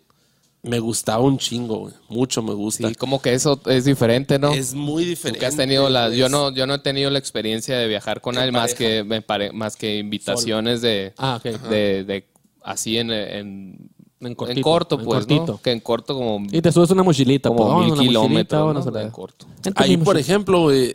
me 0.62 0.78
gustaba 0.78 1.22
un 1.24 1.38
chingo, 1.38 1.78
güey. 1.78 1.94
Mucho 2.08 2.42
me 2.42 2.52
gusta. 2.52 2.88
Sí, 2.88 2.94
como 2.94 3.22
que 3.22 3.32
eso 3.32 3.60
es 3.66 3.86
diferente, 3.86 4.38
¿no? 4.38 4.52
Es 4.52 4.74
muy 4.74 5.04
Tú 5.04 5.08
diferente. 5.10 5.40
que 5.40 5.46
has 5.46 5.56
tenido 5.56 5.88
la, 5.88 6.10
yo 6.10 6.28
no, 6.28 6.52
yo 6.52 6.66
no 6.66 6.74
he 6.74 6.78
tenido 6.80 7.10
la 7.10 7.18
experiencia 7.18 7.78
de 7.78 7.88
viajar 7.88 8.20
con 8.20 8.36
En 8.36 8.42
él 8.44 8.52
más 8.52 8.74
que 8.74 9.02
me 9.02 9.22
pare- 9.22 9.52
más 9.52 9.76
que 9.76 9.96
invitaciones 9.98 10.82
de, 10.82 11.14
Ah, 11.16 11.36
ok. 11.42 11.60
de, 11.70 12.04
de 12.04 12.26
así 12.62 12.98
en, 12.98 13.10
en, 13.10 13.90
En 14.20 14.26
en 14.26 14.34
cortito, 14.34 14.60
corto, 14.62 14.94
en 14.98 15.04
pues, 15.06 15.18
cortito. 15.20 15.46
¿no? 15.52 15.62
Que 15.62 15.72
en 15.72 15.80
corto 15.80 16.14
como, 16.14 16.46
Y 16.52 16.60
te 16.60 16.70
subes 16.70 16.90
una 16.90 17.02
mochilita, 17.02 17.48
como 17.48 17.64
pues, 17.76 17.84
mil 17.86 17.92
una 17.94 18.02
kilómetros, 18.02 18.86
¿no? 18.86 19.00
En 19.00 19.10
corto. 19.10 19.46
Ahí, 19.76 19.96
por 19.96 20.18
ejemplo, 20.18 20.60
güey, 20.64 20.92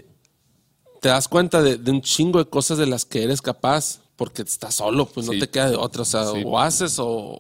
te 1.01 1.09
das 1.09 1.27
cuenta 1.27 1.63
de, 1.63 1.77
de 1.77 1.89
un 1.91 2.01
chingo 2.01 2.37
de 2.37 2.45
cosas 2.45 2.77
de 2.77 2.85
las 2.85 3.03
que 3.03 3.23
eres 3.23 3.41
capaz 3.41 3.99
porque 4.15 4.43
estás 4.43 4.75
solo, 4.75 5.07
pues 5.07 5.25
Sí. 5.25 5.33
no 5.33 5.39
te 5.39 5.49
queda 5.49 5.71
de 5.71 5.75
otra. 5.75 6.03
O 6.03 6.05
sea, 6.05 6.25
Sí. 6.27 6.43
o 6.45 6.59
haces 6.59 6.97
o 6.99 7.39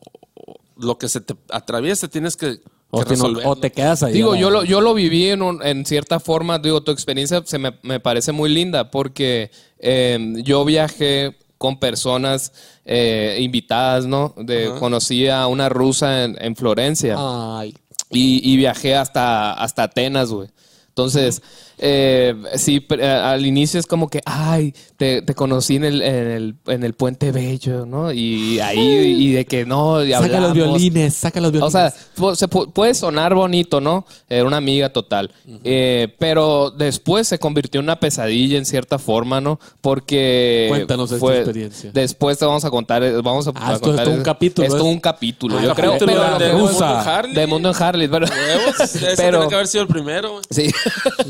lo 0.77 0.97
que 0.97 1.07
se 1.09 1.21
te 1.21 1.35
atraviese 1.49 2.07
tienes 2.07 2.35
que, 2.37 2.59
O, 2.91 3.03
que 3.03 3.15
no- 3.17 3.27
o 3.49 3.55
te 3.55 3.71
quedas 3.71 4.03
ahí. 4.03 4.13
Digo, 4.13 4.35
yo 4.35 4.49
lo, 4.49 4.63
yo 4.63 4.81
lo 4.81 4.93
viví 4.93 5.29
en, 5.29 5.41
un- 5.41 5.61
en 5.65 5.85
cierta 5.85 6.19
forma, 6.19 6.59
digo, 6.59 6.81
tu 6.81 6.91
experiencia 6.91 7.41
se 7.45 7.57
me, 7.57 7.77
me 7.83 7.99
parece 7.99 8.31
muy 8.31 8.49
linda 8.53 8.91
porque 8.91 9.51
eh, 9.79 10.33
yo 10.43 10.63
viajé 10.65 11.37
con 11.57 11.79
personas 11.79 12.51
eh, 12.83 13.37
invitadas, 13.39 14.05
¿no? 14.05 14.33
De, 14.37 14.71
conocí 14.79 15.27
a 15.29 15.47
una 15.47 15.69
rusa 15.69 16.23
en, 16.25 16.37
en 16.39 16.55
Florencia. 16.55 17.15
Ay. 17.17 17.75
Y, 18.11 18.41
y 18.49 18.57
viajé 18.57 18.95
hasta, 18.95 19.53
hasta 19.53 19.83
Atenas, 19.83 20.29
güey. 20.29 20.49
Entonces, 20.89 21.41
eh, 21.77 22.35
sí, 22.55 22.85
eh, 22.99 23.05
al 23.07 23.45
inicio 23.45 23.79
es 23.79 23.85
como 23.85 24.09
que, 24.09 24.21
ay, 24.25 24.73
te, 24.97 25.21
te 25.21 25.33
conocí 25.35 25.75
en 25.75 25.83
el, 25.85 26.01
en, 26.01 26.27
el, 26.31 26.55
en 26.67 26.83
el 26.83 26.93
Puente 26.93 27.31
Bello, 27.31 27.85
¿no? 27.85 28.11
Y 28.11 28.59
ahí, 28.59 28.79
y 29.19 29.31
de 29.33 29.45
que 29.45 29.65
no, 29.65 30.03
y 30.03 30.11
Saca 30.11 30.25
los 30.27 30.33
hablamos. 30.35 30.53
violines, 30.53 31.13
saca 31.13 31.39
los 31.41 31.49
O 31.49 31.51
violines. 31.51 31.71
sea, 31.73 31.93
pu- 32.17 32.35
se 32.35 32.47
pu- 32.49 32.71
puede 32.71 32.93
sonar 32.93 33.33
bonito, 33.35 33.81
¿no? 33.81 34.05
Era 34.29 34.45
una 34.45 34.57
amiga 34.57 34.89
total. 34.91 35.31
Eh, 35.63 36.13
pero 36.19 36.71
después 36.71 37.27
se 37.27 37.39
convirtió 37.39 37.79
en 37.79 37.85
una 37.85 37.99
pesadilla 37.99 38.57
en 38.57 38.65
cierta 38.65 38.97
forma, 38.99 39.41
¿no? 39.41 39.59
Porque. 39.81 40.65
Cuéntanos 40.69 41.11
esta 41.11 41.35
experiencia. 41.35 41.91
Después 41.93 42.37
te 42.37 42.45
vamos 42.45 42.63
a 42.65 42.69
contar. 42.69 43.03
eh, 43.03 43.21
Vamos 43.21 43.47
a, 43.47 43.51
Ah, 43.55 43.71
a 43.71 43.73
esto 43.73 43.75
es 43.75 43.79
contar. 43.91 44.05
todo 44.05 44.13
un 44.15 44.23
capítulo, 44.23 44.67
Esto 44.67 44.77
¿es? 44.77 44.83
un 44.83 44.99
capítulo, 44.99 45.57
Ah, 45.59 45.63
yo 45.63 45.75
creo. 45.75 45.95
Pero, 45.99 46.37
de. 46.39 46.53
Mundo 46.53 46.85
Harley. 46.85 47.35
de 47.35 47.47
Mundo 47.47 47.69
en 47.69 47.75
Harley, 47.83 48.07
pero. 48.07 48.25
Pero 49.15 49.37
tiene 49.39 49.47
que 49.49 49.55
haber 49.55 49.67
sido 49.67 49.83
el 49.83 49.87
primero, 49.87 50.39
sí. 50.49 50.69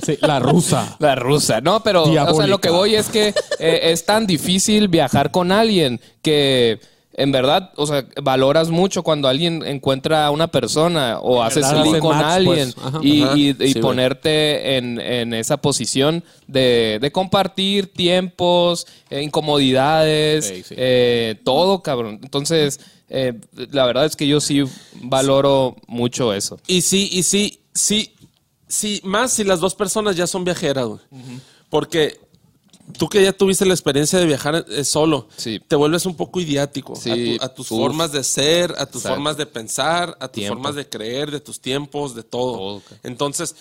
Sí, 0.05 0.17
la 0.21 0.34
rusa. 0.39 0.95
La 0.99 1.15
rusa, 1.15 1.61
no, 1.61 1.81
pero 1.83 2.03
o 2.03 2.35
sea, 2.35 2.47
lo 2.47 2.59
que 2.59 2.69
voy 2.69 2.95
es 2.95 3.07
que 3.09 3.33
eh, 3.59 3.79
es 3.83 4.05
tan 4.05 4.25
difícil 4.27 4.87
viajar 4.87 5.31
con 5.31 5.51
alguien 5.51 5.99
que 6.21 6.79
en 7.17 7.31
verdad, 7.31 7.71
o 7.77 7.87
sea, 7.87 8.05
valoras 8.21 8.69
mucho 8.69 9.01
cuando 9.01 9.29
alguien 9.29 9.63
encuentra 9.65 10.25
a 10.25 10.31
una 10.31 10.47
persona 10.47 11.19
o 11.21 11.41
haces 11.41 11.63
hacen 11.63 11.99
con 12.01 12.17
match, 12.17 12.25
alguien 12.25 12.73
pues. 12.73 12.85
Ajá. 12.85 12.99
y, 13.01 13.21
Ajá. 13.23 13.37
y- 13.37 13.49
y 13.51 13.53
Sí, 13.53 13.55
güey. 13.71 13.81
ponerte 13.81 14.75
en, 14.75 14.99
en 14.99 15.33
esa 15.33 15.55
posición 15.55 16.25
de, 16.47 16.97
de 16.99 17.11
compartir 17.13 17.93
tiempos, 17.93 18.85
eh, 19.09 19.21
incomodidades, 19.21 20.45
Sí, 20.47 20.63
sí. 20.63 20.75
eh, 20.77 21.35
todo, 21.45 21.81
cabrón. 21.81 22.19
Entonces, 22.21 22.79
eh, 23.09 23.33
la 23.71 23.85
verdad 23.85 24.05
es 24.05 24.15
que 24.17 24.27
yo 24.27 24.41
sí 24.41 24.63
valoro 25.01 25.75
mucho 25.87 26.33
eso. 26.33 26.59
Y 26.67 26.81
sí, 26.81 27.07
y 27.11 27.23
sí, 27.23 27.59
sí, 27.73 28.14
sí, 28.67 29.01
más 29.03 29.33
si 29.33 29.43
las 29.43 29.59
dos 29.59 29.75
personas 29.75 30.15
ya 30.15 30.27
son 30.27 30.43
viajeras, 30.43 30.85
güey. 30.87 30.99
Porque 31.69 32.19
tú 32.97 33.09
que 33.09 33.23
ya 33.23 33.33
tuviste 33.33 33.65
la 33.65 33.73
experiencia 33.73 34.19
de 34.19 34.25
viajar 34.25 34.65
eh, 34.69 34.83
solo, 34.83 35.27
Sí. 35.37 35.59
te 35.67 35.75
vuelves 35.75 36.05
un 36.05 36.15
poco 36.15 36.39
idiático 36.39 36.93
a, 36.93 36.95
Sí, 36.95 37.37
tu- 37.39 37.43
a 37.43 37.53
tus 37.53 37.71
uf. 37.71 37.79
formas 37.79 38.11
de 38.11 38.23
ser, 38.23 38.71
a 38.77 38.85
tus 38.85 39.01
Exacto. 39.01 39.09
formas 39.15 39.37
de 39.37 39.45
pensar, 39.47 40.15
a 40.19 40.27
tus 40.27 40.33
Tiempo. 40.41 40.55
formas 40.55 40.75
de 40.75 40.87
creer, 40.87 41.31
de 41.31 41.39
tus 41.39 41.59
tiempos, 41.59 42.13
de 42.15 42.23
todo. 42.23 42.81
Entonces, 43.03 43.55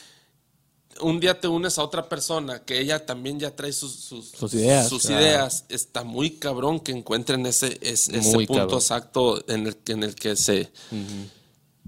un 1.01 1.19
día 1.19 1.41
te 1.41 1.49
unes 1.49 1.77
a 1.79 1.83
otra 1.83 2.09
persona 2.09 2.61
que 2.63 2.79
ella 2.81 3.05
también 3.05 3.41
ya 3.41 3.51
trae 3.57 3.73
sus, 3.73 3.93
sus, 3.95 4.29
Sus 4.29 4.55
ideas, 4.55 4.89
sus 4.89 5.07
claro. 5.07 5.23
ideas. 5.23 5.65
Está 5.69 6.05
muy 6.05 6.33
cabrón 6.33 6.79
que 6.79 6.93
encuentren 6.93 7.45
ese, 7.47 7.71
punto 8.33 8.55
cabrón. 8.55 8.79
exacto 8.79 9.45
en 9.51 9.67
el, 9.67 9.77
que- 9.79 9.93
en 9.93 10.03
el 10.05 10.15
que 10.15 10.37
se... 10.37 10.71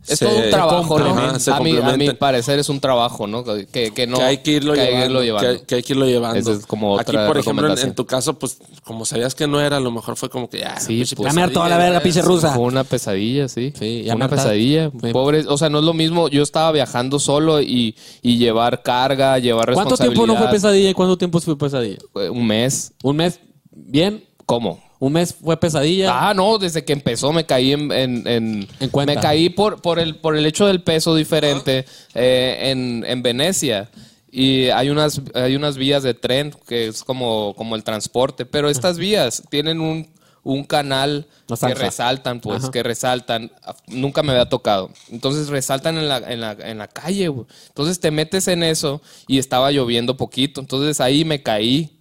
Es 0.08 0.18
se 0.20 0.26
todo 0.26 0.36
un 0.36 0.50
trabajo, 0.50 0.98
¿no? 0.98 1.16
a, 1.16 1.96
mi 1.96 2.10
parecer 2.12 2.58
es 2.58 2.68
un 2.68 2.80
trabajo, 2.80 3.26
¿no? 3.26 3.44
Que, 3.44 3.92
que 3.92 4.06
no 4.06 4.18
que 4.18 4.22
hay 4.22 4.38
que 4.38 4.52
irlo 4.52 4.74
que 4.74 4.80
hay 4.80 4.86
que 4.86 4.92
llevando. 4.92 5.06
irlo 5.06 5.22
llevando. 5.22 5.60
Que, 5.60 5.66
que 5.66 5.74
hay 5.74 5.82
que 5.82 5.92
irlo 5.92 6.06
llevando. 6.06 6.52
Es 6.52 6.66
como 6.66 6.98
Aquí, 6.98 7.10
otra 7.10 7.26
por 7.26 7.38
ejemplo, 7.38 7.76
en, 7.76 7.94
tu 7.94 8.06
caso, 8.06 8.38
pues, 8.38 8.58
como 8.84 9.04
sabías 9.04 9.34
que 9.34 9.46
no 9.46 9.60
era, 9.60 9.78
a 9.78 9.80
lo 9.80 9.90
mejor 9.90 10.16
fue 10.16 10.28
como 10.28 10.48
que 10.48 10.60
ya. 10.60 10.78
Sí, 10.78 10.88
pinche 10.98 11.16
pues. 11.16 11.36
A 11.36 11.68
la 11.68 11.78
verga, 11.78 12.00
pinche 12.00 12.20
sí. 12.20 12.26
rusa. 12.26 12.52
Fue 12.54 12.64
una 12.64 12.84
pesadilla, 12.84 13.48
sí. 13.48 13.72
Sí, 13.78 14.04
ya 14.04 14.14
una 14.14 14.28
me 14.28 14.36
pesadilla. 14.36 14.90
Sí. 14.90 15.12
Pobre, 15.12 15.44
o 15.48 15.58
sea, 15.58 15.68
no 15.70 15.80
es 15.80 15.84
lo 15.84 15.92
mismo. 15.92 16.28
Yo 16.28 16.42
estaba 16.42 16.70
viajando 16.72 17.18
solo 17.18 17.60
y, 17.60 17.96
y 18.22 18.38
llevar 18.38 18.82
carga, 18.82 19.38
llevar 19.38 19.66
¿Cuánto 19.72 19.90
responsabilidad. 19.90 20.14
tiempo 20.14 20.32
no 20.32 20.38
fue 20.38 20.52
pesadilla 20.52 20.90
y 20.90 20.94
cuánto 20.94 21.18
tiempo 21.18 21.40
fue 21.40 21.58
pesadilla? 21.58 21.98
Un 22.14 22.46
mes. 22.46 22.92
¿Un 23.02 23.16
mes? 23.16 23.40
¿Bien? 23.70 24.24
¿Cómo? 24.44 24.85
¿Un 24.98 25.12
mes 25.12 25.34
fue 25.34 25.58
pesadilla? 25.58 26.28
Ah, 26.28 26.32
no, 26.34 26.56
desde 26.58 26.84
que 26.84 26.92
empezó 26.92 27.32
me 27.32 27.44
caí 27.44 27.72
en... 27.72 27.92
en, 27.92 28.26
en- 28.26 28.68
En 28.80 28.88
cuenta. 28.90 29.14
Me 29.14 29.20
caí 29.20 29.50
por, 29.50 29.82
por, 29.82 29.98
el, 29.98 30.16
por 30.16 30.36
el 30.36 30.46
hecho 30.46 30.66
del 30.66 30.82
peso 30.82 31.14
diferente 31.14 31.84
eh, 32.14 32.70
en, 32.70 33.04
en 33.06 33.22
Venecia. 33.22 33.90
Y 34.30 34.68
hay 34.70 34.90
unas, 34.90 35.20
hay 35.34 35.54
unas 35.56 35.76
vías 35.76 36.02
de 36.02 36.14
tren 36.14 36.54
que 36.68 36.88
es 36.88 37.04
como, 37.04 37.54
como 37.56 37.76
el 37.76 37.84
transporte. 37.84 38.44
Pero 38.46 38.68
estas 38.70 38.98
vías 38.98 39.42
tienen 39.50 39.80
un, 39.80 40.08
un 40.42 40.64
canal 40.64 41.26
que 41.48 41.74
resaltan, 41.74 42.40
pues, 42.40 42.64
Ajá. 42.64 42.70
que 42.72 42.82
resaltan. 42.82 43.50
Nunca 43.86 44.22
me 44.22 44.32
había 44.32 44.48
tocado. 44.48 44.90
Entonces 45.10 45.48
resaltan 45.48 45.96
en 45.98 46.08
la, 46.08 46.18
en 46.18 46.40
la, 46.40 46.52
en 46.52 46.78
la 46.78 46.88
calle. 46.88 47.30
Entonces 47.68 48.00
te 48.00 48.10
metes 48.10 48.48
en 48.48 48.62
eso 48.62 49.00
y 49.26 49.38
estaba 49.38 49.70
lloviendo 49.70 50.16
poquito. 50.16 50.60
Entonces 50.60 51.00
ahí 51.00 51.24
me 51.24 51.42
caí 51.42 51.95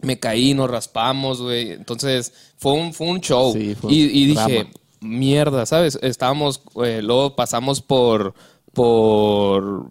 me 0.00 0.18
caí, 0.18 0.54
nos 0.54 0.70
raspamos, 0.70 1.40
güey. 1.42 1.72
Entonces, 1.72 2.32
fue 2.56 2.72
un, 2.72 2.92
fue 2.92 3.08
un 3.08 3.20
show. 3.20 3.52
Sí, 3.52 3.74
fue 3.74 3.92
y, 3.92 4.22
y 4.22 4.26
dije, 4.26 4.68
mierda, 5.00 5.66
¿sabes? 5.66 5.98
Estábamos, 6.02 6.62
eh, 6.84 7.00
luego 7.02 7.34
pasamos 7.36 7.80
por, 7.80 8.34
por, 8.72 9.90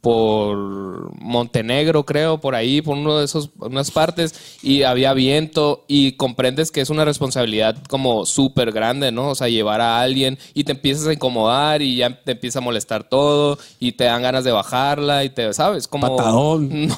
por 0.00 1.20
Montenegro, 1.20 2.04
creo, 2.04 2.40
por 2.40 2.54
ahí, 2.54 2.80
por 2.80 2.96
uno 2.96 3.18
de 3.18 3.24
esos, 3.24 3.50
unas 3.58 3.90
partes, 3.90 4.58
y 4.62 4.82
había 4.84 5.12
viento, 5.12 5.84
y 5.88 6.12
comprendes 6.12 6.70
que 6.70 6.80
es 6.80 6.90
una 6.90 7.04
responsabilidad 7.04 7.76
como 7.88 8.26
súper 8.26 8.70
grande, 8.70 9.10
¿no? 9.10 9.30
O 9.30 9.34
sea, 9.34 9.48
llevar 9.48 9.80
a 9.80 10.00
alguien 10.00 10.38
y 10.54 10.64
te 10.64 10.72
empiezas 10.72 11.08
a 11.08 11.12
incomodar 11.12 11.82
y 11.82 11.96
ya 11.96 12.22
te 12.22 12.32
empieza 12.32 12.60
a 12.60 12.62
molestar 12.62 13.08
todo, 13.08 13.58
y 13.80 13.92
te 13.92 14.04
dan 14.04 14.22
ganas 14.22 14.44
de 14.44 14.52
bajarla, 14.52 15.24
y 15.24 15.30
te, 15.30 15.52
¿sabes? 15.52 15.88
Como... 15.88 16.16
Patadón. 16.16 16.88
No. 16.88 16.96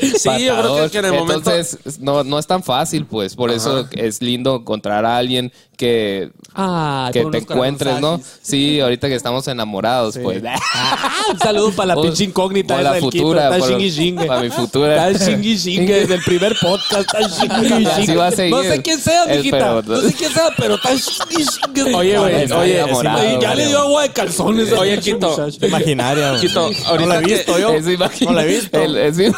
Sí, 0.18 0.44
yo 0.44 0.56
creo 0.60 0.84
que, 0.84 0.90
que 0.90 0.98
en 0.98 1.04
el 1.06 1.12
momento. 1.12 1.50
Entonces, 1.50 2.00
no, 2.00 2.24
no 2.24 2.38
es 2.38 2.46
tan 2.46 2.62
fácil, 2.62 3.06
pues. 3.06 3.34
Por 3.34 3.50
eso 3.50 3.86
es 3.92 4.20
lindo 4.22 4.56
encontrar 4.56 5.04
a 5.04 5.16
alguien 5.16 5.52
que, 5.76 6.30
Ah, 6.54 7.10
que 7.12 7.22
te 7.26 7.38
encuentres, 7.38 8.00
¿no? 8.00 8.18
Sí, 8.40 8.80
ahorita 8.80 9.08
que 9.08 9.14
estamos 9.14 9.46
enamorados, 9.48 10.18
pues. 10.22 10.42
Ah, 10.74 11.22
un 11.32 11.38
saludo 11.38 11.72
para 11.72 11.88
la 11.88 11.94
Por- 11.94 12.04
pinche 12.06 12.24
incógnita 12.24 12.74
por 12.74 12.82
esa 12.82 12.94
la 12.94 13.00
futura, 13.00 13.56
Está 13.56 13.76
chingue. 13.90 14.26
para 14.26 14.40
mi 14.42 14.50
futura. 14.50 15.08
Está 15.10 15.24
chingue 15.26 15.94
desde 16.00 16.14
el 16.14 16.22
primer 16.22 16.56
podcast. 16.60 17.02
Está 17.14 17.28
chingui 17.28 17.82
Y 17.82 17.86
así 17.86 18.00
chingue. 18.02 18.16
va 18.16 18.26
a 18.28 18.30
seguir. 18.30 18.54
No 18.54 18.62
sé 18.62 18.82
quién 18.82 19.00
sea, 19.00 19.24
El- 19.24 19.38
mijita. 19.38 19.82
No 19.82 20.00
sé 20.00 20.14
quién 20.14 20.32
sea, 20.32 20.48
pero 20.56 20.74
está 20.76 20.90
chingue. 20.96 21.94
Oye, 21.94 22.18
güey, 22.18 22.52
oye, 22.52 22.80
enamorado, 22.80 23.40
ya 23.40 23.54
le 23.54 23.66
dio 23.66 23.78
agua 23.80 24.02
de 24.02 24.08
calzones. 24.10 24.72
Oye, 24.72 24.92
pinche 24.94 25.12
Quito. 25.14 25.48
Imaginaria, 25.66 26.30
güey. 26.30 26.40
Quito, 26.42 26.70
no 26.70 26.86
ahorita 26.86 27.08
la 27.08 27.18
he 27.20 27.24
visto 27.24 27.58
yo. 27.58 27.72
No 28.26 28.32
la 28.32 28.44
he 28.44 28.46
visto. 28.46 28.80
El- 28.80 28.96
es 28.96 29.16
mi- 29.16 29.30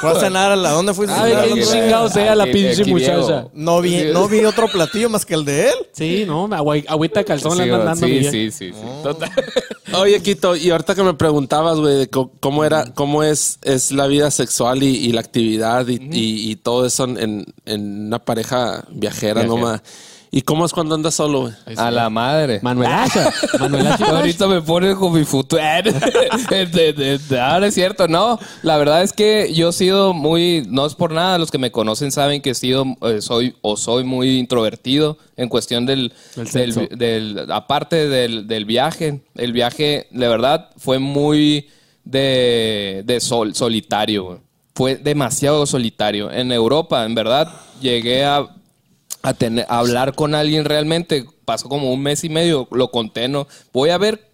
Fue 0.48 0.52
a 0.52 0.52
cenar 0.52 0.52
a 0.52 0.56
la... 0.56 0.70
¿Dónde 0.70 0.94
fuiste 0.94 1.14
a 1.14 1.22
Ay, 1.22 1.30
cenar? 1.30 1.44
qué 1.44 1.50
¿Dónde- 1.50 1.66
chingado 1.66 2.08
sea 2.08 2.34
la 2.34 2.44
pinche 2.46 2.84
muchacha. 2.84 3.48
No 3.54 3.80
vi, 3.80 4.04
no 4.12 4.28
vi 4.28 4.44
otro 4.44 4.68
platillo 4.68 5.08
más 5.10 5.24
que 5.26 5.34
el 5.34 5.44
de 5.44 5.68
él. 5.68 5.74
Sí, 5.92 6.24
no, 6.26 6.48
agüita 6.52 7.20
de 7.20 7.24
calzón 7.24 7.58
le 7.58 7.64
Sí, 7.64 7.70
andan 7.70 7.86
dando. 7.86 8.06
sí, 8.06 8.24
sí, 8.24 8.50
sí, 8.50 8.70
sí. 8.72 8.74
Total. 9.02 9.30
Oye, 9.94 10.20
Quito, 10.22 10.54
y 10.54 10.70
ahorita 10.70 10.94
que 10.94 11.02
me 11.02 11.14
preguntabas, 11.14 11.78
güey, 11.78 12.08
cómo 12.08 12.64
era, 12.64 12.92
cómo 12.94 13.22
es, 13.22 13.58
es 13.62 13.90
la 13.90 14.06
vida 14.06 14.30
sexual 14.30 14.82
y, 14.82 14.88
y 14.96 15.12
la 15.12 15.20
actividad 15.20 15.86
y, 15.88 15.94
y- 16.12 16.50
y 16.50 16.56
todo 16.56 16.84
eso 16.86 17.04
en, 17.04 17.46
en 17.64 18.06
una 18.06 18.18
pareja 18.18 18.84
viajera, 18.90 19.42
Viajera. 19.42 19.44
nomás. 19.44 19.82
¿Y 20.30 20.42
cómo 20.42 20.66
es 20.66 20.72
cuando 20.72 20.94
andas 20.94 21.14
solo, 21.14 21.40
güey? 21.42 21.54
A 21.76 21.90
la 21.90 22.10
madre. 22.10 22.60
Manuel 22.62 22.90
Asha. 22.92 23.32
Manuel 23.60 23.86
Asha. 23.86 24.06
Ahorita 24.16 24.46
me 24.46 24.60
pone 24.60 24.94
con 24.94 25.12
mi 25.14 25.24
futuro. 25.24 25.62
Ahora 27.40 27.66
es 27.66 27.74
cierto, 27.74 28.08
no. 28.08 28.38
La 28.62 28.76
verdad 28.76 29.02
es 29.02 29.12
que 29.12 29.52
yo 29.54 29.70
he 29.70 29.72
sido 29.72 30.12
muy, 30.12 30.66
no 30.68 30.86
es 30.86 30.94
por 30.94 31.12
nada, 31.12 31.38
los 31.38 31.50
que 31.50 31.58
me 31.58 31.70
conocen 31.70 32.12
saben 32.12 32.42
que 32.42 32.50
he 32.50 32.54
sido, 32.54 32.84
eh, 33.02 33.20
soy 33.22 33.54
o 33.62 33.76
soy 33.76 34.04
muy 34.04 34.38
introvertido 34.38 35.18
en 35.36 35.48
cuestión 35.48 35.86
del, 35.86 36.12
Del 36.52 36.88
del, 36.90 37.46
aparte 37.50 38.08
del, 38.08 38.46
del 38.46 38.64
viaje. 38.64 39.22
El 39.34 39.52
viaje, 39.52 40.08
de 40.10 40.28
verdad, 40.28 40.70
fue 40.76 40.98
muy 40.98 41.68
de, 42.04 43.02
de 43.06 43.20
sol, 43.20 43.54
solitario. 43.54 44.24
güey. 44.24 44.38
Fue 44.74 44.96
demasiado 44.96 45.66
solitario. 45.66 46.30
En 46.30 46.52
Europa, 46.52 47.04
en 47.04 47.14
verdad, 47.14 47.52
llegué 47.80 48.24
a 48.24 48.46
a, 49.22 49.34
tener, 49.34 49.66
a 49.68 49.78
hablar 49.78 50.14
con 50.14 50.34
alguien 50.34 50.64
realmente. 50.64 51.26
Pasó 51.44 51.68
como 51.68 51.92
un 51.92 52.02
mes 52.02 52.24
y 52.24 52.28
medio, 52.28 52.68
lo 52.70 52.90
conté, 52.90 53.28
¿no? 53.28 53.46
Voy 53.72 53.90
a 53.90 53.98
ver 53.98 54.32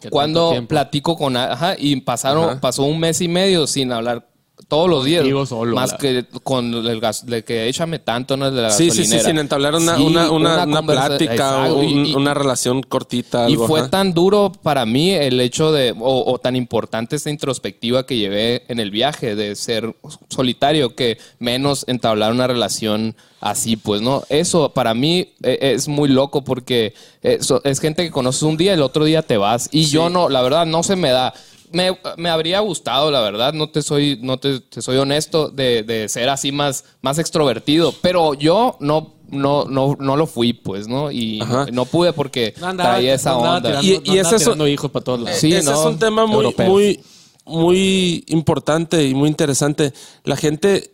¿Qué 0.00 0.10
cuando 0.10 0.52
platico 0.68 1.16
con... 1.16 1.36
Ajá, 1.36 1.74
y 1.78 1.96
pasaron, 2.00 2.50
Ajá. 2.50 2.60
pasó 2.60 2.84
un 2.84 3.00
mes 3.00 3.20
y 3.20 3.28
medio 3.28 3.66
sin 3.66 3.92
hablar 3.92 4.28
todos 4.68 4.88
los 4.88 5.04
días. 5.04 5.24
Solo, 5.48 5.74
más 5.74 5.92
la- 5.92 5.98
que 5.98 6.24
con 6.42 6.72
el 6.74 7.00
gas, 7.00 7.26
de 7.26 7.44
que 7.44 7.68
échame 7.68 7.98
tanto, 7.98 8.36
¿no? 8.36 8.50
De 8.50 8.62
la 8.62 8.70
Sí, 8.70 8.90
sí, 8.90 9.04
sí, 9.04 9.18
sin 9.20 9.38
entablar 9.38 9.74
una, 9.74 9.96
Sí, 9.96 10.02
una, 10.02 10.30
una, 10.30 10.82
plática, 10.82 11.34
Exacto, 11.34 11.76
un- 11.76 11.84
y- 12.06 12.10
y- 12.10 12.14
una 12.14 12.34
relación 12.34 12.82
cortita. 12.82 13.48
y 13.48 13.56
fue 13.56 13.80
ajá. 13.80 13.90
tan 13.90 14.14
duro 14.14 14.52
para 14.62 14.86
mí 14.86 15.10
el 15.10 15.40
hecho 15.40 15.72
de, 15.72 15.92
o, 15.98 16.32
o 16.32 16.38
tan 16.38 16.56
importante 16.56 17.16
esta 17.16 17.30
introspectiva 17.30 18.06
que 18.06 18.16
llevé 18.16 18.64
en 18.68 18.80
el 18.80 18.90
viaje, 18.90 19.34
de 19.34 19.54
ser 19.56 19.94
solitario, 20.28 20.94
que 20.94 21.18
menos 21.38 21.84
entablar 21.86 22.32
una 22.32 22.46
relación 22.46 23.16
así, 23.40 23.76
pues, 23.76 24.00
¿no? 24.00 24.22
Eso 24.30 24.70
para 24.70 24.94
mí 24.94 25.34
eh, 25.42 25.58
es 25.74 25.86
muy 25.88 26.08
loco 26.08 26.42
porque 26.44 26.94
es 27.22 27.80
gente 27.80 28.02
que 28.04 28.10
conoces 28.10 28.42
un 28.42 28.56
día, 28.56 28.72
el 28.72 28.80
otro 28.82 29.04
día 29.04 29.22
te 29.22 29.36
vas. 29.36 29.68
Y 29.70 29.84
yo 29.86 30.08
no, 30.08 30.28
la 30.30 30.40
verdad, 30.42 30.64
no 30.66 30.82
se 30.82 30.96
me 30.96 31.10
da. 31.10 31.34
Me, 31.72 31.98
me 32.16 32.28
habría 32.30 32.60
gustado, 32.60 33.10
la 33.10 33.20
verdad, 33.20 33.52
no 33.52 33.68
te 33.70 33.82
soy, 33.82 34.18
no 34.22 34.38
te, 34.38 34.60
te 34.60 34.80
soy 34.82 34.96
honesto, 34.96 35.48
de, 35.48 35.82
de 35.82 36.08
ser 36.08 36.28
así 36.28 36.52
más, 36.52 36.84
más 37.02 37.18
extrovertido. 37.18 37.92
Pero 38.00 38.34
yo 38.34 38.76
no, 38.80 39.14
no, 39.30 39.64
no, 39.64 39.96
no 39.98 40.16
lo 40.16 40.26
fui, 40.26 40.52
pues, 40.52 40.86
¿no? 40.86 41.10
Y 41.10 41.42
no 41.72 41.84
pude 41.86 42.12
porque 42.12 42.54
andaba- 42.62 42.90
traía 42.94 43.14
esa 43.14 43.36
onda. 43.36 43.60
tirando- 43.80 44.12
Y- 44.12 44.18
ese 44.18 44.36
es 44.36 44.46
un- 44.46 44.68
hijos 44.68 44.90
para 44.90 45.04
todos 45.04 45.20
lados. 45.20 45.38
Sí, 45.40 45.52
Ese 45.52 45.68
no, 45.70 45.80
es 45.80 45.86
un 45.86 45.98
tema 45.98 46.26
muy, 46.26 46.54
muy, 46.58 47.00
muy 47.44 48.24
importante 48.28 49.04
y 49.06 49.14
muy 49.14 49.28
interesante. 49.28 49.92
La 50.24 50.36
gente 50.36 50.90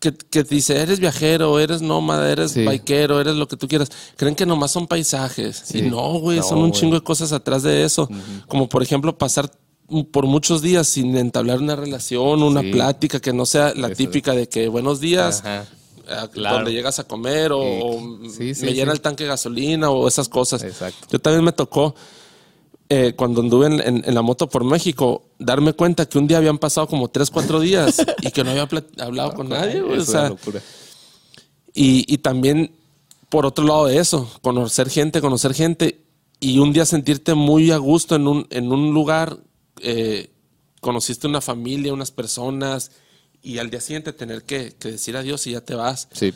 que, 0.00 0.12
que 0.14 0.42
dice, 0.42 0.80
eres 0.80 0.98
viajero, 0.98 1.60
eres 1.60 1.80
nómada, 1.82 2.30
eres 2.30 2.52
Sí. 2.52 2.66
biquero, 2.66 3.20
eres 3.20 3.36
lo 3.36 3.46
que 3.46 3.56
tú 3.56 3.68
quieras, 3.68 3.88
creen 4.16 4.34
que 4.34 4.46
nomás 4.46 4.70
son 4.72 4.86
paisajes. 4.88 5.62
Sí. 5.64 5.78
Y 5.78 5.82
no, 5.82 6.18
güey, 6.18 6.38
No, 6.38 6.42
son 6.44 6.58
un 6.58 6.72
chingo 6.72 6.94
de 6.96 7.02
cosas 7.02 7.32
atrás 7.32 7.62
de 7.62 7.84
eso. 7.84 8.08
Como 8.48 8.68
por 8.68 8.82
ejemplo 8.82 9.16
pasar 9.16 9.50
por 10.10 10.26
muchos 10.26 10.62
días 10.62 10.88
sin 10.88 11.16
entablar 11.16 11.58
una 11.60 11.76
relación, 11.76 12.42
una 12.42 12.62
Sí. 12.62 12.70
plática 12.72 13.20
que 13.20 13.32
no 13.32 13.44
sea 13.46 13.74
la 13.74 13.88
Eso. 13.88 13.96
típica 13.96 14.32
de 14.32 14.48
que 14.48 14.68
buenos 14.68 15.00
días, 15.00 15.42
a- 15.44 15.66
Claro. 16.32 16.56
donde 16.56 16.72
llegas 16.72 16.98
a 16.98 17.04
comer 17.04 17.52
o, 17.52 17.60
o 17.60 18.18
Sí, 18.36 18.54
sí, 18.54 18.64
me 18.66 18.74
llena 18.74 18.92
el 18.92 19.00
tanque 19.00 19.24
de 19.24 19.28
gasolina 19.30 19.90
o 19.90 20.08
esas 20.08 20.28
cosas. 20.28 20.62
Exacto. 20.62 21.06
Yo 21.10 21.18
también 21.20 21.44
me 21.44 21.52
tocó, 21.52 21.94
eh, 22.88 23.14
cuando 23.16 23.40
anduve 23.40 23.66
en, 23.66 23.80
en- 23.80 24.02
en 24.06 24.14
la 24.14 24.20
moto 24.22 24.48
por 24.48 24.64
México, 24.64 25.24
darme 25.38 25.72
cuenta 25.74 26.06
que 26.06 26.18
un 26.18 26.26
día 26.26 26.38
habían 26.38 26.58
pasado 26.58 26.86
como 26.86 27.08
tres, 27.08 27.30
cuatro 27.30 27.60
días 27.60 27.96
y 28.20 28.30
que 28.30 28.44
no 28.44 28.50
había 28.50 28.68
hablado 28.98 29.32
con 29.34 29.48
nadie. 29.48 29.80
o 29.80 30.04
sea, 30.04 30.34
y, 31.74 32.04
y 32.12 32.18
también, 32.18 32.72
por 33.28 33.46
otro 33.46 33.64
lado 33.64 33.86
de 33.86 33.98
eso, 33.98 34.28
conocer 34.42 34.90
gente, 34.90 35.20
conocer 35.20 35.54
gente 35.54 36.04
y 36.40 36.58
un 36.58 36.72
día 36.72 36.84
sentirte 36.84 37.34
muy 37.34 37.70
a 37.70 37.76
gusto 37.78 38.16
en 38.16 38.26
un, 38.26 38.46
en 38.50 38.70
un 38.72 38.92
lugar, 38.92 39.38
eh, 39.82 40.30
conociste 40.80 41.26
una 41.26 41.40
familia, 41.40 41.92
unas 41.92 42.10
personas 42.10 42.90
y 43.42 43.58
al 43.58 43.70
día 43.70 43.80
siguiente 43.80 44.12
tener 44.12 44.44
que, 44.44 44.72
que 44.78 44.92
decir 44.92 45.16
adiós 45.16 45.46
y 45.46 45.52
ya 45.52 45.60
te 45.60 45.74
vas. 45.74 46.08
Sí. 46.12 46.32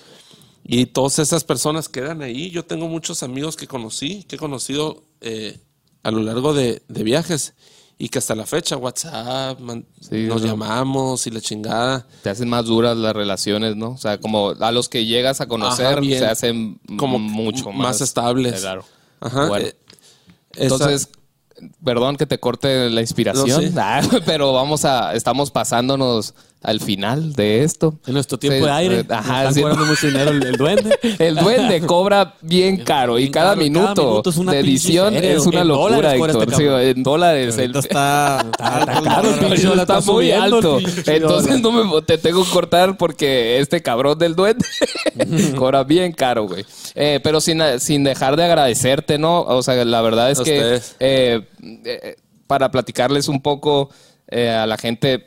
Y 0.65 0.87
todas 0.87 1.19
esas 1.21 1.45
personas 1.45 1.89
quedan 1.89 2.23
ahí. 2.23 2.51
Yo 2.51 2.65
tengo 2.65 2.89
muchos 2.89 3.23
amigos 3.23 3.57
que 3.57 3.67
conocí, 3.69 4.25
que 4.25 4.37
he 4.37 4.39
conocido 4.39 5.05
eh, 5.21 5.59
a 6.03 6.11
lo 6.11 6.21
largo 6.21 6.53
de, 6.55 6.83
de 6.89 7.03
viajes 7.05 7.55
y 7.99 8.09
que 8.09 8.19
hasta 8.19 8.35
la 8.35 8.45
fecha, 8.47 8.77
WhatsApp, 8.77 9.59
man- 9.61 9.87
Sí, 10.01 10.25
nos 10.27 10.43
no. 10.43 10.49
llamamos 10.49 11.27
y 11.27 11.31
la 11.31 11.41
chingada. 11.41 12.07
Te 12.23 12.31
hacen 12.31 12.49
más 12.49 12.65
duras 12.67 12.97
las 12.97 13.15
relaciones, 13.15 13.75
¿no? 13.77 13.91
O 13.93 13.97
sea, 13.99 14.19
como 14.21 14.51
a 14.51 14.73
los 14.73 14.89
que 14.89 15.07
llegas 15.07 15.41
a 15.41 15.47
conocer 15.47 15.87
Ajá, 15.99 16.03
se 16.03 16.27
hacen 16.27 16.81
Como 16.99 17.19
mucho 17.21 17.67
más, 17.73 17.77
más 17.77 18.01
estables. 18.01 18.61
Claro. 18.61 18.85
Ajá. 19.21 19.47
Bueno, 19.49 19.67
eh, 19.69 19.77
entonces, 20.57 21.09
perdón 21.85 22.17
que 22.17 22.27
te 22.27 22.39
corte 22.39 22.91
la 22.91 23.01
inspiración, 23.01 23.75
No. 23.75 23.81
Ah, 23.83 24.01
pero 24.27 24.53
vamos 24.53 24.85
a, 24.85 25.15
estamos 25.15 25.51
pasándonos 25.51 26.35
al 26.67 26.81
final 26.81 27.33
de 27.35 27.63
esto. 27.63 27.95
En 28.07 28.15
nuestro 28.15 28.39
tiempo 28.39 28.59
Sí, 28.59 28.65
de 28.67 28.71
aire. 28.73 29.01
eh, 29.01 29.05
ajá, 29.09 29.39
están 29.39 29.55
sí. 29.55 29.61
cobrando 29.63 29.87
mucho 29.87 30.07
dinero 30.09 30.31
el, 30.33 30.43
el 30.43 30.57
duende. 30.57 30.99
El 31.19 31.35
duende 31.37 31.81
cobra 31.83 32.35
bien 32.43 32.77
caro 32.85 33.19
y 33.19 33.31
cada 33.31 33.51
caro, 33.51 33.55
cada 33.55 33.57
minuto, 33.57 34.03
minuto 34.11 34.31
es 34.31 34.37
una 34.37 34.53
de 34.53 34.61
edición 34.61 35.15
feria, 35.15 35.33
es 35.33 35.47
una 35.47 35.61
en 35.63 35.69
locura, 35.69 36.15
Héctor. 36.15 36.31
este 36.43 36.57
Sí, 36.57 36.65
en 36.67 37.03
dólares. 37.03 37.57
el- 37.59 37.65
Ahorita 37.77 37.79
está, 37.79 38.47
está 38.51 39.03
caro 39.03 39.29
el 39.31 39.39
pinche 39.39 39.55
está 39.69 39.99
está 39.99 40.01
muy 40.13 40.31
alto. 40.33 40.79
Entonces 41.07 41.61
no 41.61 41.71
me, 41.73 42.03
te 42.03 42.19
tengo 42.19 42.45
que 42.45 42.51
cortar 42.51 42.97
porque 42.99 43.59
este 43.61 43.81
cabrón 43.83 44.19
del 44.19 44.35
duende 44.35 44.65
cobra 45.57 45.85
bien 45.85 46.13
caro, 46.13 46.47
güey. 46.47 46.65
Eh, 46.95 47.21
pero 47.23 47.41
sin, 47.41 47.63
sin 47.79 48.05
dejar 48.05 48.37
de 48.37 48.45
agradecerte, 48.45 49.19
¿no? 49.19 49.43
O 49.43 49.63
sea, 49.63 49.85
la 49.85 50.01
verdad 50.03 50.31
es 50.31 50.41
A 50.41 50.45
que 50.45 50.81
eh, 51.01 51.41
eh, 51.85 52.17
para 52.47 52.71
platicarles 52.71 53.29
un 53.29 53.41
poco 53.41 53.91
eh, 54.29 54.49
a 54.51 54.67
la 54.67 54.77
gente, 54.77 55.27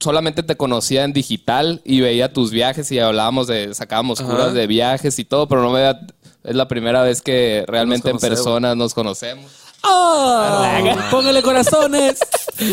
solamente 0.00 0.42
te 0.42 0.56
conocía 0.56 1.04
en 1.04 1.12
digital 1.12 1.80
y 1.84 2.00
veía 2.00 2.32
tus 2.32 2.50
viajes 2.50 2.90
y 2.90 2.98
hablábamos 2.98 3.46
de, 3.46 3.74
sacábamos 3.74 4.20
Ajá. 4.20 4.30
curas 4.30 4.54
de 4.54 4.66
viajes 4.66 5.18
y 5.18 5.24
todo, 5.24 5.46
pero 5.46 5.62
no 5.62 5.70
me 5.70 5.80
había- 5.86 6.00
es 6.42 6.56
la 6.56 6.66
primera 6.68 7.02
vez 7.02 7.20
que 7.22 7.64
realmente 7.68 8.08
en 8.10 8.18
persona 8.18 8.74
nos 8.74 8.94
conocemos. 8.94 9.50
¡Ah! 9.82 11.08
Póngale 11.10 11.42
corazones. 11.42 12.18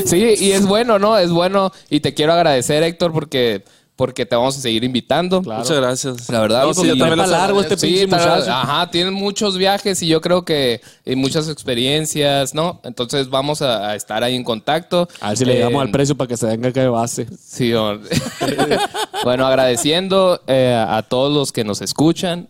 Sí, 0.05 0.33
y 0.37 0.51
es 0.51 0.65
bueno, 0.65 0.99
¿no? 0.99 1.17
Es 1.17 1.29
bueno. 1.29 1.71
Y 1.89 2.01
te 2.01 2.13
quiero 2.13 2.33
agradecer, 2.33 2.83
Héctor, 2.83 3.13
porque, 3.13 3.63
porque 3.97 4.25
te 4.25 4.35
vamos 4.35 4.57
a 4.57 4.61
seguir 4.61 4.85
invitando. 4.85 5.41
Muchas 5.41 5.71
gracias. 5.75 6.29
La 6.29 6.39
verdad, 6.39 6.63
No, 6.63 6.73
sí, 6.73 6.81
sí, 6.89 6.97
también 6.97 7.29
largo 7.29 7.59
este 7.59 7.75
Sí, 7.77 8.05
ajá, 8.11 8.89
tienen 8.91 9.13
muchos 9.13 9.57
viajes 9.57 10.01
y 10.03 10.07
yo 10.07 10.21
creo 10.21 10.45
que 10.45 10.79
y 11.03 11.15
muchas 11.15 11.49
experiencias, 11.49 12.53
¿no? 12.53 12.79
Entonces 12.83 13.29
vamos 13.29 13.61
a, 13.61 13.89
a 13.89 13.95
estar 13.95 14.23
ahí 14.23 14.35
en 14.35 14.43
contacto. 14.43 15.09
A 15.19 15.29
ver 15.29 15.37
si 15.37 15.45
le 15.45 15.55
llegamos 15.55 15.81
al 15.81 15.91
precio 15.91 16.15
para 16.15 16.27
que 16.27 16.37
se 16.37 16.45
venga 16.45 16.69
acá 16.69 16.81
de 16.81 16.89
base. 16.89 17.27
Sí, 17.43 17.73
hombre. 17.73 18.07
bueno, 19.23 19.45
agradeciendo 19.45 20.41
eh, 20.47 20.73
a 20.87 21.01
todos 21.01 21.33
los 21.33 21.51
que 21.51 21.63
nos 21.63 21.81
escuchan. 21.81 22.47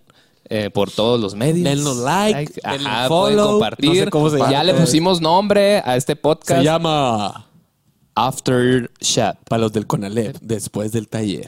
eh, 0.50 0.70
por 0.74 0.92
todos 0.92 1.20
los 1.20 1.34
medios. 1.36 1.64
Denos 1.64 1.98
like, 1.98 2.54
denle 2.64 2.90
Ajá, 2.90 3.08
follow, 3.08 3.36
pueden 3.36 3.52
compartir. 3.52 3.90
no 3.90 4.04
sé 4.06 4.10
cómo 4.12 4.30
se 4.30 4.40
ya 4.52 4.64
le 4.64 4.74
pusimos 4.74 5.20
nombre 5.22 5.82
a 5.86 5.96
este 5.96 6.16
podcast. 6.16 6.60
Se 6.60 6.64
llama 6.66 7.47
After 8.18 8.92
Chat. 9.00 9.38
para 9.48 9.62
los 9.62 9.74
del 9.74 9.86
Conalep, 9.86 10.38
después 10.42 10.92
del 10.92 11.08
taller. 11.08 11.48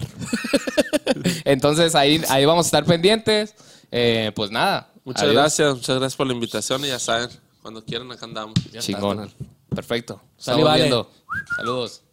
Entonces 1.45 1.95
ahí, 1.95 2.21
ahí 2.29 2.45
vamos 2.45 2.65
a 2.65 2.67
estar 2.67 2.85
pendientes. 2.85 3.55
Eh, 3.91 4.31
pues 4.35 4.51
nada. 4.51 4.91
Muchas 5.03 5.23
adiós. 5.23 5.35
gracias, 5.35 5.75
muchas 5.75 5.97
gracias 5.97 6.15
por 6.15 6.27
la 6.27 6.33
invitación 6.33 6.85
y 6.85 6.89
ya 6.89 6.99
saben, 6.99 7.29
cuando 7.63 7.83
quieran 7.83 8.11
acá 8.11 8.25
andamos. 8.25 8.53
Chingón. 8.79 9.31
Perfecto. 9.69 10.21
Estamos 10.37 10.63
vale. 10.63 10.83
viendo. 10.83 11.09
Saludos. 11.55 12.03